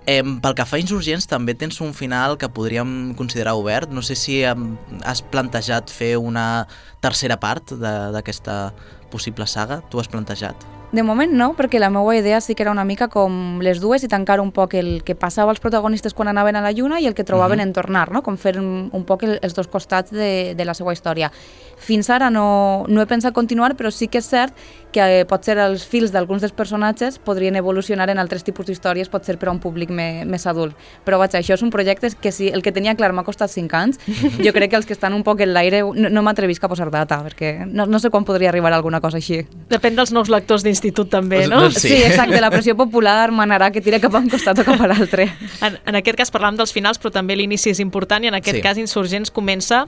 Eh, 0.08 0.22
pel 0.40 0.54
que 0.56 0.64
fa 0.64 0.78
a 0.78 0.80
Insurgents, 0.80 1.26
també 1.28 1.52
tens 1.54 1.82
un 1.84 1.92
final 1.92 2.38
que 2.40 2.48
podríem 2.48 3.12
considerar 3.14 3.52
obert. 3.60 3.90
No 3.92 4.00
sé 4.00 4.14
si 4.16 4.38
has 4.42 5.20
plantejat 5.20 5.90
fer 5.92 6.16
una 6.16 6.66
tercera 7.04 7.36
part 7.38 7.72
de- 7.76 8.12
d'aquesta 8.14 8.72
possible 9.10 9.46
saga. 9.46 9.82
Tu 9.90 10.00
has 10.00 10.08
plantejat? 10.08 10.56
De 10.90 11.02
moment 11.04 11.28
no, 11.36 11.50
perquè 11.52 11.76
la 11.76 11.90
meva 11.92 12.14
idea 12.16 12.38
sí 12.40 12.54
que 12.56 12.64
era 12.64 12.72
una 12.72 12.84
mica 12.88 13.10
com 13.12 13.58
les 13.60 13.76
dues 13.82 14.06
i 14.06 14.08
tancar 14.08 14.38
un 14.40 14.54
poc 14.56 14.72
el 14.78 15.02
que 15.04 15.12
passava 15.12 15.52
als 15.52 15.60
protagonistes 15.60 16.14
quan 16.16 16.30
anaven 16.32 16.56
a 16.56 16.62
la 16.64 16.72
lluna 16.72 16.96
i 16.96 17.06
el 17.06 17.12
que 17.14 17.24
trobaven 17.28 17.58
uh 17.58 17.62
-huh. 17.62 17.66
en 17.66 17.72
tornar, 17.74 18.10
no? 18.10 18.22
com 18.22 18.38
fer 18.38 18.56
un, 18.56 18.88
un 18.90 19.04
poc 19.04 19.22
el, 19.22 19.38
els 19.42 19.54
dos 19.54 19.68
costats 19.68 20.10
de, 20.10 20.54
de 20.56 20.64
la 20.64 20.72
seva 20.72 20.94
història. 20.94 21.30
Fins 21.76 22.08
ara 22.08 22.30
no, 22.30 22.86
no 22.88 23.02
he 23.02 23.06
pensat 23.06 23.34
continuar, 23.34 23.76
però 23.76 23.90
sí 23.90 24.08
que 24.08 24.18
és 24.18 24.28
cert 24.28 24.54
que 24.92 25.20
eh, 25.20 25.24
potser 25.28 25.58
els 25.60 25.84
fils 25.86 26.12
d'alguns 26.14 26.40
dels 26.40 26.52
personatges 26.56 27.18
podrien 27.18 27.56
evolucionar 27.56 28.08
en 28.10 28.18
altres 28.18 28.44
tipus 28.44 28.66
d'històries, 28.66 29.08
pot 29.12 29.24
ser 29.24 29.36
per 29.38 29.48
a 29.48 29.52
un 29.52 29.58
públic 29.60 29.90
me, 29.90 30.24
més 30.24 30.46
adult. 30.48 30.74
Però 31.04 31.18
vaig, 31.20 31.34
això 31.36 31.54
és 31.58 31.62
un 31.62 31.70
projecte 31.70 32.08
que 32.20 32.32
si 32.32 32.48
el 32.48 32.62
que 32.62 32.72
tenia 32.72 32.94
clar 32.96 33.12
m'ha 33.12 33.24
costat 33.26 33.50
5 33.52 33.76
anys, 33.76 33.98
jo 34.44 34.52
crec 34.56 34.70
que 34.70 34.76
els 34.80 34.86
que 34.86 34.94
estan 34.96 35.12
un 35.12 35.22
poc 35.26 35.40
en 35.44 35.52
l'aire 35.52 35.82
no, 35.82 36.08
no 36.08 36.22
m'atrevisc 36.24 36.64
a 36.64 36.70
posar 36.72 36.90
data, 36.90 37.20
perquè 37.26 37.66
no, 37.66 37.84
no 37.86 37.98
sé 38.00 38.08
quan 38.10 38.24
podria 38.24 38.48
arribar 38.48 38.72
alguna 38.72 39.00
cosa 39.00 39.18
així. 39.20 39.42
Depèn 39.68 39.96
dels 39.98 40.12
nous 40.12 40.30
lectors 40.32 40.64
d'institut 40.64 41.10
també, 41.12 41.46
no? 41.48 41.60
Doncs 41.66 41.78
Sí. 41.82 41.88
sí, 41.92 42.02
exacte, 42.02 42.40
la 42.40 42.50
pressió 42.50 42.74
popular 42.76 43.30
manarà 43.30 43.70
que 43.70 43.80
tira 43.84 44.00
cap 44.00 44.14
a 44.14 44.18
un 44.18 44.28
costat 44.32 44.58
o 44.58 44.64
cap 44.64 44.80
a 44.80 44.88
l'altre. 44.90 45.28
En, 45.62 45.76
en 45.86 45.94
aquest 46.00 46.16
cas 46.18 46.32
parlàvem 46.32 46.56
dels 46.58 46.72
finals, 46.72 46.98
però 46.98 47.12
també 47.14 47.36
l'inici 47.36 47.70
és 47.70 47.78
important 47.80 48.24
i 48.24 48.28
en 48.32 48.34
aquest 48.40 48.56
Sí. 48.58 48.62
cas 48.64 48.78
Insurgents 48.80 49.30
comença 49.30 49.84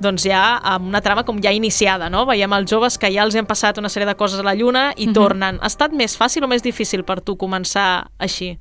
doncs 0.00 0.24
ja 0.24 0.58
amb 0.62 0.86
una 0.88 1.00
trama 1.02 1.24
com 1.24 1.38
ja 1.42 1.52
iniciada, 1.52 2.08
no? 2.10 2.24
Veiem 2.26 2.52
els 2.56 2.70
joves 2.70 2.96
que 2.98 3.10
ja 3.12 3.22
els 3.24 3.34
han 3.36 3.46
passat 3.46 3.78
una 3.78 3.88
sèrie 3.92 4.06
de 4.08 4.14
coses 4.14 4.43
a 4.44 4.50
la 4.50 4.54
Lluna 4.58 4.90
i 5.00 5.08
tornen. 5.16 5.58
Ha 5.60 5.72
estat 5.72 5.96
més 5.96 6.16
fàcil 6.20 6.44
o 6.44 6.50
més 6.50 6.62
difícil 6.62 7.04
per 7.08 7.22
tu 7.24 7.38
començar 7.40 8.10
així? 8.22 8.54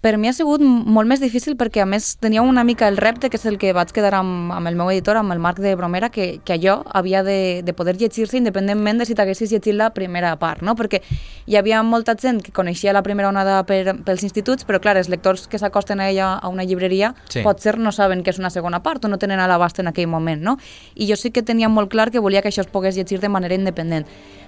Per 0.00 0.16
mi 0.16 0.28
ha 0.30 0.32
sigut 0.32 0.62
molt 0.64 1.10
més 1.10 1.20
difícil 1.20 1.58
perquè, 1.60 1.82
a 1.82 1.86
més, 1.86 2.14
tenia 2.16 2.40
una 2.40 2.62
mica 2.64 2.86
el 2.88 2.96
repte, 2.96 3.28
que 3.28 3.36
és 3.36 3.44
el 3.44 3.58
que 3.60 3.74
vaig 3.76 3.90
quedar 3.92 4.14
amb, 4.16 4.48
amb 4.56 4.70
el 4.70 4.76
meu 4.78 4.88
editor, 4.88 5.18
amb 5.20 5.34
el 5.34 5.38
Marc 5.44 5.58
de 5.60 5.74
Bromera, 5.76 6.08
que, 6.08 6.38
que 6.42 6.54
allò 6.56 6.78
havia 6.96 7.20
de, 7.22 7.60
de 7.62 7.74
poder 7.76 7.98
llegir-se 8.00 8.38
independentment 8.40 8.96
de 9.02 9.04
si 9.04 9.14
t'haguessis 9.14 9.52
llegit 9.52 9.76
la 9.76 9.90
primera 9.92 10.30
part, 10.40 10.62
no? 10.64 10.72
Perquè 10.78 11.02
hi 11.44 11.58
havia 11.60 11.82
molta 11.84 12.16
gent 12.16 12.40
que 12.40 12.54
coneixia 12.56 12.94
la 12.96 13.02
primera 13.04 13.28
onada 13.28 13.58
per, 13.68 13.98
pels 14.06 14.24
instituts, 14.24 14.64
però, 14.64 14.80
clar, 14.80 14.96
els 14.96 15.12
lectors 15.12 15.44
que 15.52 15.60
s'acosten 15.60 16.00
a 16.00 16.08
ella 16.08 16.32
a 16.38 16.48
una 16.48 16.64
llibreria 16.64 17.14
Sí. 17.28 17.42
potser 17.44 17.76
no 17.78 17.92
saben 17.92 18.22
que 18.24 18.30
és 18.32 18.38
una 18.40 18.48
segona 18.48 18.80
part 18.82 19.04
o 19.04 19.08
no 19.08 19.18
tenen 19.20 19.38
a 19.38 19.46
l'abast 19.52 19.84
en 19.84 19.92
aquell 19.92 20.08
moment, 20.08 20.40
no? 20.40 20.56
I 20.94 21.10
jo 21.12 21.16
sí 21.20 21.30
que 21.30 21.42
tenia 21.42 21.68
molt 21.68 21.90
clar 21.92 22.10
que 22.10 22.24
volia 22.24 22.40
que 22.40 22.48
això 22.48 22.64
es 22.64 22.72
pogués 22.72 22.96
llegir 22.96 23.20
de 23.20 23.28
manera 23.28 23.54
independent. 23.54 24.06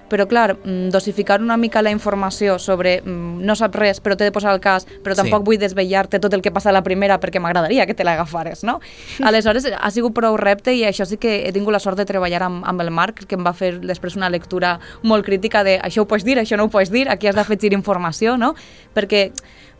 Però, 0.09 0.27
clar, 0.27 0.57
mm, 0.57 0.89
dosificar 0.91 1.39
una 1.41 1.55
mica 1.57 1.81
la 1.81 1.89
informació 1.89 2.59
sobre 2.59 3.01
mm, 3.01 3.39
no 3.41 3.55
saps 3.55 3.75
res, 3.79 4.01
però 4.03 4.17
t'he 4.17 4.25
de 4.25 4.33
posar 4.35 4.53
el 4.53 4.59
cas, 4.59 4.85
però 5.01 5.15
Sí. 5.15 5.21
Tampoc 5.43 5.53
vull 5.53 5.59
desvetllar-te 5.59 6.19
tot 6.19 6.33
el 6.33 6.41
que 6.41 6.51
passa 6.51 6.69
a 6.69 6.73
la 6.73 6.83
primera 6.83 7.19
perquè 7.19 7.39
m'agradaria 7.39 7.85
que 7.85 7.93
te 7.93 8.03
l'agafares, 8.03 8.63
no? 8.63 8.79
Aleshores, 9.27 9.65
ha 9.65 9.91
sigut 9.91 10.13
prou 10.13 10.37
repte 10.37 10.73
i 10.73 10.83
això 10.85 11.05
sí 11.05 11.17
que 11.17 11.47
he 11.47 11.51
tingut 11.51 11.73
la 11.73 11.79
sort 11.79 11.97
de 11.97 12.05
treballar 12.05 12.43
amb, 12.43 12.63
amb 12.65 12.81
el 12.81 12.91
Marc, 12.91 13.25
que 13.27 13.35
em 13.35 13.43
va 13.43 13.53
fer 13.53 13.79
després 13.81 14.15
una 14.15 14.29
lectura 14.29 14.79
molt 15.03 15.25
crítica 15.25 15.63
de 15.63 15.79
això 15.81 16.03
ho 16.03 16.07
pots 16.07 16.23
dir, 16.23 16.39
això 16.39 16.57
no 16.57 16.65
ho 16.65 16.71
pots 16.71 16.91
dir, 16.91 17.09
aquí 17.09 17.27
has 17.27 17.35
d'afegir 17.35 17.73
informació, 17.73 18.37
no? 18.37 18.53
Perquè 18.93 19.31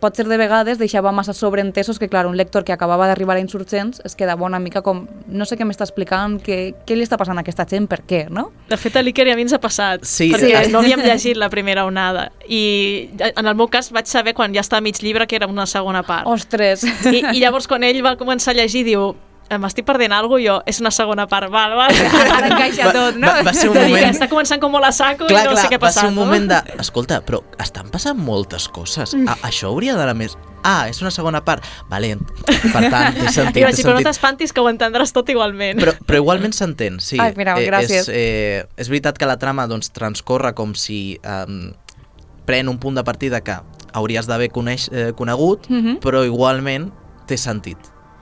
pot 0.03 0.17
ser 0.19 0.25
de 0.27 0.37
vegades 0.39 0.79
deixava 0.81 1.13
massa 1.15 1.31
sobreentesos 1.37 1.99
que, 1.99 2.09
clar, 2.11 2.25
un 2.27 2.35
lector 2.35 2.65
que 2.67 2.75
acabava 2.75 3.07
d'arribar 3.07 3.37
a 3.37 3.43
Insurgents 3.43 4.01
es 4.03 4.17
quedava 4.19 4.43
una 4.43 4.59
mica 4.59 4.81
com, 4.83 5.05
no 5.31 5.47
sé 5.47 5.55
què 5.55 5.63
m'està 5.67 5.87
explicant, 5.87 6.35
què, 6.43 6.57
què 6.83 6.97
li 6.97 7.05
està 7.07 7.19
passant 7.21 7.39
a 7.39 7.43
aquesta 7.45 7.65
gent, 7.69 7.87
per 7.87 8.01
què, 8.09 8.25
no? 8.33 8.49
De 8.69 8.79
fet, 8.79 8.97
a 8.99 9.03
l'Iker 9.05 9.27
i 9.29 9.33
a 9.33 9.37
mi 9.39 9.47
ens 9.47 9.55
ha 9.55 9.61
passat, 9.63 10.03
Sí, 10.03 10.27
perquè 10.33 10.65
sí. 10.67 10.73
no 10.73 10.83
havíem 10.83 11.05
llegit 11.07 11.39
la 11.39 11.49
primera 11.53 11.85
onada. 11.87 12.27
I 12.47 13.09
en 13.31 13.45
el 13.47 13.55
meu 13.55 13.69
cas 13.71 13.93
vaig 13.95 14.11
saber 14.11 14.35
quan 14.35 14.53
ja 14.55 14.63
estava 14.65 14.83
a 14.83 14.85
mig 14.85 14.99
llibre 15.01 15.27
que 15.27 15.39
era 15.39 15.47
una 15.47 15.65
segona 15.69 16.03
part. 16.03 16.27
Ostres! 16.27 16.83
I, 16.83 17.23
I 17.31 17.39
llavors 17.39 17.69
quan 17.71 17.83
ell 17.87 18.03
va 18.03 18.17
començar 18.19 18.51
a 18.51 18.59
llegir 18.59 18.83
diu 18.87 19.13
m'estic 19.61 19.85
perdent 19.85 20.13
alguna 20.13 20.37
cosa, 20.39 20.45
jo, 20.45 20.55
és 20.71 20.79
una 20.81 20.91
segona 20.91 21.27
part, 21.27 21.49
val, 21.51 21.75
val. 21.77 21.91
Ara 22.37 22.47
encaixa 22.49 22.91
tot, 22.95 23.15
no? 23.19 23.27
Va, 23.27 23.41
va 23.49 23.53
ser 23.53 23.69
un 23.69 23.77
moment... 23.77 24.07
està 24.09 24.27
començant 24.31 24.61
com 24.61 24.71
molt 24.73 24.85
a 24.87 24.91
saco 24.95 25.27
Clar, 25.27 25.43
i 25.43 25.49
no 25.49 25.53
clar, 25.53 25.61
sé 25.63 25.69
què 25.71 25.77
ha 25.77 25.83
va 25.83 25.91
ser 25.91 26.01
passat. 26.01 26.09
un 26.09 26.15
moment 26.17 26.47
de... 26.49 26.61
Escolta, 26.79 27.19
però 27.25 27.41
estan 27.61 27.89
passant 27.93 28.17
moltes 28.17 28.67
coses. 28.73 29.13
A, 29.27 29.37
això 29.49 29.69
hauria 29.73 29.95
d'anar 29.99 30.15
més... 30.17 30.37
Ah, 30.63 30.85
és 30.87 31.01
una 31.03 31.11
segona 31.11 31.41
part. 31.43 31.65
Vale, 31.91 32.13
per 32.47 32.85
tant, 32.89 33.17
té 33.17 33.27
sentit, 33.35 33.57
I 33.59 33.65
vaig 33.67 33.75
dir, 33.75 33.83
però 33.83 33.97
no 33.99 34.03
t'espantis 34.07 34.53
que 34.55 34.61
ho 34.63 34.69
entendràs 34.71 35.11
tot 35.11 35.27
igualment. 35.33 35.81
Però, 35.83 35.91
però 36.07 36.21
igualment 36.23 36.55
s'entén, 36.55 37.01
sí. 37.03 37.19
Ai, 37.19 37.33
mira, 37.35 37.57
gràcies. 37.59 38.07
És, 38.07 38.11
eh, 38.15 38.63
és 38.79 38.87
veritat 38.91 39.19
que 39.19 39.27
la 39.27 39.35
trama 39.41 39.67
doncs, 39.67 39.91
transcorre 39.91 40.53
com 40.55 40.71
si 40.79 41.17
eh, 41.19 41.45
pren 42.47 42.71
un 42.71 42.79
punt 42.79 42.95
de 42.95 43.03
partida 43.03 43.41
que 43.43 43.57
hauries 43.93 44.25
d'haver 44.27 44.49
coneix, 44.55 44.87
eh, 44.91 45.11
conegut, 45.15 45.67
Mhm. 45.69 45.99
però 46.01 46.23
igualment 46.25 46.89
té 47.27 47.35
sentit. 47.37 47.77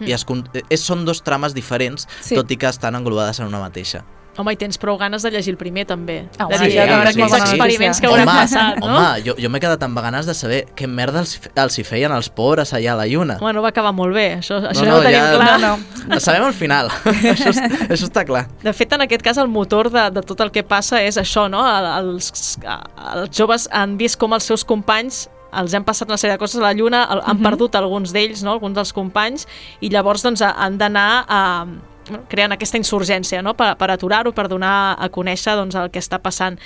I 0.07 0.13
es, 0.13 0.25
eh, 0.53 0.63
és, 0.69 0.81
són 0.81 1.05
dos 1.05 1.21
trames 1.23 1.53
diferents, 1.53 2.07
Sí. 2.21 2.35
tot 2.35 2.49
i 2.51 2.57
que 2.57 2.67
estan 2.67 2.95
englobades 2.95 3.39
en 3.39 3.47
una 3.47 3.59
mateixa. 3.59 4.03
Home, 4.39 4.53
i 4.53 4.55
tens 4.55 4.77
prou 4.79 4.95
ganes 4.97 5.21
de 5.23 5.29
llegir 5.29 5.51
el 5.51 5.57
primer, 5.59 5.83
també. 5.85 6.29
Ah, 6.39 6.45
de 6.47 6.55
home, 6.55 6.67
dir, 6.69 6.77
això 6.79 6.83
a 6.83 6.85
veure 6.95 7.09
és 7.09 7.17
molt 7.17 7.33
aquells 7.33 7.33
bona 7.33 7.43
experiments 7.51 7.99
que 7.99 8.07
notícia. 8.07 8.21
hauran 8.23 8.37
passat, 8.37 8.77
no? 8.79 8.85
home 8.95 9.23
jo, 9.25 9.33
jo 9.37 9.49
m'he 9.51 9.59
quedat 9.59 9.83
amb 9.83 9.99
ganes 9.99 10.25
de 10.25 10.33
saber 10.33 10.61
què 10.73 10.87
merda 10.87 11.19
els, 11.19 11.33
els 11.53 11.77
hi 11.77 11.83
feien 11.83 12.13
els 12.15 12.29
pobres 12.29 12.71
allà 12.73 12.93
a 12.93 12.95
la 12.95 13.07
lluna. 13.11 13.35
Bueno, 13.41 13.61
va 13.61 13.67
acabar 13.75 13.91
molt 13.91 14.15
bé, 14.15 14.37
això, 14.39 14.61
això 14.71 14.85
no, 14.87 14.95
ho 14.95 15.01
tenim 15.03 15.19
clar. 15.35 15.59
no, 15.59 15.73
no. 16.07 16.19
Sabem 16.23 16.45
al 16.47 16.53
final, 16.53 16.87
això, 17.03 17.49
és- 17.51 17.59
això 17.91 18.07
està 18.07 18.23
clar. 18.25 18.47
De 18.63 18.71
fet, 18.71 18.93
en 18.93 19.01
aquest 19.01 19.21
cas, 19.21 19.37
el 19.37 19.49
motor 19.49 19.89
de, 19.91 20.09
de 20.11 20.21
tot 20.21 20.39
el 20.39 20.49
que 20.55 20.63
passa 20.63 21.03
és 21.03 21.17
això, 21.17 21.49
no? 21.51 21.67
El- 21.67 21.91
Els, 22.15 22.57
els 22.63 23.35
joves 23.37 23.67
han 23.69 23.97
vist 23.97 24.15
com 24.17 24.31
els 24.33 24.45
seus 24.47 24.63
companys 24.63 25.27
els 25.53 25.73
han 25.73 25.83
passat 25.87 26.09
una 26.09 26.17
sèrie 26.17 26.35
de 26.35 26.41
coses 26.41 26.59
a 26.61 26.65
la 26.65 26.73
Lluna, 26.73 27.03
el- 27.11 27.21
han 27.25 27.39
perdut 27.43 27.75
alguns 27.75 28.13
d'ells, 28.13 28.43
no? 28.43 28.51
alguns 28.53 28.75
dels 28.75 28.93
companys, 28.93 29.47
i 29.81 29.89
llavors 29.89 30.23
doncs, 30.23 30.41
han 30.41 30.77
d'anar 30.77 31.25
a, 31.27 31.65
bueno, 32.07 32.23
creant 32.29 32.51
aquesta 32.55 32.77
insurgència 32.77 33.41
no? 33.41 33.53
per, 33.53 33.73
per 33.77 33.91
aturar-ho, 33.91 34.31
per 34.33 34.47
donar 34.47 34.95
a 34.99 35.09
conèixer 35.09 35.55
doncs, 35.59 35.75
el 35.75 35.91
que 35.91 35.99
està 35.99 36.19
passant. 36.19 36.59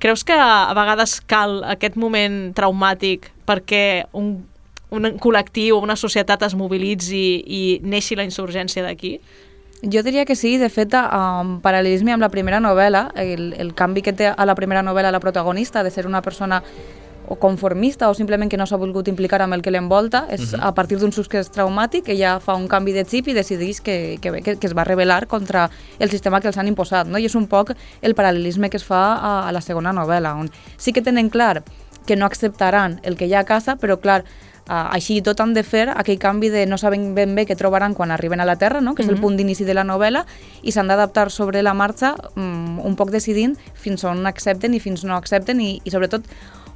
Creus 0.00 0.24
que 0.24 0.32
a 0.32 0.72
vegades 0.74 1.20
cal 1.28 1.60
aquest 1.64 1.96
moment 2.00 2.54
traumàtic 2.56 3.30
perquè 3.46 4.06
un, 4.16 4.46
un 4.90 5.10
col·lectiu 5.20 5.76
o 5.76 5.84
una 5.84 5.96
societat 5.96 6.42
es 6.48 6.56
mobilitzi 6.56 7.24
i 7.46 7.62
neixi 7.84 8.16
la 8.16 8.24
insurgència 8.24 8.82
d'aquí? 8.82 9.18
Jo 9.82 10.02
diria 10.04 10.26
que 10.28 10.36
sí, 10.36 10.58
de 10.60 10.68
fet, 10.68 10.92
en 10.92 11.54
paral·lelisme 11.64 12.12
amb 12.12 12.20
la 12.20 12.28
primera 12.28 12.58
novel·la, 12.60 13.12
el, 13.16 13.54
el 13.56 13.70
canvi 13.72 14.02
que 14.04 14.12
té 14.12 14.26
a 14.28 14.44
la 14.44 14.54
primera 14.54 14.82
novel·la 14.84 15.12
la 15.12 15.20
protagonista 15.20 15.82
de 15.82 15.90
ser 15.90 16.06
una 16.06 16.20
persona 16.20 16.62
o 17.30 17.36
conformista 17.36 18.10
o 18.10 18.14
simplement 18.14 18.50
que 18.50 18.58
no 18.58 18.66
s'ha 18.66 18.76
volgut 18.76 19.06
implicar 19.06 19.38
amb 19.44 19.54
el 19.54 19.62
que 19.62 19.70
l'envolta, 19.70 20.24
és 20.34 20.50
a 20.58 20.72
partir 20.74 20.98
d'un 20.98 21.14
succés 21.14 21.46
traumàtic, 21.54 22.10
ella 22.10 22.40
fa 22.42 22.56
un 22.58 22.66
canvi 22.66 22.90
de 22.96 23.04
xip 23.06 23.30
i 23.30 23.36
decideix 23.36 23.78
que, 23.80 24.18
que, 24.20 24.32
que, 24.42 24.56
que 24.58 24.66
es 24.66 24.74
va 24.74 24.82
rebel·lar 24.82 25.28
contra 25.30 25.68
el 26.00 26.10
sistema 26.10 26.40
que 26.42 26.50
els 26.50 26.58
han 26.58 26.66
imposat, 26.66 27.06
no? 27.06 27.22
i 27.22 27.30
és 27.30 27.38
un 27.38 27.46
poc 27.46 27.70
el 28.02 28.18
paral·lelisme 28.18 28.68
que 28.68 28.82
es 28.82 28.84
fa 28.84 29.04
a, 29.14 29.32
a 29.46 29.54
la 29.54 29.62
segona 29.62 29.94
novel·la, 29.94 30.34
on 30.42 30.50
sí 30.76 30.90
que 30.90 31.06
tenen 31.06 31.30
clar 31.30 31.62
que 32.04 32.18
no 32.18 32.26
acceptaran 32.26 32.98
el 33.06 33.14
que 33.14 33.30
hi 33.30 33.38
ha 33.38 33.46
a 33.46 33.48
casa, 33.48 33.78
però 33.78 34.00
clar, 34.02 34.24
Uh, 34.70 34.86
així 34.94 35.16
i 35.18 35.22
tot 35.24 35.40
han 35.42 35.50
de 35.50 35.64
fer 35.66 35.88
aquell 35.88 36.18
canvi 36.22 36.46
de 36.52 36.60
no 36.68 36.76
saben 36.78 37.08
ben 37.16 37.32
bé 37.34 37.42
què 37.48 37.56
trobaran 37.58 37.94
quan 37.98 38.12
arriben 38.14 38.38
a 38.38 38.44
la 38.46 38.54
Terra, 38.54 38.78
no? 38.78 38.92
que 38.94 39.02
és 39.02 39.08
el 39.10 39.16
punt 39.18 39.34
d'inici 39.34 39.64
de 39.66 39.74
la 39.74 39.82
novel·la, 39.82 40.20
i 40.62 40.70
s'han 40.70 40.86
d'adaptar 40.86 41.24
sobre 41.34 41.64
la 41.66 41.72
marxa 41.74 42.12
um, 42.36 42.78
un 42.78 42.94
poc 42.94 43.10
decidint 43.10 43.56
fins 43.74 44.04
on 44.06 44.22
accepten 44.30 44.76
i 44.76 44.78
fins 44.78 45.02
no 45.02 45.16
accepten 45.16 45.58
i, 45.64 45.80
i 45.82 45.90
sobretot 45.90 46.28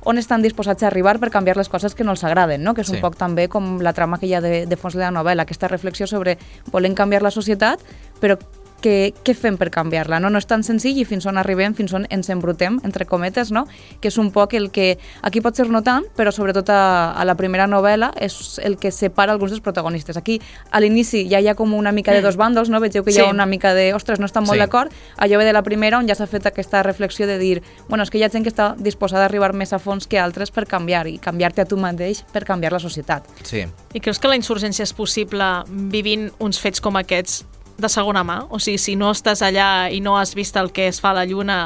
on 0.04 0.18
estan 0.18 0.42
disposats 0.42 0.82
a 0.82 0.86
arribar 0.88 1.18
per 1.18 1.30
canviar 1.30 1.56
les 1.56 1.68
coses 1.68 1.94
que 1.94 2.04
no 2.04 2.12
els 2.12 2.24
agraden, 2.24 2.62
no? 2.62 2.74
que 2.74 2.82
és 2.82 2.88
Sí. 2.88 2.96
un 2.96 3.00
poc 3.00 3.16
també 3.16 3.48
com 3.48 3.80
la 3.80 3.92
trama 3.92 4.18
que 4.18 4.26
hi 4.26 4.34
ha 4.34 4.40
de, 4.40 4.66
de 4.66 4.76
fons 4.76 4.94
de 4.94 5.00
la 5.00 5.10
novel·la, 5.10 5.42
aquesta 5.42 5.68
reflexió 5.68 6.06
sobre 6.06 6.38
volem 6.70 6.94
canviar 6.94 7.22
la 7.22 7.30
societat, 7.30 7.80
però 8.20 8.38
què, 8.84 9.14
què 9.24 9.34
fem 9.36 9.56
per 9.60 9.70
canviar-la? 9.72 10.18
No? 10.20 10.28
no 10.32 10.40
és 10.42 10.46
tan 10.50 10.62
senzill 10.66 10.98
i 11.00 11.06
fins 11.08 11.24
on 11.30 11.38
arribem, 11.40 11.72
fins 11.76 11.94
on 11.96 12.04
ens 12.12 12.28
embrutem, 12.32 12.76
entre 12.84 13.06
cometes, 13.08 13.50
no? 13.54 13.64
que 14.00 14.10
és 14.12 14.18
un 14.20 14.30
poc 14.34 14.52
el 14.58 14.68
que 14.74 14.98
aquí 15.24 15.40
pot 15.44 15.56
ser 15.56 15.66
no 15.72 15.80
tant, 15.86 16.04
però 16.16 16.32
sobretot 16.34 16.68
a, 16.74 17.12
a 17.16 17.24
la 17.24 17.36
primera 17.38 17.66
novel·la 17.70 18.12
és 18.20 18.58
el 18.62 18.76
que 18.80 18.92
separa 18.92 19.32
alguns 19.32 19.54
dels 19.54 19.64
protagonistes. 19.64 20.18
Aquí, 20.20 20.40
a 20.70 20.80
l'inici, 20.84 21.24
ja 21.30 21.40
hi 21.40 21.48
ha 21.48 21.56
com 21.56 21.72
una 21.74 21.92
mica 21.96 22.12
de 22.12 22.20
dos 22.24 22.36
bàndols, 22.40 22.68
no? 22.68 22.80
vegeu 22.84 23.04
que 23.04 23.14
hi 23.14 23.18
ha 23.22 23.24
Sí. 23.24 23.30
una 23.30 23.46
mica 23.46 23.72
de, 23.74 23.94
ostres, 23.94 24.20
no 24.20 24.26
estan 24.26 24.44
molt 24.44 24.58
Sí. 24.58 24.60
d'acord, 24.60 24.92
allò 25.16 25.38
ve 25.38 25.44
de 25.48 25.52
la 25.56 25.62
primera 25.62 25.98
on 25.98 26.08
ja 26.08 26.14
s'ha 26.14 26.26
fet 26.28 26.46
aquesta 26.46 26.82
reflexió 26.82 27.26
de 27.26 27.38
dir, 27.38 27.62
bueno, 27.88 28.04
és 28.04 28.10
que 28.10 28.18
hi 28.18 28.24
ha 28.24 28.30
gent 28.30 28.44
que 28.44 28.52
està 28.52 28.74
disposada 28.76 29.22
a 29.24 29.26
arribar 29.30 29.54
més 29.54 29.72
a 29.72 29.78
fons 29.78 30.06
que 30.06 30.18
altres 30.20 30.50
per 30.50 30.66
canviar 30.66 31.06
i 31.08 31.16
canviar-te 31.18 31.62
a 31.62 31.64
tu 31.64 31.76
mateix 31.80 32.24
per 32.32 32.44
canviar 32.44 32.72
la 32.72 32.78
societat. 32.82 33.24
Sí. 33.42 33.64
I 33.94 34.00
creus 34.00 34.18
que 34.18 34.28
la 34.28 34.36
insurgència 34.36 34.82
és 34.84 34.92
possible 34.92 35.44
vivint 35.68 36.30
uns 36.38 36.60
fets 36.60 36.80
com 36.80 36.96
aquests 37.00 37.44
de 37.78 37.88
segona 37.88 38.22
mà? 38.24 38.38
O 38.50 38.60
sigui, 38.62 38.78
si 38.78 38.94
no 38.96 39.10
estàs 39.14 39.42
allà 39.42 39.88
i 39.90 40.00
no 40.00 40.16
has 40.18 40.34
vist 40.38 40.56
el 40.56 40.70
que 40.72 40.88
es 40.88 41.00
fa 41.02 41.10
a 41.10 41.18
la 41.18 41.24
Lluna, 41.26 41.58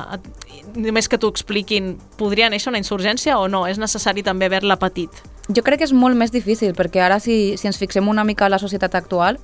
només 0.74 1.08
que 1.08 1.18
t'ho 1.20 1.30
expliquin, 1.32 1.96
podria 2.20 2.48
néixer 2.50 2.72
una 2.72 2.80
insurgència 2.80 3.38
o 3.38 3.48
no? 3.48 3.66
És 3.68 3.80
necessari 3.80 4.24
també 4.24 4.48
haver-la 4.48 4.78
patit? 4.80 5.22
Jo 5.48 5.64
crec 5.64 5.82
que 5.82 5.88
és 5.88 5.94
molt 5.96 6.16
més 6.16 6.32
difícil, 6.32 6.74
perquè 6.76 7.04
ara 7.04 7.20
si, 7.20 7.56
si 7.56 7.68
ens 7.68 7.78
fixem 7.80 8.08
una 8.08 8.24
mica 8.24 8.46
a 8.46 8.52
la 8.52 8.60
societat 8.60 8.94
actual, 8.98 9.38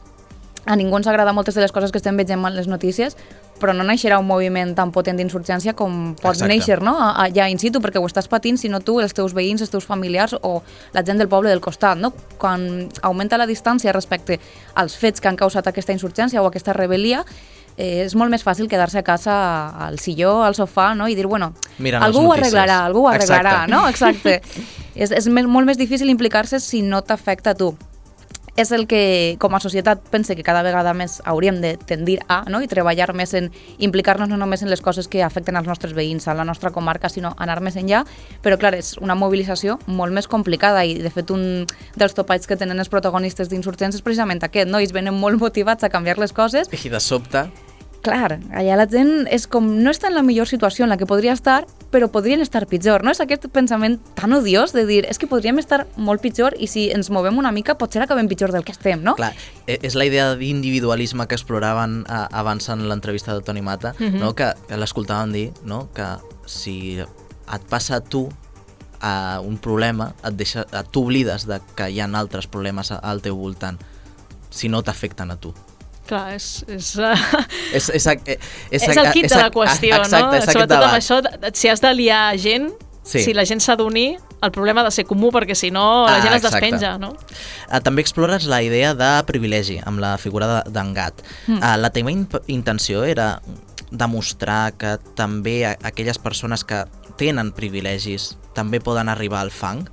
a 0.64 0.76
ningú 0.76 0.96
ens 0.96 1.08
agrada 1.08 1.32
moltes 1.36 1.54
de 1.54 1.60
les 1.60 1.72
coses 1.72 1.92
que 1.92 2.00
estem 2.00 2.16
veient 2.16 2.40
en 2.40 2.56
les 2.56 2.68
notícies, 2.68 3.16
però 3.60 3.72
no 3.76 3.84
naixerà 3.86 4.18
un 4.18 4.26
moviment 4.26 4.74
tan 4.74 4.90
potent 4.92 5.16
d'insurgència 5.16 5.74
com 5.78 6.14
pot 6.18 6.32
Exacte. 6.34 6.50
néixer 6.50 6.80
no? 6.82 6.96
A- 6.98 7.24
allà 7.26 7.46
in 7.50 7.58
situ, 7.58 7.80
perquè 7.80 8.00
ho 8.02 8.06
estàs 8.06 8.28
patint, 8.28 8.58
sinó 8.58 8.80
tu, 8.80 8.98
els 9.00 9.14
teus 9.14 9.32
veïns, 9.36 9.62
els 9.62 9.70
teus 9.70 9.86
familiars 9.86 10.34
o 10.42 10.62
la 10.92 11.02
gent 11.06 11.18
del 11.18 11.28
poble 11.28 11.50
del 11.50 11.60
costat. 11.60 11.98
No? 11.98 12.12
Quan 12.38 12.88
augmenta 13.02 13.38
la 13.38 13.46
distància 13.46 13.92
respecte 13.92 14.40
als 14.74 14.96
fets 14.96 15.20
que 15.20 15.28
han 15.28 15.36
causat 15.36 15.66
aquesta 15.70 15.92
insurgència 15.92 16.42
o 16.42 16.46
aquesta 16.46 16.74
rebel·lia, 16.74 17.24
eh, 17.76 18.04
és 18.04 18.14
molt 18.14 18.30
més 18.30 18.44
fàcil 18.44 18.68
quedar-se 18.68 18.98
a 18.98 19.02
casa 19.02 19.34
al 19.86 19.98
silló, 19.98 20.42
al 20.44 20.54
sofà, 20.54 20.94
no? 20.94 21.08
i 21.08 21.14
dir, 21.14 21.26
bueno, 21.26 21.52
Mirant 21.78 22.04
algú 22.04 22.26
ho 22.26 22.32
arreglarà, 22.32 22.84
algú 22.84 23.06
ho 23.06 23.08
arreglarà, 23.08 23.64
Exacte. 23.64 23.70
no? 23.70 23.88
Exacte. 23.88 24.40
és, 24.94 25.10
és 25.10 25.26
més, 25.28 25.46
molt 25.46 25.66
més 25.66 25.78
difícil 25.78 26.10
implicar-se 26.10 26.60
si 26.60 26.82
no 26.82 27.02
t'afecta 27.02 27.50
a 27.50 27.54
tu. 27.54 27.76
És 28.56 28.70
el 28.70 28.86
que, 28.86 29.34
com 29.42 29.56
a 29.56 29.60
societat, 29.60 30.04
pense 30.12 30.36
que 30.38 30.44
cada 30.46 30.62
vegada 30.62 30.92
més 30.94 31.16
hauríem 31.26 31.58
de 31.62 31.72
tendir 31.74 32.20
a 32.30 32.44
no? 32.46 32.60
i 32.62 32.70
treballar 32.70 33.10
més 33.16 33.34
en 33.34 33.50
implicar-nos 33.82 34.30
no 34.30 34.38
només 34.38 34.62
en 34.62 34.70
les 34.70 34.82
coses 34.84 35.08
que 35.10 35.24
afecten 35.26 35.58
als 35.58 35.66
nostres 35.66 35.94
veïns, 35.96 36.28
a 36.28 36.36
la 36.38 36.46
nostra 36.46 36.70
comarca, 36.70 37.10
sinó 37.10 37.34
anar 37.38 37.58
més 37.64 37.74
enllà. 37.80 38.04
Però, 38.46 38.58
clar, 38.60 38.76
és 38.78 38.94
una 39.02 39.18
mobilització 39.18 39.80
molt 39.86 40.14
més 40.14 40.30
complicada 40.30 40.86
i, 40.86 41.00
de 41.02 41.10
fet, 41.10 41.34
un 41.34 41.66
dels 41.98 42.14
topalls 42.14 42.46
que 42.46 42.58
tenen 42.60 42.78
els 42.78 42.92
protagonistes 42.92 43.50
d'Insurgents 43.50 43.98
és 43.98 44.06
precisament 44.06 44.42
aquest, 44.46 44.70
no? 44.70 44.78
Ells 44.78 44.94
venen 44.94 45.18
molt 45.18 45.42
motivats 45.42 45.82
a 45.82 45.90
canviar 45.90 46.20
les 46.22 46.32
coses 46.32 46.70
I 46.70 46.90
de 46.92 47.02
sobte, 47.02 47.48
Clar, 48.04 48.38
allà 48.52 48.76
la 48.76 48.84
gent 48.86 49.24
és 49.32 49.46
com 49.48 49.64
no 49.82 49.90
està 49.90 50.10
en 50.10 50.14
la 50.18 50.22
millor 50.22 50.46
situació 50.46 50.84
en 50.84 50.90
la 50.92 50.98
que 51.00 51.06
podria 51.08 51.32
estar, 51.32 51.64
però 51.90 52.10
podrien 52.12 52.42
estar 52.44 52.66
pitjor, 52.68 53.02
no? 53.02 53.10
És 53.14 53.20
aquest 53.24 53.46
pensament 53.54 53.96
tan 54.14 54.32
odiós 54.36 54.74
de 54.76 54.84
dir 54.84 55.06
és 55.08 55.16
que 55.18 55.26
podríem 55.30 55.58
estar 55.62 55.86
molt 55.96 56.20
pitjor 56.20 56.54
i 56.60 56.66
si 56.68 56.90
ens 56.92 57.08
movem 57.10 57.38
una 57.40 57.50
mica 57.54 57.78
potser 57.80 58.02
acabem 58.04 58.28
pitjor 58.28 58.52
del 58.52 58.62
que 58.64 58.72
estem, 58.76 59.00
no? 59.02 59.14
Clar, 59.16 59.32
e- 59.66 59.78
és 59.82 59.94
la 59.96 60.04
idea 60.04 60.34
d'individualisme 60.36 61.26
que 61.26 61.34
exploraven 61.38 62.04
abans 62.08 62.68
en 62.68 62.86
l'entrevista 62.90 63.32
de 63.34 63.40
Toni 63.40 63.62
Mata, 63.62 63.94
Mhm. 63.98 64.18
no? 64.20 64.34
que, 64.34 64.52
que 64.68 64.76
l'escoltàvem 64.76 65.32
dir 65.32 65.52
no? 65.64 65.88
que 65.94 66.04
si 66.46 66.98
et 67.00 67.62
passa 67.70 67.96
a 67.96 68.00
tu 68.00 68.28
a 69.00 69.40
un 69.44 69.56
problema, 69.58 70.14
et 70.24 70.34
deixa, 70.36 70.62
et 70.72 70.86
t'oblides 70.92 71.46
de 71.46 71.58
que 71.76 71.90
hi 71.90 72.00
ha 72.00 72.06
altres 72.16 72.46
problemes 72.46 72.90
al 72.90 73.20
teu 73.22 73.36
voltant 73.36 73.78
si 74.50 74.68
no 74.68 74.82
t'afecten 74.82 75.30
a 75.30 75.36
tu. 75.36 75.52
Clar, 76.08 76.34
és... 76.36 76.64
és 76.68 76.90
uh... 77.00 77.12
És, 77.72 77.88
és, 77.88 78.06
és, 78.06 78.38
És, 78.70 78.82
és 78.88 78.96
el 78.96 79.10
kit 79.12 79.28
de 79.30 79.36
la 79.40 79.50
qüestió, 79.50 79.96
exacte, 79.96 80.20
no? 80.20 80.42
Sobretot 80.52 80.82
amb 80.84 80.98
això, 80.98 81.20
si 81.56 81.70
has 81.72 81.80
de 81.84 81.94
liar 81.94 82.26
gent, 82.38 82.72
Sí. 83.04 83.20
si 83.20 83.34
la 83.36 83.42
gent 83.44 83.60
s'ha 83.60 83.74
d'unir, 83.76 84.14
el 84.40 84.50
problema 84.50 84.80
ha 84.80 84.84
de 84.86 84.90
ser 84.90 85.02
comú, 85.04 85.28
perquè 85.28 85.52
si 85.54 85.68
no 85.70 86.06
la 86.06 86.14
Ah, 86.16 86.20
gent 86.22 86.32
es 86.32 86.40
exacte. 86.40 86.60
despenja, 86.70 86.94
no? 86.96 87.10
Uh, 87.68 87.80
també 87.84 88.00
explores 88.00 88.46
la 88.48 88.62
idea 88.64 88.94
de 88.96 89.10
privilegi 89.28 89.76
amb 89.84 90.00
la 90.00 90.14
figura 90.16 90.46
de- 90.48 90.70
d'en 90.72 90.94
Gat. 90.96 91.20
Mm. 91.46 91.58
Uh, 91.60 91.76
la 91.82 91.90
teva 91.92 92.10
in 92.10 92.22
intenció 92.48 93.04
era 93.04 93.42
demostrar 93.90 94.72
que 94.72 94.96
també 95.16 95.66
aquelles 95.66 96.16
persones 96.18 96.64
que 96.64 96.84
tenen 97.20 97.52
privilegis 97.52 98.38
també 98.56 98.80
poden 98.80 99.08
arribar 99.12 99.40
al 99.44 99.50
fang? 99.52 99.84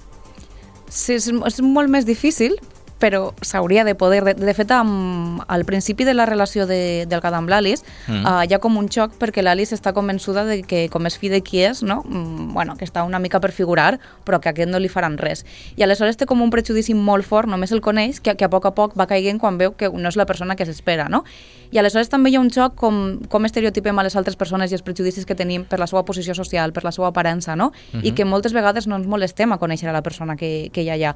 Sí, 0.88 1.14
és, 1.20 1.28
és 1.28 1.60
molt 1.62 1.92
més 1.92 2.06
difícil, 2.08 2.56
però 3.02 3.32
s'hauria 3.42 3.84
de 3.84 3.96
poder. 3.98 4.22
De, 4.24 4.36
de 4.38 4.54
fet, 4.54 4.72
amb, 4.72 5.42
al 5.50 5.66
principi 5.66 6.06
de 6.06 6.14
la 6.14 6.28
relació 6.30 6.68
de, 6.70 7.08
del 7.10 7.22
Gat 7.24 7.34
amb 7.34 7.50
l'Alice, 7.50 7.84
Mm. 8.08 8.14
mm. 8.14 8.26
uh, 8.26 8.46
hi 8.46 8.54
ha 8.54 8.60
com 8.62 8.78
un 8.78 8.88
xoc 8.90 9.18
perquè 9.20 9.42
l'Alice 9.42 9.76
està 9.76 9.94
convençuda 9.94 10.46
de 10.46 10.62
que, 10.64 10.86
com 10.94 11.06
és 11.10 11.18
fill 11.18 11.34
de 11.34 11.42
qui 11.42 11.64
és, 11.66 11.82
no? 11.84 12.02
Mm, 12.06 12.54
bueno, 12.54 12.76
que 12.78 12.86
està 12.86 13.04
una 13.04 13.20
mica 13.20 13.40
per 13.42 13.52
figurar, 13.52 14.00
però 14.26 14.40
que 14.40 14.50
a 14.50 14.54
aquest 14.54 14.70
no 14.70 14.80
li 14.80 14.90
faran 14.90 15.18
res. 15.18 15.46
I 15.78 15.84
aleshores 15.84 16.18
té 16.18 16.28
com 16.30 16.42
un 16.42 16.52
prejudici 16.54 16.94
molt 16.94 17.26
fort, 17.26 17.50
només 17.50 17.72
el 17.72 17.82
coneix, 17.82 18.22
que, 18.22 18.36
que 18.38 18.46
a 18.46 18.50
poc 18.50 18.66
a 18.70 18.74
poc 18.78 18.96
va 19.00 19.08
caient 19.10 19.40
quan 19.42 19.58
veu 19.58 19.74
que 19.78 19.90
no 19.90 20.10
és 20.10 20.18
la 20.20 20.26
persona 20.30 20.56
que 20.56 20.66
s'espera, 20.66 21.10
no? 21.10 21.24
I 21.72 21.80
aleshores 21.80 22.10
també 22.12 22.30
hi 22.30 22.36
ha 22.36 22.42
un 22.44 22.52
xoc 22.52 22.76
com, 22.76 23.20
com 23.32 23.46
estereotipem 23.48 23.98
a 23.98 24.04
les 24.04 24.16
altres 24.20 24.36
persones 24.36 24.72
i 24.72 24.76
els 24.76 24.84
prejudicis 24.84 25.26
que 25.26 25.36
tenim 25.36 25.64
per 25.66 25.80
la 25.80 25.88
seva 25.88 26.04
posició 26.06 26.36
social, 26.36 26.74
per 26.76 26.84
la 26.84 26.92
seva 26.92 27.08
aparença, 27.08 27.56
no? 27.56 27.72
I 28.04 28.12
que 28.12 28.26
moltes 28.26 28.54
vegades 28.54 28.88
no 28.88 29.00
ens 29.00 29.08
molestem 29.08 29.52
a 29.52 29.58
conèixer 29.58 29.90
a 29.90 29.96
la 29.96 30.04
persona 30.04 30.36
que, 30.36 30.70
que 30.74 30.84
hi 30.84 30.90
ha 30.90 31.00
allà. 31.00 31.16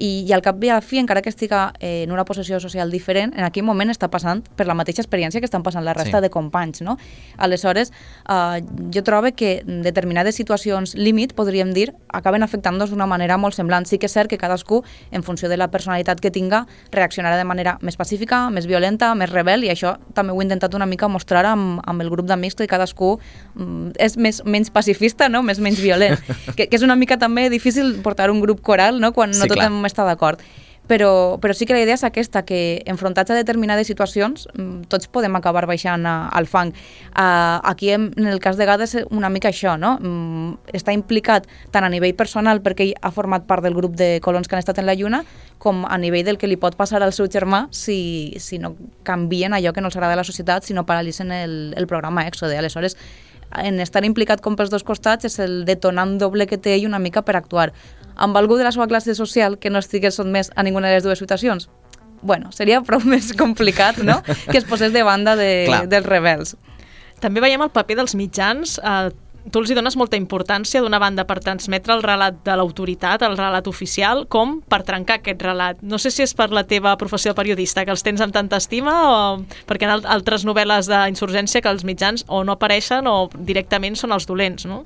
I, 0.00 0.24
i 0.26 0.32
al 0.32 0.40
cap 0.40 0.56
i 0.64 0.70
a 0.72 0.78
la 0.78 0.80
fi, 0.80 0.96
encara 0.98 1.20
que 1.20 1.28
estiga 1.28 1.74
eh, 1.78 2.02
en 2.06 2.12
una 2.14 2.24
posició 2.24 2.56
social 2.60 2.90
diferent, 2.90 3.34
en 3.36 3.44
aquell 3.44 3.66
moment 3.68 3.92
està 3.92 4.08
passant 4.08 4.40
per 4.56 4.64
la 4.66 4.72
mateixa 4.74 5.02
experiència 5.04 5.42
que 5.42 5.48
estan 5.48 5.62
passant 5.62 5.84
la 5.84 5.92
resta 5.92 6.18
Sí. 6.18 6.22
de 6.24 6.30
companys, 6.32 6.80
no? 6.82 6.96
Aleshores, 7.36 7.92
eh, 8.28 8.62
jo 8.94 9.02
trobo 9.04 9.28
que 9.36 9.62
determinades 9.66 10.34
situacions 10.34 10.94
límit, 10.94 11.34
podríem 11.34 11.72
dir, 11.76 11.92
acaben 12.08 12.42
afectant-nos 12.42 12.90
d'una 12.90 13.06
manera 13.06 13.36
molt 13.36 13.54
semblant. 13.54 13.86
Sí 13.86 13.98
que 13.98 14.06
és 14.08 14.12
cert 14.16 14.30
que 14.30 14.38
cadascú, 14.38 14.82
en 15.10 15.22
funció 15.22 15.48
de 15.48 15.56
la 15.56 15.68
personalitat 15.70 16.20
que 16.20 16.30
tinga, 16.30 16.66
reaccionarà 16.90 17.36
de 17.36 17.44
manera 17.44 17.76
més 17.82 17.96
pacífica, 17.96 18.48
més 18.50 18.66
violenta, 18.66 19.14
més 19.14 19.30
rebel, 19.30 19.64
i 19.64 19.70
això 19.70 19.98
també 20.14 20.32
ho 20.32 20.40
he 20.40 20.44
intentat 20.44 20.74
una 20.74 20.86
mica 20.86 21.08
mostrar 21.08 21.44
amb, 21.46 21.80
amb 21.84 22.00
el 22.02 22.10
grup 22.10 22.26
d'amics, 22.26 22.56
que 22.56 22.66
cadascú 22.66 23.18
mm, 23.54 23.92
és 23.98 24.16
més, 24.16 24.42
menys 24.44 24.70
pacifista, 24.70 25.28
no? 25.28 25.42
més 25.42 25.60
menys 25.60 25.80
violent. 25.80 26.18
que, 26.56 26.66
que 26.68 26.76
és 26.76 26.82
una 26.82 26.96
mica 26.96 27.18
també 27.18 27.48
difícil 27.50 28.00
portar 28.02 28.30
un 28.30 28.40
grup 28.40 28.60
coral 28.62 29.00
no? 29.00 29.12
quan 29.12 29.30
no 29.30 29.36
Sí, 29.42 29.48
clar. 29.48 29.66
tothom 29.68 29.84
està 29.90 30.06
d'acord. 30.08 30.42
Però, 30.90 31.38
però 31.38 31.54
sí 31.54 31.66
que 31.66 31.74
la 31.76 31.84
idea 31.84 31.94
és 31.94 32.02
aquesta, 32.02 32.40
que 32.42 32.82
enfrontats 32.90 33.30
a 33.30 33.36
determinades 33.38 33.86
situacions 33.86 34.48
mm, 34.50 34.88
tots 34.90 35.06
podem 35.06 35.36
acabar 35.38 35.62
baixant 35.70 36.02
a, 36.02 36.14
al 36.34 36.48
fang. 36.50 36.72
Uh, 37.12 37.62
aquí, 37.70 37.92
en, 37.94 38.08
en 38.18 38.26
el 38.26 38.40
cas 38.42 38.58
de 38.58 38.66
Gades, 38.66 38.96
és 38.98 39.06
una 39.14 39.30
mica 39.30 39.52
això, 39.52 39.76
no? 39.78 39.92
Mm, 40.02 40.74
està 40.74 40.90
implicat 40.96 41.46
tant 41.70 41.86
a 41.86 41.92
nivell 41.94 42.16
personal 42.18 42.58
perquè 42.64 42.88
ell 42.88 42.96
ha 43.06 43.14
format 43.14 43.46
part 43.46 43.62
del 43.62 43.78
grup 43.78 43.94
de 43.94 44.16
colons 44.24 44.50
que 44.50 44.58
han 44.58 44.64
estat 44.64 44.82
en 44.82 44.90
la 44.90 44.98
Lluna, 44.98 45.22
com 45.62 45.84
a 45.86 45.94
nivell 45.94 46.26
del 46.26 46.42
que 46.42 46.50
li 46.50 46.58
pot 46.58 46.74
passar 46.74 47.04
al 47.04 47.14
seu 47.14 47.30
germà 47.30 47.68
si, 47.70 48.34
si 48.42 48.58
no 48.58 48.74
canvien 49.06 49.54
allò 49.54 49.70
que 49.70 49.84
no 49.84 49.92
els 49.92 50.00
agrada 50.00 50.18
a 50.18 50.22
la 50.24 50.26
societat, 50.26 50.66
si 50.66 50.74
no 50.74 50.88
paralitzen 50.90 51.30
el, 51.30 51.58
el 51.78 51.86
programa 51.86 52.26
Èxode. 52.26 52.58
Aleshores, 52.58 52.98
en 53.62 53.80
estar 53.82 54.04
implicat 54.06 54.42
com 54.42 54.54
pels 54.56 54.70
dos 54.70 54.84
costats 54.86 55.26
és 55.26 55.38
el 55.42 55.64
detonant 55.66 56.16
doble 56.18 56.46
que 56.46 56.58
té 56.58 56.76
ell 56.76 56.86
una 56.86 56.98
mica 57.02 57.22
per 57.22 57.36
actuar. 57.38 57.70
Amb 58.20 58.36
algú 58.36 58.58
de 58.60 58.64
la 58.66 58.72
seva 58.74 58.86
classe 58.90 59.14
social 59.16 59.56
que 59.58 59.70
no 59.72 59.80
estigués 59.80 60.18
sotmès 60.20 60.52
a 60.54 60.62
ninguna 60.66 60.88
de 60.92 60.98
les 60.98 61.06
dues 61.06 61.18
situacions? 61.18 61.70
Bueno, 62.22 62.52
seria 62.52 62.82
prou 62.84 63.00
més 63.08 63.32
complicat, 63.32 63.98
no?, 64.04 64.20
que 64.50 64.58
es 64.60 64.66
posés 64.68 64.92
de 64.92 65.02
banda 65.06 65.36
de, 65.40 65.64
Clar. 65.66 65.86
dels 65.88 66.06
rebels. 66.06 66.54
També 67.20 67.40
veiem 67.40 67.64
el 67.64 67.72
paper 67.72 67.96
dels 67.98 68.14
mitjans. 68.16 68.78
Eh, 68.80 69.10
tu 69.52 69.62
els 69.62 69.70
hi 69.72 69.74
dones 69.76 69.96
molta 69.96 70.18
importància 70.20 70.82
d'una 70.84 70.98
banda 71.00 71.24
per 71.24 71.38
transmetre 71.40 71.94
el 71.96 72.02
relat 72.04 72.42
de 72.44 72.56
l'autoritat, 72.60 73.22
el 73.24 73.38
relat 73.40 73.66
oficial, 73.72 74.26
com 74.28 74.58
per 74.68 74.82
trencar 74.84 75.16
aquest 75.22 75.40
relat. 75.44 75.80
No 75.80 75.96
sé 75.96 76.12
si 76.12 76.20
és 76.26 76.34
per 76.36 76.50
la 76.52 76.66
teva 76.68 76.92
professió 77.00 77.32
de 77.32 77.38
periodista, 77.40 77.86
que 77.88 77.92
els 77.96 78.04
tens 78.04 78.20
amb 78.20 78.36
tanta 78.36 78.60
estima, 78.60 78.98
o 79.08 79.64
perquè 79.68 79.88
en 79.88 79.94
al- 79.96 80.04
altres 80.18 80.44
novel·les 80.44 80.92
d'insurgència 80.92 81.64
que 81.64 81.72
els 81.72 81.84
mitjans 81.88 82.26
o 82.28 82.42
no 82.44 82.52
apareixen 82.58 83.08
o 83.08 83.30
directament 83.32 83.96
són 83.96 84.12
els 84.12 84.28
dolents, 84.28 84.68
no? 84.68 84.84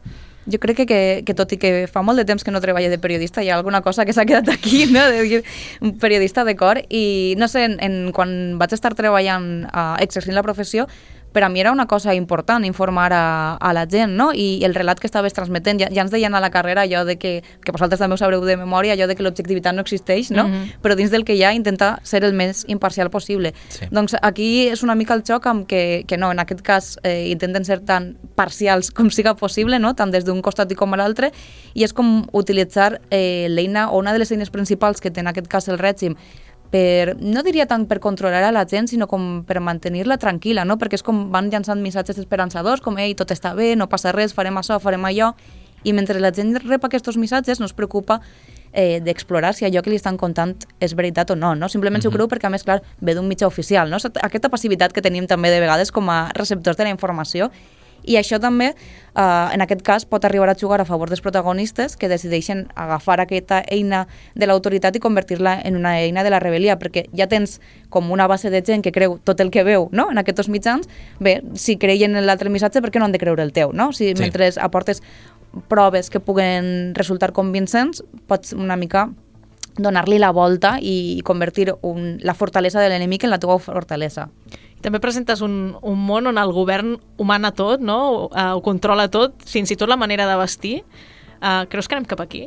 Jo 0.51 0.61
crec 0.61 0.77
que, 0.83 0.87
que, 0.87 1.01
que 1.25 1.35
tot 1.37 1.53
i 1.57 1.59
que 1.61 1.73
fa 1.91 2.03
molt 2.05 2.21
de 2.21 2.27
temps 2.29 2.45
que 2.45 2.53
no 2.53 2.61
treballa 2.61 2.91
de 2.93 2.99
periodista, 3.01 3.43
hi 3.43 3.49
ha 3.49 3.57
alguna 3.57 3.81
cosa 3.83 4.05
que 4.05 4.13
s'ha 4.13 4.27
quedat 4.29 4.51
aquí, 4.53 4.85
no? 4.95 5.05
de 5.11 5.23
dir 5.23 5.43
un 5.81 5.97
periodista 5.99 6.45
de 6.45 6.57
cor, 6.57 6.83
i 6.89 7.35
no 7.41 7.49
sé, 7.49 7.65
en, 7.65 7.79
en, 7.81 7.99
quan 8.13 8.59
vaig 8.61 8.77
estar 8.77 8.95
treballant, 8.95 9.65
uh, 9.73 9.95
exercint 10.05 10.37
la 10.37 10.45
professió, 10.45 10.89
per 11.35 11.43
a 11.43 11.49
mi 11.49 11.59
era 11.61 11.73
una 11.73 11.87
cosa 11.87 12.15
important 12.15 12.65
informar 12.65 13.13
a, 13.13 13.57
a 13.57 13.73
la 13.75 13.89
gent, 13.91 14.15
no? 14.15 14.31
I 14.33 14.63
el 14.65 14.75
relat 14.75 15.01
que 15.03 15.09
estaves 15.11 15.35
transmetent, 15.35 15.81
ja, 15.83 15.89
ja 15.91 16.05
ens 16.05 16.13
deien 16.15 16.35
a 16.39 16.41
la 16.41 16.53
carrera 16.55 16.85
allò 16.87 17.03
de 17.05 17.17
que, 17.19 17.33
que 17.61 17.75
vosaltres 17.75 17.99
també 17.99 18.15
ho 18.15 18.21
sabreu 18.23 18.45
de 18.47 18.55
memòria, 18.57 18.95
allò 18.95 19.09
de 19.11 19.17
que 19.19 19.27
l'objectivitat 19.27 19.75
no 19.75 19.83
existeix, 19.83 20.31
no? 20.31 20.47
Mhm. 20.47 20.79
Però 20.85 20.95
dins 20.95 21.11
del 21.11 21.27
que 21.27 21.35
hi 21.35 21.43
ha 21.43 21.51
intenta 21.53 21.99
ser 22.07 22.23
el 22.23 22.39
més 22.39 22.63
imparcial 22.71 23.11
possible. 23.11 23.53
Sí. 23.69 23.91
Doncs 23.91 24.15
aquí 24.23 24.69
és 24.69 24.85
una 24.87 24.95
mica 24.95 25.19
el 25.19 25.25
xoc 25.27 25.51
amb 25.51 25.67
que, 25.67 26.05
que 26.07 26.17
no, 26.17 26.31
en 26.31 26.39
aquest 26.39 26.63
cas 26.63 26.95
eh, 27.03 27.27
intenten 27.35 27.67
ser 27.67 27.81
tan 27.83 28.15
parcials 28.39 28.93
com 28.95 29.11
siga 29.11 29.35
possible, 29.35 29.83
no? 29.83 29.97
tant 29.99 30.15
des 30.15 30.25
d'un 30.25 30.41
costat 30.41 30.71
i 30.71 30.79
com 30.79 30.95
a 30.95 31.03
l'altre, 31.03 31.33
i 31.75 31.83
és 31.83 31.93
com 31.93 32.29
utilitzar 32.33 33.01
eh, 33.11 33.51
l'eina 33.51 33.91
o 33.91 33.99
una 33.99 34.15
de 34.15 34.23
les 34.23 34.31
eines 34.31 34.55
principals 34.55 35.03
que 35.03 35.11
té 35.11 35.21
en 35.21 35.35
aquest 35.35 35.51
cas 35.51 35.67
el 35.67 35.83
règim 35.83 36.15
per, 36.75 37.15
no 37.23 37.45
diria 37.47 37.69
tant 37.71 37.85
per 37.87 38.01
controlar 38.03 38.41
a 38.43 38.51
la 38.55 38.65
gent, 38.67 38.89
sinó 38.91 39.07
com 39.07 39.45
per 39.47 39.61
mantenir-la 39.63 40.17
tranquil·la, 40.19 40.65
no? 40.67 40.75
perquè 40.81 40.99
és 40.99 41.05
com 41.07 41.29
van 41.31 41.47
llançant 41.53 41.79
missatges 41.79 42.19
esperançadors, 42.19 42.83
com 42.83 42.99
ei, 42.99 43.15
tot 43.15 43.31
està 43.31 43.53
bé, 43.55 43.77
no 43.79 43.87
passa 43.91 44.11
res, 44.17 44.35
farem 44.35 44.59
això, 44.59 44.81
farem 44.83 45.07
allò, 45.07 45.31
i 45.85 45.93
mentre 45.95 46.19
la 46.19 46.33
gent 46.35 46.57
rep 46.65 46.89
aquests 46.89 47.15
missatges 47.21 47.61
no 47.61 47.69
es 47.69 47.77
preocupa 47.77 48.19
eh, 48.73 48.99
d'explorar 49.05 49.53
si 49.55 49.69
allò 49.69 49.85
que 49.85 49.93
li 49.93 50.01
estan 50.01 50.19
contant 50.19 50.57
és 50.83 50.97
veritat 50.99 51.31
o 51.31 51.39
no, 51.39 51.53
no? 51.55 51.69
Simplement 51.71 52.03
s'ho 52.03 52.11
creu 52.11 52.27
perquè, 52.27 52.49
a 52.49 52.55
més, 52.57 52.65
clar, 52.67 52.81
ve 52.99 53.15
d'un 53.15 53.29
mitjà 53.29 53.47
oficial, 53.47 53.93
no? 53.93 54.01
Aquesta 54.25 54.51
passivitat 54.51 54.97
que 54.97 55.05
tenim 55.05 55.29
també 55.31 55.53
de 55.55 55.63
vegades 55.63 55.95
com 55.95 56.11
a 56.11 56.25
receptors 56.35 56.81
de 56.81 56.89
la 56.89 56.97
informació 56.97 57.53
i 58.05 58.17
això 58.17 58.39
també, 58.41 58.75
eh, 58.75 59.49
en 59.55 59.61
aquest 59.65 59.83
cas, 59.83 60.05
pot 60.05 60.25
arribar 60.25 60.49
a 60.51 60.55
jugar 60.55 60.81
a 60.81 60.85
favor 60.85 61.09
dels 61.09 61.21
protagonistes 61.21 61.97
que 61.97 62.09
decideixen 62.09 62.69
agafar 62.75 63.21
aquesta 63.21 63.63
eina 63.69 64.07
de 64.35 64.47
l'autoritat 64.47 64.97
i 64.97 65.01
convertir-la 65.01 65.61
en 65.65 65.77
una 65.77 65.99
eina 66.01 66.25
de 66.25 66.31
la 66.31 66.41
rebel·lia, 66.41 66.79
perquè 66.79 67.07
ja 67.17 67.27
tens 67.27 67.61
com 67.91 68.11
una 68.11 68.27
base 68.27 68.51
de 68.51 68.63
gent 68.63 68.83
que 68.83 68.93
creu 68.93 69.19
tot 69.25 69.41
el 69.41 69.51
que 69.51 69.65
veu 69.65 69.89
no? 69.93 70.11
en 70.11 70.19
aquests 70.19 70.49
mitjans, 70.49 70.89
bé, 71.21 71.43
si 71.55 71.77
creien 71.77 72.17
en 72.17 72.27
l'altre 72.27 72.51
missatge, 72.51 72.83
per 72.83 72.91
què 72.91 72.99
no 72.99 73.07
han 73.07 73.13
de 73.13 73.19
creure 73.23 73.43
el 73.43 73.53
teu? 73.53 73.73
No? 73.73 73.93
Si 73.93 74.15
Sí. 74.15 74.21
mentre 74.21 74.51
aportes 74.61 75.03
proves 75.69 76.11
que 76.11 76.21
puguen 76.21 76.95
resultar 76.95 77.33
convincents, 77.33 78.03
pots 78.27 78.53
una 78.53 78.77
mica 78.77 79.09
donar-li 79.77 80.19
la 80.19 80.31
volta 80.31 80.77
i 80.81 81.21
convertir 81.25 81.73
un, 81.83 82.19
la 82.23 82.35
fortalesa 82.35 82.81
de 82.81 82.89
l'enemic 82.89 83.25
en 83.25 83.31
la 83.31 83.39
teva 83.39 83.59
fortalesa. 83.59 84.29
També 84.85 85.01
presentes 85.01 85.41
un, 85.41 85.79
un 85.81 86.01
món 86.05 86.29
on 86.29 86.37
el 86.41 86.53
govern 86.53 86.99
ho 87.01 87.25
mana 87.25 87.55
tot, 87.57 87.81
no? 87.81 87.97
ho, 88.11 88.27
eh, 88.29 88.51
ho 88.53 88.61
controla 88.65 89.09
tot, 89.09 89.39
fins 89.49 89.73
i 89.73 89.79
tot 89.81 89.89
la 89.89 89.97
manera 89.97 90.29
de 90.29 90.37
vestir. 90.37 90.75
Uh, 91.41 91.65
creus 91.73 91.89
que 91.89 91.97
anem 91.97 92.07
cap 92.09 92.21
aquí? 92.21 92.47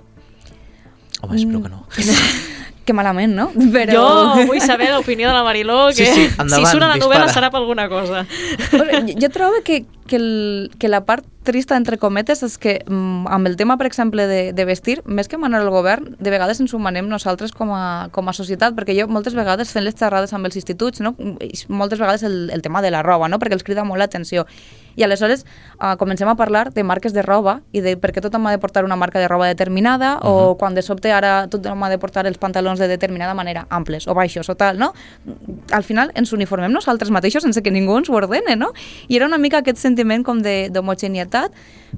Home, 1.21 1.35
espero 1.35 1.63
que 1.63 1.69
no. 1.73 1.81
que 2.88 2.93
malament, 2.95 3.33
no? 3.35 3.49
Però... 3.73 3.91
Jo 3.91 4.45
vull 4.47 4.61
saber 4.63 4.91
l'opinió 4.93 5.27
de 5.27 5.35
la 5.35 5.43
Mariló, 5.43 5.79
que 5.89 6.05
Sí, 6.05 6.05
sí, 6.05 6.27
si 6.29 6.41
endavant, 6.41 6.69
surt 6.71 6.85
a 6.85 6.91
la 6.93 6.99
novel·la 7.01 7.25
dispara. 7.27 7.33
serà 7.33 7.49
per 7.51 7.59
alguna 7.59 7.89
cosa. 7.91 8.23
Jo 9.17 9.29
trobo 9.33 9.59
que, 9.65 9.81
que, 10.08 10.16
el, 10.16 10.72
que 10.80 10.89
la 10.89 11.05
part 11.05 11.26
trista, 11.47 11.78
entre 11.80 11.97
cometes, 11.97 12.41
és 12.43 12.58
que 12.60 12.74
mm, 12.84 13.30
amb 13.32 13.47
el 13.47 13.55
tema, 13.55 13.78
per 13.80 13.88
exemple, 13.88 14.28
de, 14.28 14.51
de 14.53 14.66
vestir, 14.68 14.97
més 15.08 15.30
que 15.32 15.39
manar 15.39 15.62
el 15.64 15.72
govern, 15.72 16.10
de 16.20 16.34
vegades 16.34 16.60
ens 16.60 16.74
ho 16.76 16.80
manem 16.84 17.08
nosaltres 17.08 17.55
com 17.55 17.72
a, 17.72 18.10
com 18.12 18.28
a 18.28 18.36
societat, 18.36 18.76
perquè 18.76 18.97
jo 18.97 19.08
moltes 19.08 19.38
vegades 19.38 19.72
fent 19.72 19.88
les 19.88 19.95
xerrades 19.95 20.36
amb 20.36 20.49
els 20.49 20.60
instituts, 20.60 20.99
no? 20.99 21.16
moltes 21.70 22.03
vegades 22.03 22.28
el, 22.28 22.49
el 22.51 22.66
tema 22.66 22.84
de 22.84 22.91
la 22.91 23.05
roba, 23.05 23.32
no? 23.32 23.39
perquè 23.39 23.55
els 23.55 23.64
crida 23.64 23.88
molt 23.88 24.03
l'atenció. 24.03 24.43
I 24.97 25.05
aleshores 25.05 25.45
uh, 25.78 25.93
comencem 26.01 26.28
a 26.28 26.34
parlar 26.36 26.72
de 26.74 26.84
marques 26.84 27.14
de 27.14 27.22
roba 27.22 27.60
i 27.72 27.84
de 27.86 27.93
per 28.01 28.10
què 28.16 28.22
tothom 28.26 28.47
ha 28.49 28.53
de 28.55 28.58
portar 28.58 28.82
una 28.84 28.97
marca 28.97 29.22
de 29.22 29.28
roba 29.30 29.45
determinada 29.45 30.16
uh 30.18 30.26
-huh. 30.26 30.51
o 30.51 30.58
quan 30.58 30.74
de 30.74 30.82
sobte 30.82 31.12
ara 31.12 31.47
tothom 31.47 31.84
ha 31.84 31.89
de 31.89 31.99
portar 31.99 32.26
els 32.26 32.39
pantalons 32.39 32.80
de 32.80 32.88
determinada 32.88 33.36
manera, 33.36 33.68
amples 33.70 34.08
o 34.08 34.16
baixos 34.16 34.49
o 34.49 34.55
tal, 34.55 34.80
no? 34.80 34.93
Al 35.72 35.84
final 35.84 36.12
ens 36.16 36.34
uniformem 36.34 36.72
nosaltres 36.72 37.12
mateixos 37.12 37.43
sense 37.43 37.62
que 37.62 37.70
ningú 37.70 37.95
ens 37.97 38.10
ho 38.10 38.16
ordene, 38.16 38.55
no? 38.55 38.74
I 39.08 39.18
era 39.18 39.28
una 39.28 39.38
mica 39.38 39.60
aquest 39.60 39.78
sentiment 39.98 40.24
com 40.24 40.41
de- 40.45 40.70
d'homogeneïtat 40.70 41.52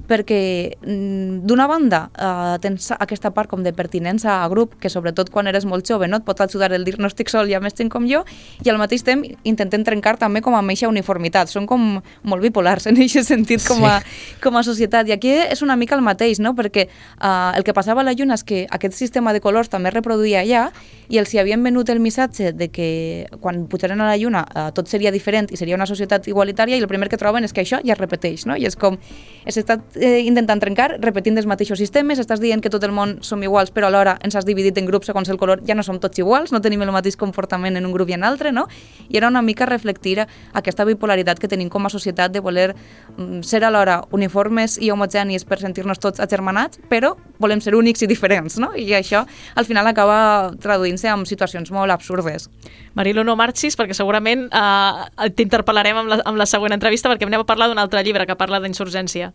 perquè 0.08 0.76
mm, 0.80 1.42
d'una 1.46 1.66
banda 1.66 2.08
uh, 2.14 2.56
tens 2.62 2.90
aquesta 2.96 3.32
part 3.34 3.50
com 3.50 3.62
de 3.62 3.72
pertinença 3.72 4.42
a 4.42 4.48
grup 4.48 4.76
que 4.80 4.88
sobretot 4.88 5.30
quan 5.30 5.46
eres 5.50 5.66
molt 5.66 5.86
jove 5.86 6.08
no 6.08 6.20
et 6.20 6.24
pot 6.24 6.40
ajudar 6.40 6.72
el 6.72 6.84
dir 6.84 6.98
no 6.98 7.10
estic 7.10 7.28
sol, 7.28 7.48
hi 7.50 7.54
ha 7.54 7.60
més 7.60 7.74
gent 7.76 7.90
com 7.90 8.06
jo 8.08 8.22
i 8.64 8.70
al 8.70 8.78
mateix 8.78 9.02
temps 9.04 9.28
intentem 9.44 9.84
trencar 9.84 10.16
també 10.18 10.40
com 10.40 10.54
amb 10.54 10.70
eixa 10.70 10.88
uniformitat, 10.88 11.50
són 11.50 11.66
com 11.66 12.00
molt 12.22 12.42
bipolars 12.42 12.86
en 12.86 12.96
aquest 13.02 13.28
sentit 13.28 13.66
com 13.66 13.84
a, 13.84 13.98
com 14.42 14.56
a 14.56 14.62
societat. 14.64 15.08
I 15.08 15.16
aquí 15.16 15.30
és 15.30 15.62
una 15.62 15.76
mica 15.76 15.96
el 15.98 16.04
mateix 16.06 16.40
no? 16.40 16.54
perquè 16.54 16.86
uh, 16.86 17.52
el 17.56 17.66
que 17.66 17.74
passava 17.74 18.00
a 18.00 18.06
la 18.06 18.14
lluna 18.14 18.38
és 18.38 18.44
que 18.46 18.64
aquest 18.70 18.94
sistema 18.94 19.34
de 19.34 19.42
colors 19.42 19.68
també 19.68 19.90
es 19.90 19.96
reproduïa 19.96 20.44
allà 20.44 20.68
i 21.10 21.18
els 21.18 21.34
hi 21.34 21.40
havien 21.42 21.62
venut 21.62 21.90
el 21.90 22.00
missatge 22.00 22.52
de 22.54 22.70
que 22.70 23.26
quan 23.40 23.66
pujaren 23.66 24.00
a 24.00 24.08
la 24.12 24.16
lluna 24.16 24.46
uh, 24.46 24.70
tot 24.74 24.88
seria 24.88 25.10
diferent 25.10 25.50
i 25.50 25.58
seria 25.58 25.76
una 25.76 25.88
societat 25.90 26.28
igualitària 26.30 26.78
i 26.78 26.82
el 26.82 26.88
primer 26.88 27.10
que 27.10 27.18
troben 27.20 27.44
és 27.44 27.52
que 27.52 27.64
això 27.64 27.80
ja 27.84 27.89
es 27.92 27.98
repeteix 28.00 28.46
no? 28.46 28.56
i 28.56 28.66
és 28.68 28.76
com 28.76 28.98
has 29.46 29.56
estat 29.56 29.96
eh, 29.96 30.20
intentant 30.26 30.60
trencar 30.62 30.90
repetint 31.00 31.38
els 31.40 31.48
mateixos 31.48 31.80
sistemes, 31.80 32.20
estàs 32.20 32.42
dient 32.42 32.62
que 32.62 32.70
tot 32.72 32.84
el 32.84 32.92
món 32.94 33.18
som 33.26 33.42
iguals 33.42 33.72
però 33.74 33.88
alhora 33.88 34.16
ens 34.24 34.36
has 34.36 34.46
dividit 34.48 34.78
en 34.78 34.88
grups 34.88 35.10
segons 35.10 35.30
el 35.32 35.38
color, 35.40 35.62
ja 35.66 35.74
no 35.74 35.84
som 35.86 36.00
tots 36.00 36.20
iguals, 36.20 36.52
no 36.52 36.60
tenim 36.60 36.82
el 36.84 36.92
mateix 36.94 37.16
comportament 37.20 37.78
en 37.78 37.86
un 37.88 37.94
grup 37.94 38.10
i 38.10 38.16
en 38.16 38.24
altre, 38.24 38.52
no? 38.52 38.66
I 39.08 39.18
era 39.20 39.28
una 39.28 39.42
mica 39.42 39.66
reflectir 39.66 40.18
aquesta 40.52 40.84
bipolaritat 40.84 41.40
que 41.40 41.48
tenim 41.48 41.70
com 41.72 41.86
a 41.86 41.92
societat 41.92 42.32
de 42.32 42.42
voler 42.44 42.70
mm, 42.72 43.42
ser 43.46 43.62
alhora 43.64 44.00
uniformes 44.16 44.78
i 44.80 44.90
homogenis 44.90 45.46
per 45.48 45.60
sentir-nos 45.60 46.00
tots 46.02 46.20
agermanats, 46.20 46.80
però 46.90 47.14
volem 47.40 47.62
ser 47.64 47.74
únics 47.78 48.04
i 48.04 48.10
diferents, 48.10 48.58
no? 48.60 48.72
I 48.76 48.92
això 48.98 49.24
al 49.54 49.68
final 49.68 49.86
acaba 49.90 50.52
traduint-se 50.60 51.08
en 51.10 51.26
situacions 51.26 51.72
molt 51.72 51.92
absurdes. 51.92 52.48
Marilo, 52.98 53.22
no 53.24 53.36
marxis, 53.38 53.76
perquè 53.78 53.94
segurament 53.94 54.48
eh, 54.50 55.28
t'interpel·larem 55.38 56.02
amb, 56.02 56.10
la, 56.10 56.20
amb 56.26 56.40
la 56.40 56.46
següent 56.50 56.74
entrevista, 56.74 57.10
perquè 57.12 57.28
anem 57.28 57.44
a 57.44 57.48
parlar 57.48 57.70
d'un 57.70 57.78
altre 57.78 58.02
llibre 58.06 58.26
que 58.26 58.38
parla 58.38 58.60
d'insurgència. 58.62 59.30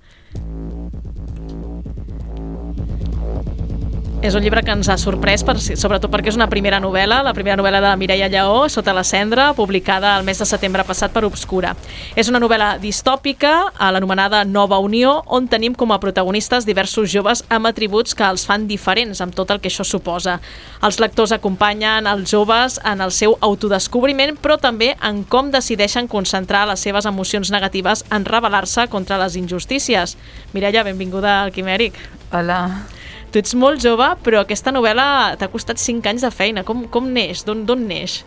És 4.25 4.33
un 4.33 4.41
llibre 4.41 4.63
que 4.65 4.73
ens 4.73 4.87
ha 4.89 4.95
sorprès, 4.97 5.43
per, 5.45 5.53
sobretot 5.61 6.09
perquè 6.09 6.31
és 6.31 6.37
una 6.39 6.47
primera 6.49 6.79
novel·la, 6.81 7.19
la 7.27 7.33
primera 7.37 7.59
novel·la 7.59 7.77
de 7.83 7.91
Mireia 8.01 8.25
Lleó, 8.33 8.63
Sota 8.73 8.93
la 8.97 9.03
cendra, 9.05 9.51
publicada 9.53 10.15
el 10.17 10.25
mes 10.25 10.41
de 10.41 10.47
setembre 10.49 10.81
passat 10.87 11.13
per 11.13 11.21
Obscura. 11.27 11.75
És 12.17 12.31
una 12.31 12.41
novel·la 12.41 12.71
distòpica, 12.81 13.51
a 13.77 13.91
l'anomenada 13.93 14.41
Nova 14.49 14.79
Unió, 14.81 15.19
on 15.29 15.45
tenim 15.51 15.75
com 15.77 15.93
a 15.93 15.99
protagonistes 16.01 16.65
diversos 16.65 17.11
joves 17.13 17.43
amb 17.53 17.69
atributs 17.69 18.17
que 18.17 18.25
els 18.25 18.47
fan 18.49 18.65
diferents, 18.65 19.21
amb 19.21 19.37
tot 19.37 19.53
el 19.53 19.61
que 19.61 19.69
això 19.69 19.85
suposa. 19.85 20.39
Els 20.81 20.97
lectors 20.97 21.35
acompanyen 21.37 22.09
els 22.09 22.33
joves 22.33 22.79
en 22.81 23.05
el 23.05 23.13
seu 23.13 23.37
autodescobriment, 23.45 24.39
però 24.41 24.57
també 24.57 24.95
en 25.05 25.21
com 25.21 25.53
decideixen 25.53 26.09
concentrar 26.09 26.65
les 26.65 26.81
seves 26.81 27.05
emocions 27.05 27.53
negatives 27.53 28.01
en 28.09 28.25
rebel·lar-se 28.25 28.89
contra 28.89 29.21
les 29.21 29.37
injustícies. 29.37 30.17
Mireia, 30.57 30.81
benvinguda 30.81 31.43
al 31.43 31.53
Quimèric. 31.53 32.01
Hola. 32.33 32.94
Tu 33.35 33.41
ets 33.43 33.51
molt 33.59 33.81
jove, 33.83 34.05
però 34.23 34.45
aquesta 34.45 34.71
novel·la 34.71 35.35
t'ha 35.35 35.49
costat 35.51 35.75
5 35.83 36.07
anys 36.07 36.23
de 36.23 36.29
feina. 36.31 36.61
Com, 36.63 36.85
com 36.87 37.09
neix? 37.11 37.41
D'on 37.43 37.81
neix? 37.83 38.21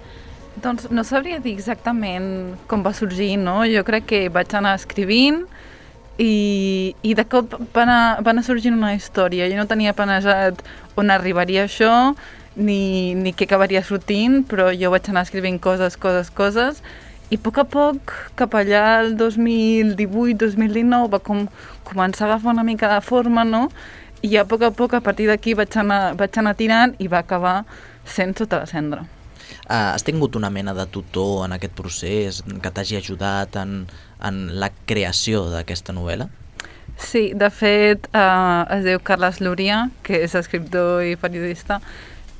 Doncs 0.60 0.90
no 0.92 1.00
sabria 1.00 1.38
dir 1.40 1.54
exactament 1.56 2.26
com 2.68 2.82
va 2.84 2.92
sorgir, 2.92 3.30
no? 3.40 3.62
Jo 3.72 3.80
crec 3.88 4.04
que 4.10 4.18
vaig 4.28 4.52
anar 4.58 4.74
escrivint 4.76 5.38
i, 6.20 6.92
i 7.00 7.14
de 7.16 7.24
cop 7.24 7.54
va 7.56 7.86
anar, 7.86 8.02
va 8.20 8.34
anar 8.34 8.44
sorgint 8.44 8.76
una 8.76 8.90
història. 8.98 9.46
Jo 9.48 9.56
no 9.56 9.64
tenia 9.70 9.94
planejat 9.96 10.60
on 11.00 11.08
arribaria 11.14 11.62
això, 11.64 12.12
ni, 12.60 13.14
ni 13.16 13.32
què 13.32 13.46
acabaria 13.48 13.80
sortint, 13.80 14.42
però 14.50 14.66
jo 14.76 14.90
vaig 14.92 15.08
anar 15.08 15.22
escrivint 15.24 15.56
coses, 15.56 15.96
coses, 15.96 16.28
coses, 16.28 16.82
i 17.32 17.38
a 17.40 17.44
poc 17.46 17.62
a 17.62 17.64
poc, 17.64 18.12
cap 18.36 18.58
allà 18.60 18.84
al 18.98 19.14
2018-2019, 19.16 21.08
va 21.16 21.22
com 21.24 21.46
començar 21.88 22.26
a 22.26 22.34
agafar 22.34 22.52
una 22.52 22.66
mica 22.68 22.92
de 22.92 23.00
forma, 23.08 23.48
no? 23.48 23.70
I 24.22 24.36
a 24.36 24.44
poc 24.48 24.64
a 24.66 24.72
poc, 24.74 24.96
a 24.98 25.00
partir 25.00 25.28
d'aquí, 25.30 25.54
vaig, 25.54 25.76
anar, 25.78 26.16
vaig 26.18 26.38
anar 26.40 26.56
tirant 26.58 26.96
i 26.98 27.06
va 27.06 27.20
acabar 27.22 27.62
sent 28.08 28.34
sota 28.38 28.64
la 28.64 28.66
cendra. 28.66 29.04
Uh, 29.68 29.94
has 29.94 30.02
tingut 30.04 30.34
una 30.36 30.50
mena 30.50 30.74
de 30.74 30.86
tutor 30.90 31.44
en 31.44 31.54
aquest 31.54 31.74
procés 31.76 32.42
que 32.42 32.72
t'hagi 32.72 32.98
ajudat 32.98 33.56
en, 33.60 33.82
en 34.24 34.40
la 34.58 34.70
creació 34.88 35.44
d'aquesta 35.52 35.94
novel·la? 35.94 36.26
Sí, 36.98 37.28
de 37.38 37.50
fet, 37.54 38.08
uh, 38.10 38.66
es 38.74 38.82
diu 38.88 38.98
Carles 39.06 39.38
Lúria, 39.44 39.84
que 40.02 40.18
és 40.24 40.34
escriptor 40.34 41.04
i 41.06 41.14
periodista, 41.20 41.78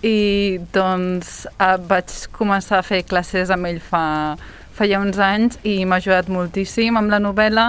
i 0.03 0.59
doncs 0.75 1.45
uh, 1.53 1.77
vaig 1.79 2.11
començar 2.35 2.81
a 2.81 2.87
fer 2.87 3.05
classes 3.07 3.53
amb 3.55 3.71
ell 3.71 3.79
fa, 3.83 4.03
fa 4.75 4.89
ja 4.91 4.99
uns 5.03 5.19
anys 5.23 5.61
i 5.63 5.85
m'ha 5.87 6.01
ajudat 6.03 6.33
moltíssim 6.33 6.99
amb 6.99 7.15
la 7.15 7.23
novel·la 7.23 7.69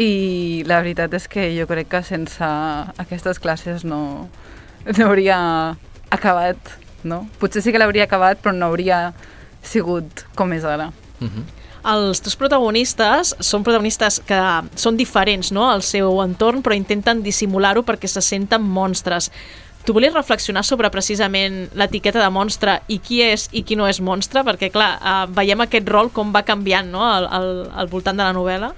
i 0.00 0.64
la 0.68 0.80
veritat 0.80 1.12
és 1.18 1.28
que 1.28 1.50
jo 1.52 1.66
crec 1.68 1.90
que 1.92 2.02
sense 2.06 2.46
aquestes 3.02 3.40
classes 3.42 3.84
no, 3.84 4.28
no 4.96 5.06
hauria 5.06 5.38
acabat, 6.10 6.76
no? 7.04 7.26
Potser 7.40 7.62
sí 7.64 7.72
que 7.72 7.80
l'hauria 7.82 8.06
acabat, 8.08 8.40
però 8.40 8.54
no 8.56 8.70
hauria 8.70 9.10
sigut 9.62 10.24
com 10.38 10.52
és 10.56 10.64
ara. 10.64 10.90
Uh 11.20 11.28
-huh. 11.28 11.44
Els 11.80 12.20
teus 12.20 12.36
protagonistes 12.36 13.34
són 13.40 13.62
protagonistes 13.64 14.20
que 14.20 14.40
són 14.76 14.96
diferents 14.96 15.50
no? 15.52 15.70
al 15.70 15.82
seu 15.82 16.20
entorn, 16.22 16.60
però 16.62 16.76
intenten 16.76 17.22
dissimular-ho 17.22 17.82
perquè 17.82 18.06
se 18.06 18.20
senten 18.20 18.62
monstres. 18.62 19.30
Tu 19.84 19.94
volies 19.96 20.12
reflexionar 20.12 20.62
sobre 20.64 20.90
precisament 20.90 21.70
l'etiqueta 21.72 22.20
de 22.20 22.28
monstre 22.30 22.82
i 22.88 22.98
qui 22.98 23.22
és 23.22 23.48
i 23.52 23.62
qui 23.62 23.76
no 23.76 23.88
és 23.88 24.00
monstre? 24.00 24.44
Perquè, 24.44 24.70
clar, 24.70 24.98
eh, 25.00 25.26
veiem 25.32 25.60
aquest 25.60 25.88
rol 25.88 26.10
com 26.10 26.32
va 26.32 26.42
canviant 26.42 26.90
no? 26.90 27.00
al, 27.00 27.26
al, 27.26 27.70
al 27.72 27.88
voltant 27.88 28.16
de 28.16 28.24
la 28.24 28.32
novel·la. 28.32 28.74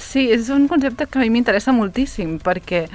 Sí, 0.00 0.30
és 0.32 0.48
un 0.48 0.66
concepte 0.66 1.04
que 1.06 1.20
a 1.20 1.22
mi 1.22 1.28
m'interessa 1.28 1.74
moltíssim, 1.76 2.38
perquè 2.40 2.86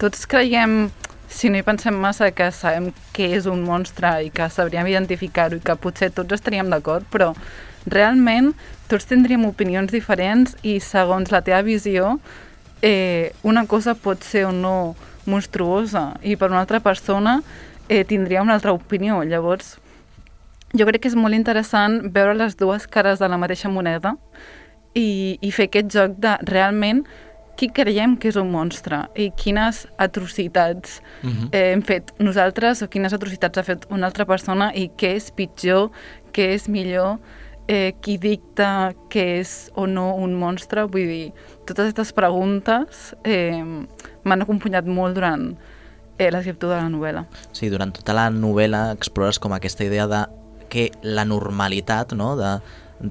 tots 0.00 0.24
creiem, 0.26 0.88
si 1.28 1.50
no 1.52 1.60
hi 1.60 1.66
pensem 1.66 1.94
massa, 2.00 2.30
que 2.32 2.48
sabem 2.56 2.88
què 3.14 3.28
és 3.36 3.44
un 3.50 3.60
monstre 3.66 4.10
i 4.24 4.30
que 4.32 4.48
sabríem 4.50 4.88
identificar-ho 4.88 5.60
i 5.60 5.62
que 5.62 5.76
potser 5.76 6.08
tots 6.16 6.32
estaríem 6.38 6.72
d'acord, 6.72 7.04
però 7.12 7.34
realment 7.84 8.54
tots 8.88 9.04
tindríem 9.10 9.44
opinions 9.44 9.92
diferents 9.92 10.56
i 10.64 10.78
segons 10.80 11.30
la 11.34 11.44
teva 11.44 11.60
visió 11.62 12.16
eh, 12.80 13.34
una 13.44 13.66
cosa 13.68 13.94
pot 13.94 14.24
ser 14.24 14.46
o 14.48 14.52
no 14.52 14.96
monstruosa 15.28 16.14
i 16.24 16.36
per 16.36 16.48
una 16.50 16.64
altra 16.64 16.80
persona 16.80 17.42
eh, 17.88 18.04
tindria 18.08 18.42
una 18.42 18.56
altra 18.56 18.72
opinió. 18.72 19.20
Llavors, 19.22 19.76
jo 20.72 20.88
crec 20.88 21.04
que 21.04 21.12
és 21.12 21.16
molt 21.16 21.36
interessant 21.36 22.00
veure 22.08 22.34
les 22.40 22.56
dues 22.56 22.88
cares 22.88 23.20
de 23.20 23.28
la 23.28 23.38
mateixa 23.40 23.68
moneda 23.68 24.16
i, 24.94 25.38
i 25.40 25.52
fer 25.54 25.68
aquest 25.68 25.92
joc 25.94 26.18
de 26.22 26.36
realment 26.50 27.04
qui 27.58 27.68
creiem 27.70 28.16
que 28.18 28.30
és 28.32 28.38
un 28.40 28.50
monstre 28.50 29.04
i 29.14 29.28
quines 29.38 29.84
atrocitats 30.02 31.00
uh 31.22 31.30
-huh. 31.30 31.48
eh, 31.52 31.72
hem 31.72 31.82
fet 31.82 32.12
nosaltres 32.18 32.82
o 32.82 32.88
quines 32.88 33.12
atrocitats 33.12 33.58
ha 33.58 33.62
fet 33.62 33.86
una 33.90 34.06
altra 34.06 34.24
persona 34.24 34.72
i 34.74 34.90
què 34.98 35.14
és 35.14 35.30
pitjor, 35.30 35.90
què 36.32 36.54
és 36.54 36.68
millor, 36.68 37.18
eh, 37.68 37.94
qui 38.00 38.18
dicta 38.18 38.94
què 39.10 39.40
és 39.40 39.70
o 39.74 39.86
no 39.86 40.14
un 40.14 40.34
monstre. 40.34 40.84
Vull 40.84 41.08
dir, 41.08 41.32
totes 41.64 41.86
aquestes 41.86 42.12
preguntes 42.12 43.14
eh, 43.24 43.62
m'han 44.24 44.42
acompanyat 44.42 44.86
molt 44.86 45.14
durant 45.14 45.56
eh, 46.18 46.30
l'escriptura 46.30 46.76
de 46.76 46.82
la 46.82 46.88
novel·la. 46.88 47.26
Sí, 47.52 47.70
durant 47.70 47.92
tota 47.92 48.12
la 48.12 48.30
novel·la 48.30 48.92
explores 48.92 49.38
com 49.38 49.52
aquesta 49.52 49.84
idea 49.84 50.06
de 50.06 50.26
que 50.68 50.90
la 51.02 51.24
normalitat 51.24 52.12
no, 52.12 52.36
de, 52.36 52.60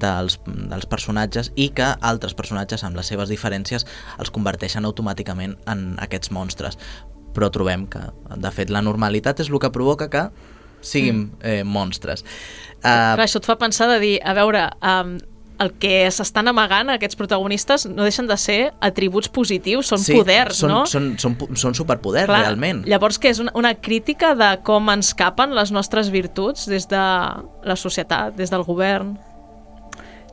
dels, 0.00 0.38
dels 0.46 0.86
personatges 0.90 1.50
i 1.56 1.70
que 1.76 1.86
altres 2.00 2.34
personatges 2.36 2.84
amb 2.84 2.98
les 2.98 3.10
seves 3.10 3.32
diferències 3.32 3.86
els 4.18 4.32
converteixen 4.34 4.84
automàticament 4.84 5.56
en 5.70 5.86
aquests 6.02 6.32
monstres 6.34 6.78
però 7.34 7.50
trobem 7.50 7.88
que 7.90 8.02
de 8.36 8.54
fet 8.54 8.70
la 8.70 8.82
normalitat 8.84 9.42
és 9.42 9.50
el 9.50 9.60
que 9.62 9.72
provoca 9.74 10.10
que 10.10 10.28
siguin 10.84 11.24
mm. 11.24 11.38
eh, 11.42 11.62
monstres 11.64 12.24
uh, 12.24 13.14
Clar, 13.14 13.24
això 13.26 13.40
et 13.40 13.48
fa 13.48 13.56
pensar 13.60 13.88
de 13.90 14.00
dir, 14.02 14.16
a 14.22 14.34
veure 14.36 14.68
um, 14.84 15.16
el 15.62 15.70
que 15.78 16.08
s'estan 16.10 16.50
amagant 16.50 16.90
aquests 16.92 17.18
protagonistes 17.18 17.86
no 17.86 18.06
deixen 18.06 18.26
de 18.26 18.36
ser 18.40 18.58
atributs 18.84 19.30
positius, 19.32 19.90
són 19.92 20.02
poders, 20.02 20.58
són, 20.58 20.72
no? 20.72 20.80
Són, 20.90 21.12
són, 21.20 21.36
són 21.60 21.76
superpoders, 21.78 22.26
Clar, 22.30 22.40
realment. 22.42 22.82
Llavors, 22.90 23.20
que 23.22 23.30
és 23.30 23.40
una, 23.42 23.54
una 23.58 23.74
crítica 23.78 24.34
de 24.38 24.50
com 24.66 24.90
ens 24.92 25.12
capen 25.18 25.54
les 25.54 25.70
nostres 25.74 26.10
virtuts 26.14 26.66
des 26.70 26.88
de 26.90 27.04
la 27.70 27.78
societat, 27.78 28.34
des 28.38 28.50
del 28.50 28.66
govern? 28.66 29.14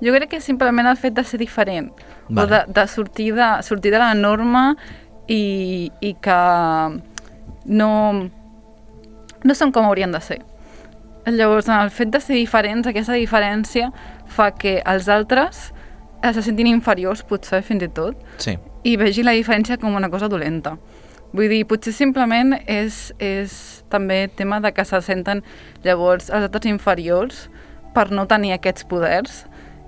Jo 0.01 0.13
crec 0.15 0.29
que 0.31 0.41
simplement 0.41 0.87
el 0.89 0.97
fet 0.97 1.13
de 1.13 1.23
ser 1.23 1.37
diferent, 1.39 1.91
Vale. 2.29 2.41
o 2.41 2.47
de, 2.49 2.61
de, 2.73 2.87
sortir 2.87 3.33
de 3.35 3.49
sortir 3.63 3.91
de 3.93 3.99
la 4.01 4.13
norma 4.17 4.75
i, 5.27 5.91
i 6.01 6.15
que 6.21 6.37
no, 7.65 7.91
no 9.43 9.55
són 9.57 9.71
com 9.71 9.85
haurien 9.85 10.11
de 10.11 10.21
ser. 10.21 10.39
Llavors, 11.29 11.67
el 11.69 11.91
fet 11.93 12.09
de 12.09 12.19
ser 12.19 12.33
diferents, 12.39 12.87
aquesta 12.89 13.13
diferència 13.13 13.91
fa 14.25 14.49
que 14.57 14.79
els 14.89 15.05
altres 15.11 15.67
eh, 16.23 16.31
se 16.33 16.41
sentin 16.41 16.69
inferiors, 16.71 17.21
potser, 17.29 17.61
fins 17.65 17.85
i 17.85 17.91
tot, 17.93 18.17
Sí. 18.41 18.57
i 18.83 18.95
vegi 18.97 19.21
la 19.23 19.35
diferència 19.37 19.77
com 19.77 19.93
una 19.95 20.09
cosa 20.09 20.27
dolenta. 20.31 20.77
Vull 21.31 21.47
dir, 21.47 21.61
potser 21.69 21.93
simplement 21.93 22.57
és, 22.65 23.13
és 23.21 23.83
també 23.93 24.25
tema 24.35 24.59
de 24.59 24.73
que 24.75 24.83
se 24.83 24.97
senten 25.05 25.43
llavors 25.85 26.29
els 26.33 26.49
altres 26.49 26.65
inferiors 26.67 27.45
per 27.93 28.09
no 28.11 28.25
tenir 28.27 28.51
aquests 28.57 28.83
poders 28.89 29.45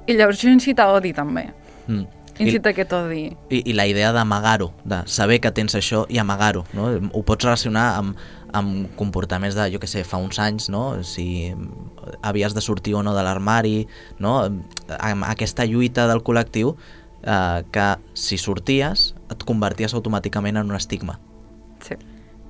i 0.08 0.18
llavors 0.18 0.40
això 0.40 0.52
incita 0.52 0.88
a 0.88 0.98
odi 0.98 1.14
també. 1.16 1.48
Mm. 1.88 2.06
I, 2.34 2.48
Incita 2.48 2.72
a 2.72 2.74
aquest 2.74 2.94
odi. 2.98 3.28
i, 3.54 3.60
I 3.70 3.74
la 3.78 3.86
idea 3.86 4.10
d'amagar-ho, 4.12 4.72
de 4.90 5.04
saber 5.06 5.38
que 5.40 5.52
tens 5.54 5.76
això 5.78 6.08
i 6.10 6.18
amagar-ho, 6.18 6.64
no? 6.74 6.88
Ho 7.14 7.22
pots 7.22 7.46
relacionar 7.46 7.92
amb, 8.00 8.18
amb 8.58 8.88
comportaments 8.98 9.54
de, 9.54 9.68
jo 9.76 9.82
que 9.82 9.90
sé, 9.90 10.02
fa 10.08 10.18
uns 10.18 10.40
anys, 10.42 10.66
no? 10.74 11.04
Si 11.06 11.54
havies 12.26 12.56
de 12.58 12.64
sortir 12.66 12.96
o 12.98 13.04
no 13.06 13.14
de 13.14 13.22
l'armari, 13.22 13.84
no? 14.18 14.40
Amb 14.98 15.28
aquesta 15.30 15.68
lluita 15.70 16.08
del 16.10 16.24
col·lectiu 16.26 16.74
eh, 17.22 17.62
que 17.70 17.88
si 18.18 18.42
sorties 18.42 19.12
et 19.30 19.46
converties 19.46 19.94
automàticament 19.94 20.58
en 20.58 20.74
un 20.74 20.80
estigma. 20.80 21.20
Sí. 21.86 22.00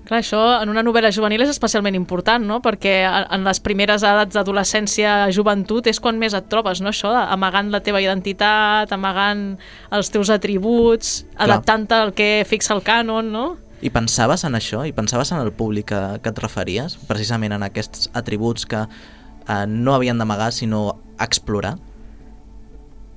Clar, 0.04 0.20
això 0.20 0.40
en 0.62 0.68
una 0.68 0.82
novel·la 0.84 1.14
juvenil 1.16 1.42
és 1.46 1.50
especialment 1.54 1.96
important, 1.96 2.44
no? 2.44 2.58
Perquè 2.62 3.06
a- 3.08 3.28
en 3.36 3.46
les 3.48 3.60
primeres 3.64 4.04
edats 4.04 4.36
d'adolescència, 4.36 5.30
joventut, 5.32 5.88
és 5.88 6.00
quan 6.04 6.20
més 6.20 6.34
et 6.36 6.50
trobes, 6.52 6.82
no? 6.84 6.90
Això, 6.92 7.08
amagant 7.32 7.72
la 7.72 7.80
teva 7.80 8.02
identitat, 8.04 8.92
amagant 8.92 9.58
els 9.92 10.10
teus 10.12 10.30
atributs, 10.30 11.26
adaptant-te 11.38 11.96
al 11.96 12.12
que 12.14 12.44
fixa 12.46 12.74
el 12.76 12.82
cànon, 12.84 13.32
no? 13.32 13.46
I 13.82 13.90
pensaves 13.92 14.44
en 14.44 14.54
això? 14.56 14.86
I 14.88 14.92
pensaves 14.92 15.32
en 15.32 15.40
el 15.40 15.52
públic 15.52 15.88
que, 15.88 16.20
que 16.22 16.30
et 16.30 16.40
referies? 16.40 16.98
Precisament 17.08 17.52
en 17.56 17.64
aquests 17.64 18.10
atributs 18.14 18.66
que 18.66 18.84
eh, 18.84 19.66
no 19.68 19.94
havien 19.96 20.18
d'amagar, 20.18 20.52
sinó 20.52 21.00
explorar? 21.20 21.78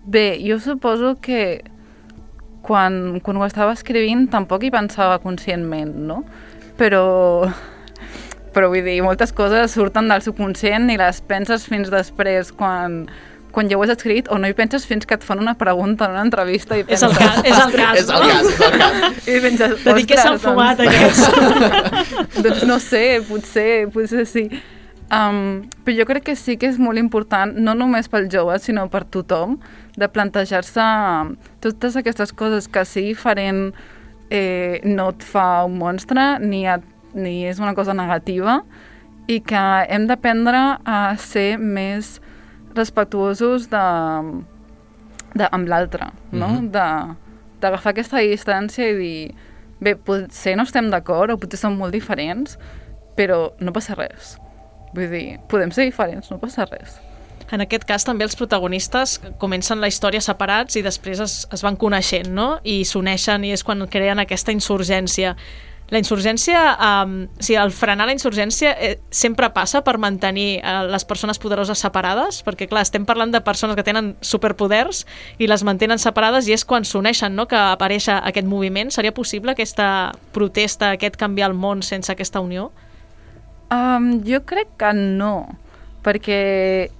Bé, 0.06 0.38
jo 0.46 0.58
suposo 0.62 1.16
que 1.20 1.64
quan, 2.62 3.20
quan 3.22 3.36
ho 3.38 3.44
estava 3.46 3.72
escrivint 3.74 4.28
tampoc 4.30 4.62
hi 4.66 4.70
pensava 4.74 5.18
conscientment, 5.22 5.94
no? 6.06 6.24
Però, 6.76 7.48
però 8.52 8.68
vull 8.72 8.84
dir, 8.84 8.98
moltes 9.04 9.32
coses 9.36 9.72
surten 9.76 10.10
del 10.12 10.22
subconscient 10.24 10.90
i 10.92 10.98
les 11.00 11.22
penses 11.24 11.64
fins 11.68 11.88
després 11.92 12.50
quan, 12.52 13.06
quan 13.52 13.70
ja 13.70 13.78
ho 13.78 13.82
has 13.86 13.94
escrit 13.94 14.28
o 14.28 14.36
no 14.36 14.48
hi 14.50 14.56
penses 14.58 14.84
fins 14.88 15.08
que 15.08 15.16
et 15.16 15.24
fan 15.24 15.40
una 15.40 15.54
pregunta 15.56 16.04
en 16.04 16.16
una 16.18 16.24
entrevista 16.26 16.76
i 16.76 16.84
És 16.84 17.00
penses... 17.00 17.08
el 17.08 17.16
cas, 17.16 17.42
és 17.48 17.58
el 17.64 17.72
cas, 17.72 17.98
és 18.02 18.08
el 18.12 18.28
cas, 18.28 18.46
és 18.52 18.60
el 18.68 18.78
cas. 18.82 19.28
I 19.28 19.40
penses, 19.46 19.76
De 19.84 19.94
dir 19.96 20.06
que 20.06 20.20
s'han 20.20 20.36
"Ostres, 20.36 20.52
fumat 20.52 20.78
doncs- 20.78 20.92
aquests. 20.92 22.40
doncs 22.44 22.64
no 22.68 22.78
sé, 22.84 23.04
potser, 23.28 23.70
potser 23.94 24.26
sí. 24.28 24.48
Um, 25.06 25.68
però 25.86 26.00
jo 26.00 26.04
crec 26.08 26.24
que 26.26 26.34
sí 26.36 26.56
que 26.58 26.66
és 26.66 26.80
molt 26.82 26.98
important, 26.98 27.52
no 27.62 27.76
només 27.78 28.08
pel 28.10 28.24
jove, 28.28 28.58
sinó 28.58 28.88
per 28.90 29.04
tothom, 29.06 29.60
de 29.96 30.08
plantejar-se 30.10 30.82
totes 31.62 31.94
aquestes 31.96 32.32
coses 32.34 32.66
que 32.68 32.82
sigui 32.84 33.12
diferent 33.14 33.70
eh, 34.30 34.80
no 34.84 35.10
et 35.14 35.24
fa 35.24 35.64
un 35.66 35.78
monstre 35.78 36.38
ni, 36.42 36.64
et, 36.66 36.84
ni 37.14 37.44
és 37.48 37.60
una 37.62 37.74
cosa 37.74 37.94
negativa 37.96 38.60
i 39.26 39.40
que 39.42 39.64
hem 39.90 40.06
d'aprendre 40.06 40.78
a 40.86 41.00
ser 41.18 41.56
més 41.58 42.16
respectuosos 42.76 43.70
de, 43.72 43.84
de, 45.34 45.48
amb 45.50 45.68
l'altre, 45.68 46.10
no? 46.32 46.48
Mhm. 46.48 46.72
de 46.74 46.88
d'agafar 47.56 47.94
aquesta 47.94 48.20
distància 48.20 48.84
i 48.92 48.96
dir 48.98 49.20
bé, 49.80 49.94
potser 49.96 50.56
no 50.58 50.66
estem 50.68 50.90
d'acord 50.92 51.32
o 51.32 51.38
potser 51.40 51.58
som 51.60 51.76
molt 51.78 51.94
diferents, 51.96 52.58
però 53.16 53.54
no 53.60 53.72
passa 53.72 53.96
res. 53.96 54.34
Vull 54.92 55.08
dir, 55.10 55.38
podem 55.48 55.72
ser 55.72 55.88
diferents, 55.88 56.28
no 56.30 56.36
passa 56.42 56.66
res. 56.68 56.98
En 57.52 57.62
aquest 57.62 57.86
cas 57.86 58.04
també 58.06 58.26
els 58.26 58.36
protagonistes 58.38 59.20
comencen 59.38 59.80
la 59.80 59.90
història 59.90 60.22
separats 60.24 60.76
i 60.76 60.82
després 60.82 61.22
es, 61.22 61.38
es 61.54 61.62
van 61.62 61.78
coneixent, 61.78 62.32
no? 62.34 62.56
I 62.66 62.82
s'uneixen 62.84 63.46
i 63.46 63.54
és 63.54 63.62
quan 63.66 63.86
creen 63.90 64.22
aquesta 64.22 64.54
insurgència. 64.54 65.36
La 65.86 66.00
insurgència, 66.02 66.60
um, 66.82 67.12
o 67.30 67.44
sigui, 67.46 67.60
el 67.62 67.70
frenar 67.70 68.08
la 68.08 68.14
insurgència 68.16 68.72
eh, 68.82 68.96
sempre 69.14 69.52
passa 69.54 69.84
per 69.86 69.94
mantenir 70.02 70.56
eh, 70.58 70.72
les 70.90 71.04
persones 71.06 71.38
poderoses 71.38 71.78
separades, 71.78 72.40
perquè 72.42 72.66
clar, 72.66 72.82
estem 72.82 73.04
parlant 73.06 73.30
de 73.30 73.40
persones 73.46 73.78
que 73.78 73.84
tenen 73.86 74.16
superpoders 74.18 75.04
i 75.38 75.46
les 75.46 75.62
mantenen 75.62 76.02
separades 76.02 76.48
i 76.50 76.56
és 76.56 76.66
quan 76.66 76.82
s'uneixen, 76.82 77.38
no?, 77.38 77.46
que 77.46 77.60
apareix 77.60 78.08
aquest 78.16 78.50
moviment. 78.50 78.90
Seria 78.90 79.14
possible 79.14 79.54
aquesta 79.54 79.88
protesta, 80.34 80.90
aquest 80.96 81.20
canviar 81.22 81.52
el 81.52 81.54
món 81.54 81.86
sense 81.86 82.10
aquesta 82.10 82.42
unió? 82.42 82.72
Um, 83.70 84.24
jo 84.26 84.42
crec 84.46 84.74
que 84.78 84.90
no, 84.94 85.54
perquè 86.06 86.40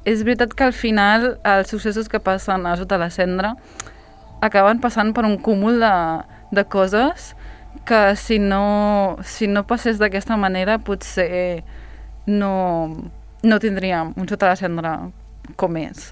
és 0.05 0.23
veritat 0.27 0.55
que 0.59 0.67
al 0.67 0.75
final 0.75 1.37
els 1.47 1.71
successos 1.71 2.11
que 2.11 2.19
passen 2.19 2.67
a 2.67 2.75
sota 2.79 2.99
la 2.99 3.13
cendra 3.15 3.55
acaben 4.43 4.83
passant 4.83 5.13
per 5.15 5.25
un 5.29 5.39
cúmul 5.39 5.79
de, 5.81 5.95
de 6.51 6.65
coses 6.67 7.35
que 7.87 8.17
si 8.19 8.41
no, 8.43 9.17
si 9.23 9.47
no 9.47 9.63
passés 9.67 10.01
d'aquesta 10.03 10.37
manera 10.37 10.81
potser 10.83 11.63
no, 12.27 13.13
no 13.47 13.61
tindríem 13.63 14.11
un 14.19 14.27
sota 14.27 14.51
la 14.51 14.59
cendra 14.59 14.97
com 15.55 15.79
és. 15.79 16.11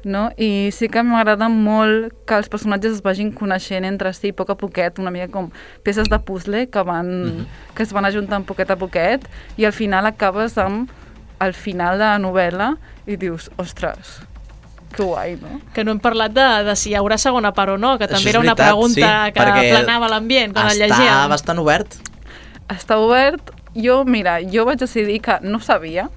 No? 0.00 0.30
I 0.40 0.70
sí 0.72 0.88
que 0.88 1.02
m'agrada 1.04 1.50
molt 1.52 2.14
que 2.24 2.38
els 2.40 2.48
personatges 2.48 2.96
es 2.96 3.02
vagin 3.04 3.34
coneixent 3.36 3.84
entre 3.84 4.14
si 4.16 4.30
a 4.32 4.36
poc 4.36 4.54
a 4.54 4.56
poquet, 4.56 4.96
una 4.96 5.12
mica 5.12 5.28
com 5.28 5.50
peces 5.84 6.08
de 6.08 6.18
puzzle 6.24 6.70
que, 6.72 6.82
van, 6.88 7.06
mm 7.06 7.28
-hmm. 7.28 7.74
que 7.76 7.82
es 7.82 7.92
van 7.92 8.08
ajuntant 8.08 8.46
poquet 8.46 8.70
a 8.70 8.76
poquet 8.76 9.28
i 9.58 9.66
al 9.66 9.72
final 9.72 10.06
acabes 10.06 10.56
amb 10.56 10.88
el 11.40 11.54
final 11.54 11.98
de 11.98 12.04
la 12.04 12.18
novel·la 12.18 12.74
i 13.06 13.16
dius, 13.16 13.50
ostres, 13.58 14.18
que 14.94 15.02
guai, 15.06 15.36
no? 15.40 15.60
Que 15.74 15.84
no 15.84 15.92
hem 15.94 16.00
parlat 16.02 16.32
de, 16.34 16.46
de 16.66 16.74
si 16.76 16.90
hi 16.90 16.96
haurà 16.98 17.16
segona 17.18 17.52
part 17.54 17.76
o 17.76 17.78
no, 17.78 17.96
que 17.98 18.08
també 18.10 18.30
era 18.32 18.40
una 18.42 18.54
veritat, 18.54 18.66
pregunta 18.74 19.10
sí, 19.26 19.32
que 19.36 19.68
planava 19.74 20.08
l'ambient 20.10 20.52
quan 20.54 20.66
el 20.66 20.76
Està 20.76 20.86
llegíem. 20.88 21.28
bastant 21.30 21.58
obert. 21.62 21.94
Està 22.68 22.98
obert. 23.02 23.52
Jo, 23.74 24.00
mira, 24.04 24.40
jo 24.42 24.64
vaig 24.66 24.78
decidir 24.82 25.20
que 25.22 25.38
no 25.42 25.60
sabia 25.62 26.08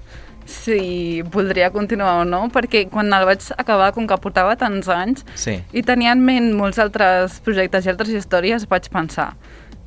si 0.44 1.22
voldria 1.32 1.70
continuar 1.72 2.18
o 2.20 2.24
no, 2.28 2.42
perquè 2.52 2.82
quan 2.90 3.08
el 3.14 3.24
vaig 3.24 3.40
acabar, 3.56 3.92
com 3.96 4.06
que 4.06 4.16
portava 4.20 4.56
tants 4.60 4.88
anys, 4.92 5.24
Sí. 5.40 5.62
i 5.72 5.82
tenia 5.82 6.12
en 6.12 6.20
ment 6.20 6.50
molts 6.52 6.78
altres 6.82 7.38
projectes 7.40 7.86
i 7.86 7.88
altres 7.88 8.10
històries, 8.10 8.66
vaig 8.68 8.90
pensar, 8.92 9.30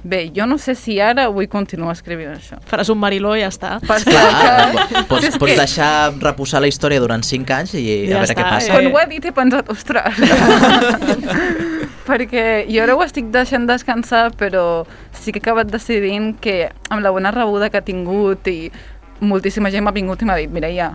bé, 0.07 0.31
jo 0.35 0.45
no 0.47 0.57
sé 0.57 0.73
si 0.79 0.99
ara 1.03 1.27
vull 1.33 1.47
continuar 1.51 1.91
escrivint 1.97 2.31
això. 2.33 2.57
Faràs 2.69 2.89
un 2.93 2.99
mariló 3.01 3.33
i 3.35 3.41
ja 3.43 3.49
està. 3.51 3.73
Perquè 3.83 4.13
Clar, 4.13 4.87
que- 4.87 5.03
pots, 5.09 5.29
pots 5.37 5.51
que 5.51 5.57
deixar 5.59 6.13
reposar 6.23 6.61
la 6.63 6.67
història 6.71 6.99
durant 7.03 7.23
5 7.27 7.53
anys 7.57 7.73
i 7.75 7.83
Ja 8.07 8.17
a 8.17 8.21
veure 8.21 8.31
està, 8.31 8.37
què 8.39 8.49
passa. 8.49 8.67
eh? 8.67 8.71
quan 8.71 8.87
ho 8.93 8.99
he 9.01 9.05
dit 9.15 9.25
he 9.25 9.33
pensat, 9.35 9.69
ostres, 9.69 10.21
perquè 12.07 12.45
jo 12.71 12.83
ara 12.83 12.95
ho 12.95 13.03
estic 13.03 13.27
deixant 13.33 13.67
descansar, 13.67 14.31
però 14.39 14.85
sí 15.11 15.31
que 15.33 15.39
he 15.41 15.43
acabat 15.43 15.67
decidint 15.71 16.35
que 16.39 16.69
amb 16.89 17.03
la 17.03 17.11
bona 17.11 17.31
rebuda 17.35 17.69
que 17.69 17.77
ha 17.81 17.85
tingut 17.85 18.47
i 18.47 18.71
moltíssima 19.19 19.71
gent 19.73 19.83
m'ha 19.83 19.91
vingut 19.95 20.21
i 20.21 20.25
m'ha 20.29 20.37
dit, 20.39 20.49
Mireia, 20.53 20.91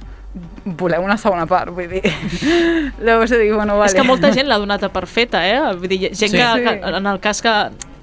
voleu 0.65 1.03
una 1.05 1.19
segona 1.21 1.45
part, 1.47 1.73
vull 1.75 1.91
dir. 1.91 2.01
Llavors 3.05 3.33
he 3.35 3.39
dit, 3.43 3.53
bueno, 3.53 3.77
vale. 3.77 3.91
És 3.91 3.97
que 3.99 4.05
molta 4.07 4.31
gent 4.33 4.49
l'ha 4.49 4.57
donat 4.63 4.87
a 4.87 4.93
per 4.95 5.05
feta, 5.11 5.43
eh? 5.45 5.59
Vull 5.77 5.91
dir, 5.91 5.99
gent 6.15 6.31
Sí. 6.33 6.37
que, 6.39 6.47
Sí. 6.57 6.63
que, 6.65 6.97
en 6.97 7.07
el 7.07 7.21
cas 7.21 7.43
que 7.43 7.53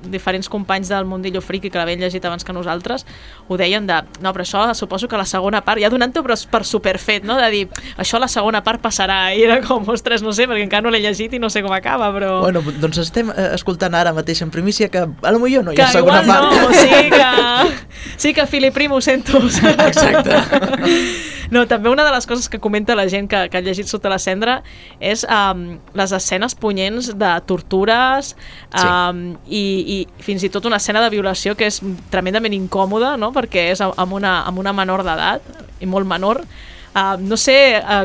diferents 0.08 0.48
companys 0.50 0.90
del 0.90 1.06
Mundillo 1.06 1.42
Friki 1.42 1.70
que 1.70 1.78
l'havien 1.80 2.00
llegit 2.00 2.24
abans 2.26 2.46
que 2.46 2.54
nosaltres 2.56 3.06
ho 3.48 3.58
deien 3.60 3.88
de, 3.88 3.98
no, 4.24 4.32
però 4.34 4.46
això 4.46 4.64
suposo 4.78 5.08
que 5.12 5.18
la 5.20 5.26
segona 5.26 5.62
part, 5.66 5.82
ja 5.82 5.90
donant-ho 5.92 6.24
però 6.24 6.38
per 6.52 6.64
superfet, 6.66 7.26
no? 7.28 7.36
De 7.40 7.50
dir, 7.52 7.64
això 7.98 8.20
la 8.22 8.28
segona 8.32 8.64
part 8.64 8.82
passarà 8.82 9.34
i 9.36 9.44
era 9.44 9.60
com, 9.66 9.84
ostres, 9.92 10.24
no 10.24 10.32
sé, 10.36 10.48
perquè 10.48 10.64
encara 10.68 10.86
no 10.86 10.94
l'he 10.94 11.02
llegit 11.04 11.34
i 11.36 11.40
no 11.40 11.50
sé 11.50 11.64
com 11.66 11.74
acaba, 11.76 12.12
però... 12.16 12.40
Bueno, 12.46 12.64
doncs 12.80 13.02
estem 13.04 13.32
eh, 13.36 13.50
escoltant 13.58 13.96
ara 13.98 14.14
mateix 14.16 14.42
en 14.46 14.52
primícia 14.54 14.90
que 14.90 15.04
a 15.04 15.32
lo 15.36 15.40
millor 15.44 15.66
no 15.66 15.74
hi 15.74 15.80
que 15.80 15.84
ha 15.84 15.92
segona 15.92 16.24
igual 16.24 16.40
part. 16.40 16.56
no, 16.56 16.72
sí 16.74 17.10
que, 17.10 17.78
sí 18.28 18.34
que 18.34 18.48
Filip 18.48 18.74
Prim 18.74 18.92
ho 18.96 19.02
sento. 19.02 19.38
Exacte. 19.40 20.40
No, 21.50 21.64
també 21.66 21.90
una 21.90 22.04
de 22.06 22.12
les 22.14 22.28
coses 22.30 22.46
que 22.46 22.60
comenta 22.62 22.94
la 22.94 23.08
gent 23.10 23.26
que, 23.26 23.40
que 23.50 23.58
ha 23.58 23.62
llegit 23.66 23.90
Sota 23.90 24.06
la 24.12 24.20
cendra 24.22 24.60
és 25.02 25.24
um, 25.26 25.80
les 25.98 26.12
escenes 26.14 26.54
punyents 26.54 27.08
de 27.18 27.32
tortures 27.50 28.36
Sí. 28.70 28.86
um, 28.86 29.22
i, 29.50 29.64
i 29.90 30.00
fins 30.22 30.44
i 30.46 30.52
tot 30.54 30.68
una 30.70 30.78
escena 30.78 31.02
de 31.02 31.10
violació 31.14 31.56
que 31.58 31.70
és 31.70 31.82
tremendament 32.14 32.54
incòmoda, 32.54 33.16
no? 33.18 33.32
perquè 33.36 33.70
és 33.74 33.82
amb 33.82 34.14
una, 34.14 34.44
amb 34.46 34.62
una 34.62 34.74
menor 34.76 35.04
d'edat 35.08 35.82
i 35.82 35.90
molt 35.90 36.08
menor. 36.10 36.44
Uh, 36.90 37.16
no 37.22 37.38
sé 37.38 37.58
uh, 37.80 38.04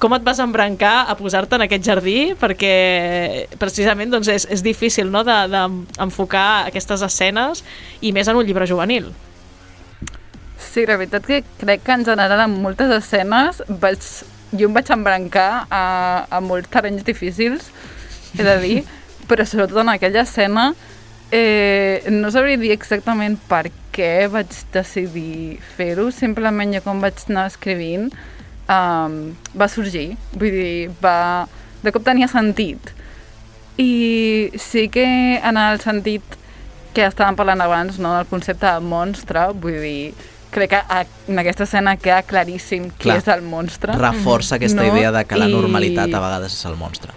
com 0.00 0.14
et 0.16 0.24
vas 0.24 0.38
embrancar 0.40 1.04
a 1.12 1.14
posar-te 1.18 1.58
en 1.58 1.66
aquest 1.66 1.84
jardí? 1.84 2.32
Perquè 2.40 2.74
precisament 3.60 4.10
doncs, 4.12 4.30
és, 4.32 4.46
és 4.48 4.62
difícil 4.64 5.10
no? 5.12 5.22
d'enfocar 5.26 6.46
de, 6.48 6.62
de 6.64 6.72
aquestes 6.72 7.04
escenes 7.04 7.64
i 8.00 8.14
més 8.16 8.30
en 8.30 8.40
un 8.40 8.46
llibre 8.48 8.66
juvenil. 8.70 9.10
Sí, 10.60 10.86
la 10.86 10.96
veritat 10.96 11.26
que 11.26 11.42
crec 11.60 11.84
que 11.84 11.92
en 11.92 12.06
general 12.06 12.46
en 12.46 12.56
moltes 12.62 12.92
escenes 12.94 13.60
vaig, 13.82 14.00
jo 14.54 14.70
em 14.70 14.76
vaig 14.76 14.90
embrancar 14.94 15.66
a, 15.68 15.84
a 16.30 16.40
molts 16.44 16.70
terrenys 16.72 17.04
difícils, 17.04 17.68
he 18.38 18.46
de 18.46 18.56
dir, 18.62 18.78
però 19.28 19.44
sobretot 19.44 19.82
en 19.84 19.92
aquella 19.92 20.24
escena 20.24 20.70
eh, 21.32 22.02
no 22.10 22.30
sabria 22.30 22.58
dir 22.58 22.72
exactament 22.74 23.38
per 23.48 23.70
què 23.94 24.28
vaig 24.30 24.50
decidir 24.72 25.58
fer-ho, 25.76 26.10
simplement 26.14 26.72
jo 26.74 26.82
com 26.84 27.00
vaig 27.02 27.18
anar 27.28 27.46
escrivint 27.50 28.08
um, 28.70 29.16
va 29.58 29.68
sorgir, 29.68 30.16
vull 30.34 30.50
dir, 30.54 30.90
va, 31.02 31.46
de 31.82 31.92
cop 31.92 32.04
tenia 32.06 32.28
sentit. 32.30 32.92
I 33.80 34.50
sí 34.60 34.88
que 34.92 35.04
en 35.40 35.56
el 35.56 35.80
sentit 35.80 36.22
que 36.94 37.06
estàvem 37.06 37.36
parlant 37.38 37.62
abans, 37.64 37.98
no, 38.02 38.12
del 38.18 38.26
concepte 38.30 38.66
de 38.66 38.82
monstre, 38.84 39.46
vull 39.62 39.78
dir, 39.80 40.12
crec 40.50 40.72
que 40.74 40.80
en 41.30 41.38
aquesta 41.38 41.64
escena 41.64 41.94
queda 41.96 42.22
claríssim 42.26 42.88
qui 42.90 43.06
Clar. 43.08 43.18
és 43.22 43.28
el 43.30 43.42
monstre. 43.46 43.94
Reforça 43.96 44.56
aquesta 44.58 44.82
No? 44.82 44.88
idea 44.90 45.12
de 45.14 45.24
que 45.24 45.38
la 45.38 45.46
I- 45.48 45.52
normalitat 45.54 46.12
a 46.12 46.20
vegades 46.20 46.52
és 46.58 46.64
el 46.66 46.76
monstre. 46.76 47.12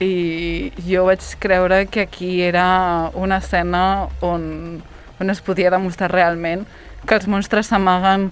I 0.00 0.72
jo 0.86 1.04
vaig 1.04 1.24
creure 1.38 1.84
que 1.86 2.06
aquí 2.06 2.40
era 2.42 3.10
una 3.14 3.38
escena 3.38 4.08
on, 4.24 4.82
on 5.20 5.30
es 5.30 5.42
podia 5.44 5.70
demostrar 5.70 6.10
realment 6.12 6.64
que 7.06 7.16
els 7.18 7.28
monstres 7.28 7.68
s'amaguen 7.68 8.30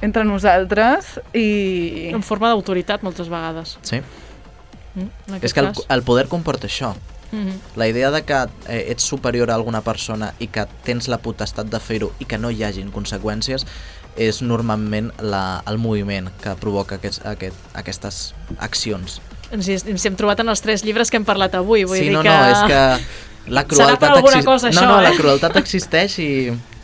entre 0.00 0.24
nosaltres 0.24 1.16
i... 1.34 2.10
En 2.14 2.22
forma 2.22 2.52
d'autoritat, 2.52 3.02
moltes 3.02 3.30
vegades. 3.30 3.76
Sí? 3.82 4.00
Mm, 4.94 5.38
És 5.42 5.54
que 5.54 5.62
el, 5.62 5.72
el 5.74 6.02
poder 6.06 6.28
comporta 6.30 6.70
això. 6.70 6.94
Mhm. 7.30 7.58
La 7.76 7.88
idea 7.88 8.10
de 8.10 8.22
que 8.24 8.46
eh, 8.68 8.86
ets 8.88 9.04
superior 9.04 9.50
a 9.50 9.54
alguna 9.54 9.82
persona 9.82 10.32
i 10.38 10.48
que 10.48 10.64
tens 10.84 11.08
la 11.08 11.18
potestat 11.18 11.68
de 11.68 11.80
fer-ho 11.80 12.12
i 12.18 12.24
que 12.24 12.38
no 12.38 12.50
hi 12.50 12.62
hagin 12.64 12.92
conseqüències 12.94 13.66
és 14.16 14.40
normalment 14.42 15.12
la, 15.20 15.62
el 15.66 15.78
moviment 15.78 16.30
que 16.42 16.54
provoca 16.58 16.96
aquests, 16.96 17.20
aquest, 17.26 17.58
aquestes 17.74 18.22
accions. 18.58 19.20
Ens, 19.54 19.68
ens 19.68 20.04
hem 20.04 20.18
trobat 20.18 20.42
en 20.44 20.52
els 20.52 20.60
tres 20.64 20.84
llibres 20.84 21.10
que 21.10 21.16
hem 21.20 21.24
parlat 21.28 21.56
avui. 21.58 21.86
Vull 21.88 21.98
sí, 21.98 22.08
dir 22.08 22.16
no, 22.16 22.22
que... 22.26 22.34
no, 22.34 22.52
és 22.52 22.62
que 22.68 23.52
la 23.54 23.64
crueltat... 23.64 24.00
per 24.02 24.12
alguna 24.12 24.36
exis- 24.36 24.46
cosa, 24.48 24.68
no, 24.68 24.76
això, 24.76 24.90
no, 24.90 25.00
la 25.00 25.14
eh? 25.14 25.16
crueltat 25.16 25.56
existeix 25.62 26.18
i, 26.24 26.30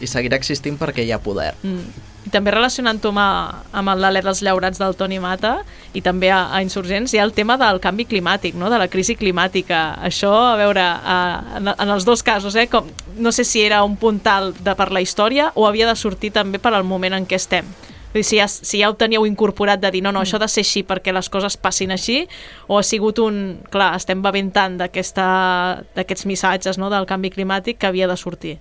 i 0.01 0.11
seguirà 0.11 0.41
existint 0.41 0.81
perquè 0.81 1.05
hi 1.05 1.13
ha 1.13 1.21
poder. 1.23 1.53
Mm. 1.63 2.11
I 2.25 2.31
també 2.33 2.55
relacionant-ho 2.55 3.11
amb, 3.13 3.65
amb 3.77 3.93
l'Alè 4.01 4.23
dels 4.25 4.41
Llaurats 4.41 4.81
del 4.81 4.95
Toni 4.97 5.19
Mata 5.21 5.59
i 5.93 6.01
també 6.01 6.31
a, 6.33 6.47
a 6.57 6.63
Insurgents, 6.65 7.13
hi 7.13 7.21
ha 7.21 7.27
el 7.27 7.35
tema 7.37 7.59
del 7.61 7.83
canvi 7.85 8.07
climàtic, 8.09 8.57
no? 8.57 8.71
de 8.73 8.79
la 8.81 8.89
crisi 8.89 9.13
climàtica. 9.21 9.99
Això, 10.01 10.33
a 10.55 10.57
veure, 10.57 10.81
a, 10.81 11.19
en, 11.61 11.69
en 11.75 11.93
els 11.93 12.09
dos 12.09 12.25
casos, 12.25 12.57
eh? 12.57 12.65
Com, 12.73 12.89
no 13.21 13.33
sé 13.33 13.45
si 13.45 13.61
era 13.61 13.83
un 13.85 13.99
puntal 14.01 14.55
de 14.57 14.73
per 14.79 14.89
la 14.91 15.05
història 15.05 15.51
o 15.55 15.69
havia 15.69 15.91
de 15.91 15.97
sortir 16.01 16.33
també 16.33 16.59
per 16.59 16.73
al 16.73 16.89
moment 16.89 17.21
en 17.21 17.29
què 17.29 17.37
estem. 17.37 17.69
Vull 18.15 18.23
dir, 18.23 18.29
si 18.29 18.39
ja, 18.39 18.47
si 18.47 18.79
ja 18.79 18.89
ho 18.93 18.95
teníeu 18.95 19.27
incorporat 19.27 19.81
de 19.83 19.91
dir 19.91 20.01
no, 20.07 20.13
no, 20.15 20.23
això 20.23 20.39
ha 20.39 20.45
de 20.45 20.51
ser 20.53 20.63
així 20.63 20.85
perquè 20.87 21.11
les 21.13 21.27
coses 21.29 21.57
passin 21.59 21.91
així, 21.91 22.21
o 22.71 22.79
ha 22.79 22.85
sigut 22.87 23.19
un... 23.19 23.41
Clar, 23.75 23.91
estem 23.99 24.23
bevent 24.23 24.53
tant 24.55 24.77
d'aquests 24.79 26.29
missatges 26.31 26.79
no, 26.79 26.93
del 26.95 27.09
canvi 27.11 27.33
climàtic 27.35 27.81
que 27.83 27.91
havia 27.91 28.07
de 28.07 28.17
sortir. 28.21 28.55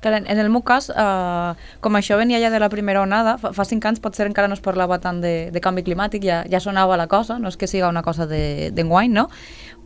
Clar, 0.00 0.14
en, 0.14 0.28
en 0.30 0.38
el 0.38 0.50
meu 0.50 0.62
cas, 0.62 0.92
eh, 0.94 1.54
com 1.82 1.98
això 1.98 2.18
venia 2.20 2.38
ja 2.38 2.52
de 2.54 2.60
la 2.62 2.68
primera 2.70 3.02
onada, 3.02 3.34
fa, 3.42 3.50
fa 3.56 3.64
cinc 3.66 3.88
anys 3.90 4.02
potser 4.02 4.28
encara 4.28 4.46
no 4.46 4.54
es 4.54 4.62
parlava 4.62 5.00
tant 5.02 5.18
de, 5.24 5.50
de 5.50 5.62
canvi 5.64 5.82
climàtic, 5.82 6.22
ja, 6.22 6.44
ja 6.46 6.60
sonava 6.62 6.96
la 7.00 7.08
cosa, 7.10 7.40
no 7.42 7.50
és 7.50 7.58
que 7.58 7.66
siga 7.66 7.90
una 7.90 8.04
cosa 8.06 8.28
d'enguany, 8.30 9.10
de, 9.10 9.18
no? 9.18 9.26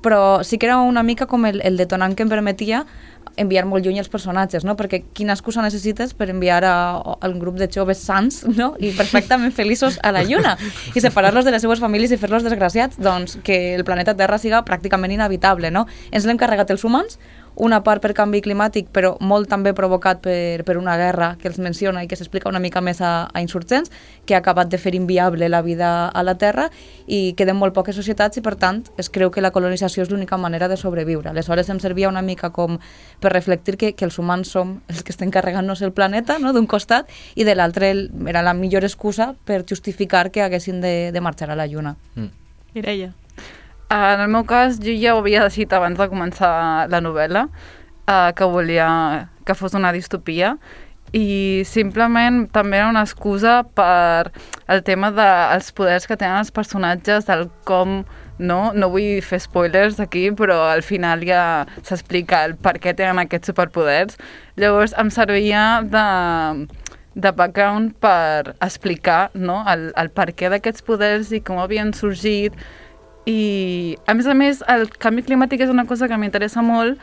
Però 0.02 0.42
sí 0.42 0.58
que 0.58 0.66
era 0.66 0.80
una 0.82 1.04
mica 1.06 1.28
com 1.30 1.46
el, 1.46 1.62
el 1.62 1.78
detonant 1.78 2.16
que 2.18 2.26
em 2.26 2.30
permetia 2.32 2.82
enviar 3.40 3.64
molt 3.64 3.86
lluny 3.86 4.00
els 4.02 4.10
personatges, 4.12 4.64
no? 4.66 4.74
Perquè 4.76 5.02
quina 5.16 5.32
excusa 5.32 5.62
necessites 5.64 6.12
per 6.18 6.28
enviar 6.28 6.60
a, 6.68 6.74
a 7.00 7.30
un 7.30 7.38
grup 7.40 7.56
de 7.56 7.68
joves 7.72 8.02
sants, 8.04 8.42
no? 8.58 8.72
I 8.82 8.92
perfectament 8.98 9.54
feliços 9.56 9.98
a 10.02 10.12
la 10.12 10.24
lluna 10.26 10.56
i 10.92 11.00
separar-los 11.00 11.46
de 11.46 11.54
les 11.54 11.64
seues 11.64 11.80
famílies 11.80 12.12
i 12.12 12.20
fer-los 12.20 12.44
desgraciats, 12.44 12.98
doncs 13.00 13.38
que 13.46 13.76
el 13.76 13.86
planeta 13.88 14.16
Terra 14.18 14.40
siga 14.42 14.64
pràcticament 14.66 15.14
inhabitable, 15.16 15.72
no? 15.72 15.86
Ens 16.10 16.28
l'hem 16.28 16.40
carregat 16.40 16.74
els 16.74 16.84
humans, 16.84 17.18
una 17.54 17.82
part 17.84 18.02
per 18.02 18.12
canvi 18.16 18.40
climàtic, 18.42 18.88
però 18.92 19.16
molt 19.20 19.48
també 19.50 19.72
provocat 19.76 20.22
per, 20.24 20.64
per 20.64 20.76
una 20.80 20.96
guerra 20.96 21.34
que 21.40 21.48
els 21.50 21.58
menciona 21.60 22.02
i 22.02 22.08
que 22.08 22.16
s'explica 22.16 22.48
una 22.48 22.60
mica 22.62 22.80
més 22.80 23.02
a, 23.04 23.28
a 23.32 23.42
Insurgents, 23.44 23.92
que 24.26 24.34
ha 24.34 24.40
acabat 24.40 24.70
de 24.72 24.78
fer 24.80 24.94
inviable 24.96 25.48
la 25.48 25.62
vida 25.62 26.08
a 26.08 26.22
la 26.22 26.36
Terra 26.40 26.68
i 27.06 27.34
queden 27.36 27.58
molt 27.60 27.74
poques 27.76 27.96
societats 27.96 28.40
i, 28.40 28.44
per 28.44 28.56
tant, 28.56 28.82
es 28.96 29.10
creu 29.12 29.30
que 29.30 29.44
la 29.44 29.52
colonització 29.52 30.06
és 30.06 30.10
l'única 30.10 30.38
manera 30.40 30.68
de 30.68 30.78
sobreviure. 30.80 31.30
Aleshores 31.30 31.68
em 31.70 31.80
servia 31.80 32.08
una 32.08 32.22
mica 32.22 32.50
com 32.50 32.78
per 33.20 33.32
reflectir 33.32 33.76
que, 33.76 33.92
que 33.92 34.08
els 34.08 34.18
humans 34.18 34.52
som 34.52 34.78
els 34.88 35.02
que 35.02 35.12
estem 35.12 35.30
carregant-nos 35.30 35.82
el 35.82 35.92
planeta, 35.92 36.38
no?, 36.38 36.52
d'un 36.52 36.66
costat, 36.66 37.10
i 37.36 37.44
de 37.44 37.56
l'altre 37.56 37.92
era 38.28 38.42
la 38.42 38.54
millor 38.54 38.84
excusa 38.84 39.32
per 39.44 39.64
justificar 39.68 40.30
que 40.30 40.42
haguessin 40.42 40.80
de, 40.80 41.10
de 41.12 41.20
marxar 41.20 41.50
a 41.50 41.56
la 41.58 41.66
Lluna. 41.66 41.96
Mm. 42.14 42.30
Mireia. 42.74 43.12
En 43.92 44.22
el 44.24 44.30
meu 44.32 44.46
cas, 44.48 44.78
jo 44.80 44.92
ja 44.96 45.12
ho 45.12 45.18
havia 45.20 45.42
decidit 45.44 45.74
abans 45.76 45.98
de 46.00 46.06
començar 46.08 46.88
la 46.88 47.00
novel·la, 47.04 47.42
eh, 48.08 48.30
que 48.32 48.46
volia 48.48 48.88
que 49.44 49.54
fos 49.58 49.74
una 49.76 49.90
distopia, 49.92 50.54
i 51.12 51.60
simplement 51.68 52.46
també 52.54 52.78
era 52.78 52.88
una 52.88 53.02
excusa 53.04 53.58
per 53.76 54.30
el 54.72 54.80
tema 54.86 55.10
dels 55.12 55.68
poders 55.76 56.08
que 56.08 56.16
tenen 56.16 56.40
els 56.40 56.50
personatges, 56.50 57.26
del 57.28 57.50
com, 57.68 57.98
no, 58.38 58.60
no 58.72 58.88
vull 58.94 59.20
fer 59.20 59.42
spoilers 59.44 60.00
aquí, 60.00 60.30
però 60.32 60.56
al 60.70 60.80
final 60.80 61.20
ja 61.28 61.42
s'explica 61.84 62.46
el 62.46 62.56
per 62.56 62.78
què 62.80 62.94
tenen 62.96 63.20
aquests 63.20 63.52
superpoders. 63.52 64.16
Llavors 64.56 64.96
em 64.96 65.12
servia 65.12 65.82
de, 65.84 66.06
de 67.12 67.34
background 67.42 67.92
per 68.00 68.54
explicar 68.64 69.26
no, 69.34 69.60
el, 69.68 69.90
el 70.00 70.08
per 70.16 70.30
què 70.32 70.48
d'aquests 70.48 70.88
poders 70.88 71.34
i 71.36 71.42
com 71.44 71.60
havien 71.60 71.92
sorgit, 71.92 72.56
i 73.26 73.96
a 74.06 74.14
més 74.18 74.26
a 74.26 74.34
més 74.34 74.62
el 74.72 74.88
canvi 74.98 75.22
climàtic 75.26 75.62
és 75.62 75.70
una 75.70 75.86
cosa 75.86 76.08
que 76.10 76.18
m'interessa 76.18 76.62
molt 76.66 76.98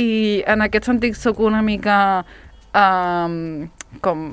i 0.00 0.42
en 0.48 0.64
aquest 0.64 0.88
sentit 0.88 1.18
sóc 1.18 1.40
una 1.44 1.60
mica 1.62 2.24
um, 2.72 3.68
com 4.00 4.26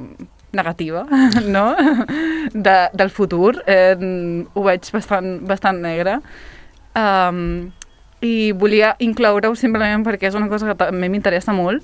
negativa, 0.55 1.05
no? 1.55 1.75
De, 2.53 2.77
del 2.93 3.09
futur. 3.09 3.63
Eh, 3.67 3.95
ho 4.53 4.63
veig 4.63 4.91
bastant, 4.93 5.33
bastant 5.47 5.81
negre. 5.83 6.19
Um, 6.97 7.71
I 8.23 8.51
volia 8.57 8.95
incloure-ho 9.03 9.53
simplement 9.59 10.05
perquè 10.07 10.31
és 10.31 10.37
una 10.39 10.49
cosa 10.49 10.71
que 10.71 10.77
també 10.79 11.09
m'interessa 11.11 11.53
molt. 11.53 11.83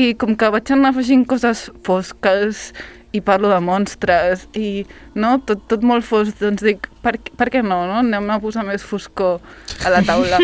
I 0.00 0.12
com 0.16 0.36
que 0.38 0.48
vaig 0.54 0.72
anar 0.72 0.92
afegint 0.92 1.26
coses 1.28 1.68
fosques 1.84 2.70
i 3.12 3.20
parlo 3.20 3.50
de 3.52 3.58
monstres 3.60 4.46
i 4.56 4.86
no, 5.14 5.34
tot, 5.44 5.66
tot 5.68 5.82
molt 5.84 6.04
fosc, 6.08 6.38
doncs 6.40 6.64
dic, 6.64 6.88
per, 7.04 7.18
per 7.36 7.48
què 7.52 7.60
no, 7.64 7.82
no? 7.88 7.98
Anem 8.00 8.30
a 8.32 8.38
posar 8.40 8.64
més 8.64 8.84
foscor 8.88 9.42
a 9.84 9.92
la 9.92 10.00
taula. 10.06 10.40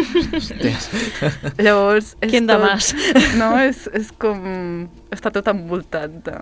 Llavors, 1.65 2.13
és 2.21 2.33
Quin 2.35 2.49
de 2.49 2.59
tot, 2.59 2.67
mas. 2.67 2.93
no, 3.41 3.55
és, 3.65 3.87
és 3.97 4.13
com... 4.21 4.45
Està 5.15 5.33
tot 5.33 5.49
envoltat 5.49 6.21
de... 6.27 6.37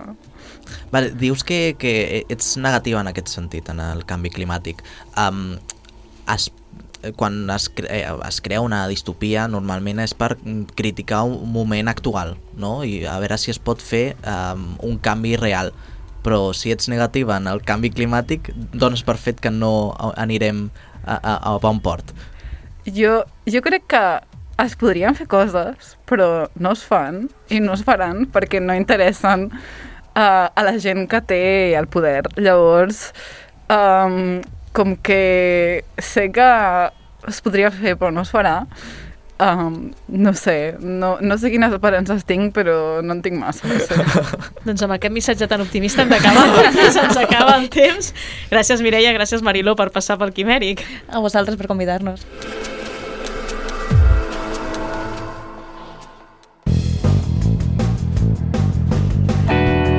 Vale, 0.90 1.14
dius 1.14 1.46
que, 1.46 1.76
que 1.78 2.24
ets 2.26 2.56
negativa 2.58 2.98
en 3.04 3.12
aquest 3.12 3.30
sentit, 3.30 3.70
en 3.70 3.84
el 3.84 4.02
canvi 4.08 4.34
climàtic. 4.34 4.82
Um, 5.14 5.52
es, 6.34 6.50
quan 7.16 7.50
es, 7.54 7.68
cre 7.70 7.88
eh, 7.90 8.04
es 8.28 8.40
crea 8.42 8.62
una 8.64 8.84
distopia 8.90 9.46
normalment 9.48 10.00
és 10.02 10.14
per 10.14 10.34
mm, 10.36 10.76
criticar 10.78 11.24
un 11.28 11.52
moment 11.52 11.88
actual 11.92 12.36
no? 12.56 12.80
i 12.84 13.04
a 13.06 13.18
veure 13.22 13.38
si 13.38 13.52
es 13.54 13.60
pot 13.62 13.82
fer 13.82 14.16
um, 14.24 14.72
un 14.82 14.98
canvi 14.98 15.36
real 15.40 15.72
però 16.26 16.50
si 16.56 16.72
ets 16.74 16.88
negativa 16.90 17.36
en 17.38 17.46
el 17.46 17.62
canvi 17.62 17.92
climàtic 17.94 18.50
dones 18.74 19.04
per 19.06 19.16
fet 19.20 19.38
que 19.40 19.52
no 19.54 19.94
anirem 20.16 20.70
a, 21.04 21.20
a, 21.20 21.36
a 21.52 21.58
bon 21.62 21.78
port 21.80 22.14
Jo, 22.86 23.24
jo 23.50 23.60
crec 23.66 23.82
que 23.90 24.00
es 24.62 24.76
podrien 24.78 25.16
fer 25.18 25.26
coses, 25.28 25.96
però 26.08 26.46
no 26.54 26.72
es 26.76 26.84
fan 26.86 27.24
i 27.52 27.58
no 27.60 27.74
es 27.74 27.82
faran 27.84 28.28
perquè 28.32 28.60
no 28.62 28.76
interessen 28.78 29.48
uh, 29.50 30.46
a 30.48 30.62
la 30.64 30.76
gent 30.82 31.08
que 31.10 31.20
té 31.20 31.40
el 31.76 31.88
poder. 31.90 32.22
Llavors, 32.38 33.10
um, 33.72 34.38
com 34.76 34.94
que 35.00 35.82
sé 35.96 36.28
que 36.34 36.46
es 37.26 37.40
podria 37.42 37.72
fer 37.72 37.96
però 37.96 38.12
no 38.12 38.22
es 38.26 38.30
farà, 38.30 38.60
um, 39.40 39.90
no 40.08 40.34
sé, 40.34 40.76
no, 40.80 41.16
no 41.20 41.38
sé 41.40 41.50
quines 41.52 41.72
esperances 41.72 42.24
tinc, 42.28 42.52
però 42.56 43.02
no 43.02 43.16
en 43.16 43.24
tinc 43.24 43.40
massa. 43.40 43.68
No 43.70 43.80
sé. 43.80 43.98
Doncs 44.68 44.86
amb 44.86 44.96
aquest 44.98 45.16
missatge 45.16 45.48
tan 45.50 45.64
optimista 45.64 46.04
hem 46.04 46.12
d'acabar, 46.12 46.46
perquè 46.60 46.88
se'ns 46.96 47.20
acaba 47.24 47.58
el 47.60 47.68
temps. 47.72 48.12
Gràcies, 48.52 48.84
Mireia, 48.84 49.16
gràcies, 49.16 49.44
Mariló, 49.46 49.76
per 49.80 49.90
passar 49.94 50.20
pel 50.20 50.34
Quimèric. 50.36 50.84
A 51.08 51.24
vosaltres 51.24 51.58
per 51.60 51.72
convidar-nos. 51.72 52.24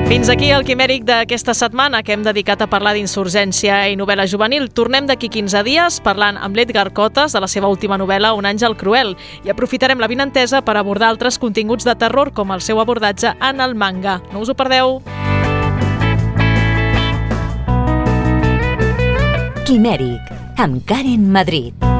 Fins 0.08 0.30
aquí 0.32 0.46
el 0.56 0.62
quimèric 0.64 1.02
d'aquesta 1.04 1.52
setmana 1.52 1.98
que 2.00 2.14
hem 2.14 2.22
dedicat 2.24 2.62
a 2.64 2.66
parlar 2.72 2.94
d'insurgència 2.96 3.82
i 3.92 3.96
novel·la 4.00 4.24
juvenil. 4.24 4.70
Tornem 4.72 5.04
d'aquí 5.04 5.28
15 5.28 5.60
dies 5.66 5.98
parlant 6.00 6.38
amb 6.40 6.56
l'Edgar 6.56 6.86
Cotes 6.96 7.36
de 7.36 7.42
la 7.44 7.50
seva 7.52 7.68
última 7.68 7.98
novel·la 8.00 8.30
Un 8.32 8.48
àngel 8.48 8.72
cruel 8.80 9.12
i 9.44 9.52
aprofitarem 9.52 10.00
la 10.00 10.08
vinentesa 10.08 10.62
per 10.64 10.78
abordar 10.80 11.10
altres 11.12 11.36
continguts 11.36 11.84
de 11.84 11.92
terror 11.92 12.32
com 12.32 12.56
el 12.56 12.64
seu 12.64 12.80
abordatge 12.80 13.34
en 13.36 13.60
el 13.60 13.76
manga. 13.76 14.22
No 14.32 14.40
us 14.40 14.48
ho 14.48 14.56
perdeu! 14.56 15.02
Quimèric, 19.68 20.32
amb 20.56 20.80
Karen 20.88 21.28
Madrid. 21.28 21.97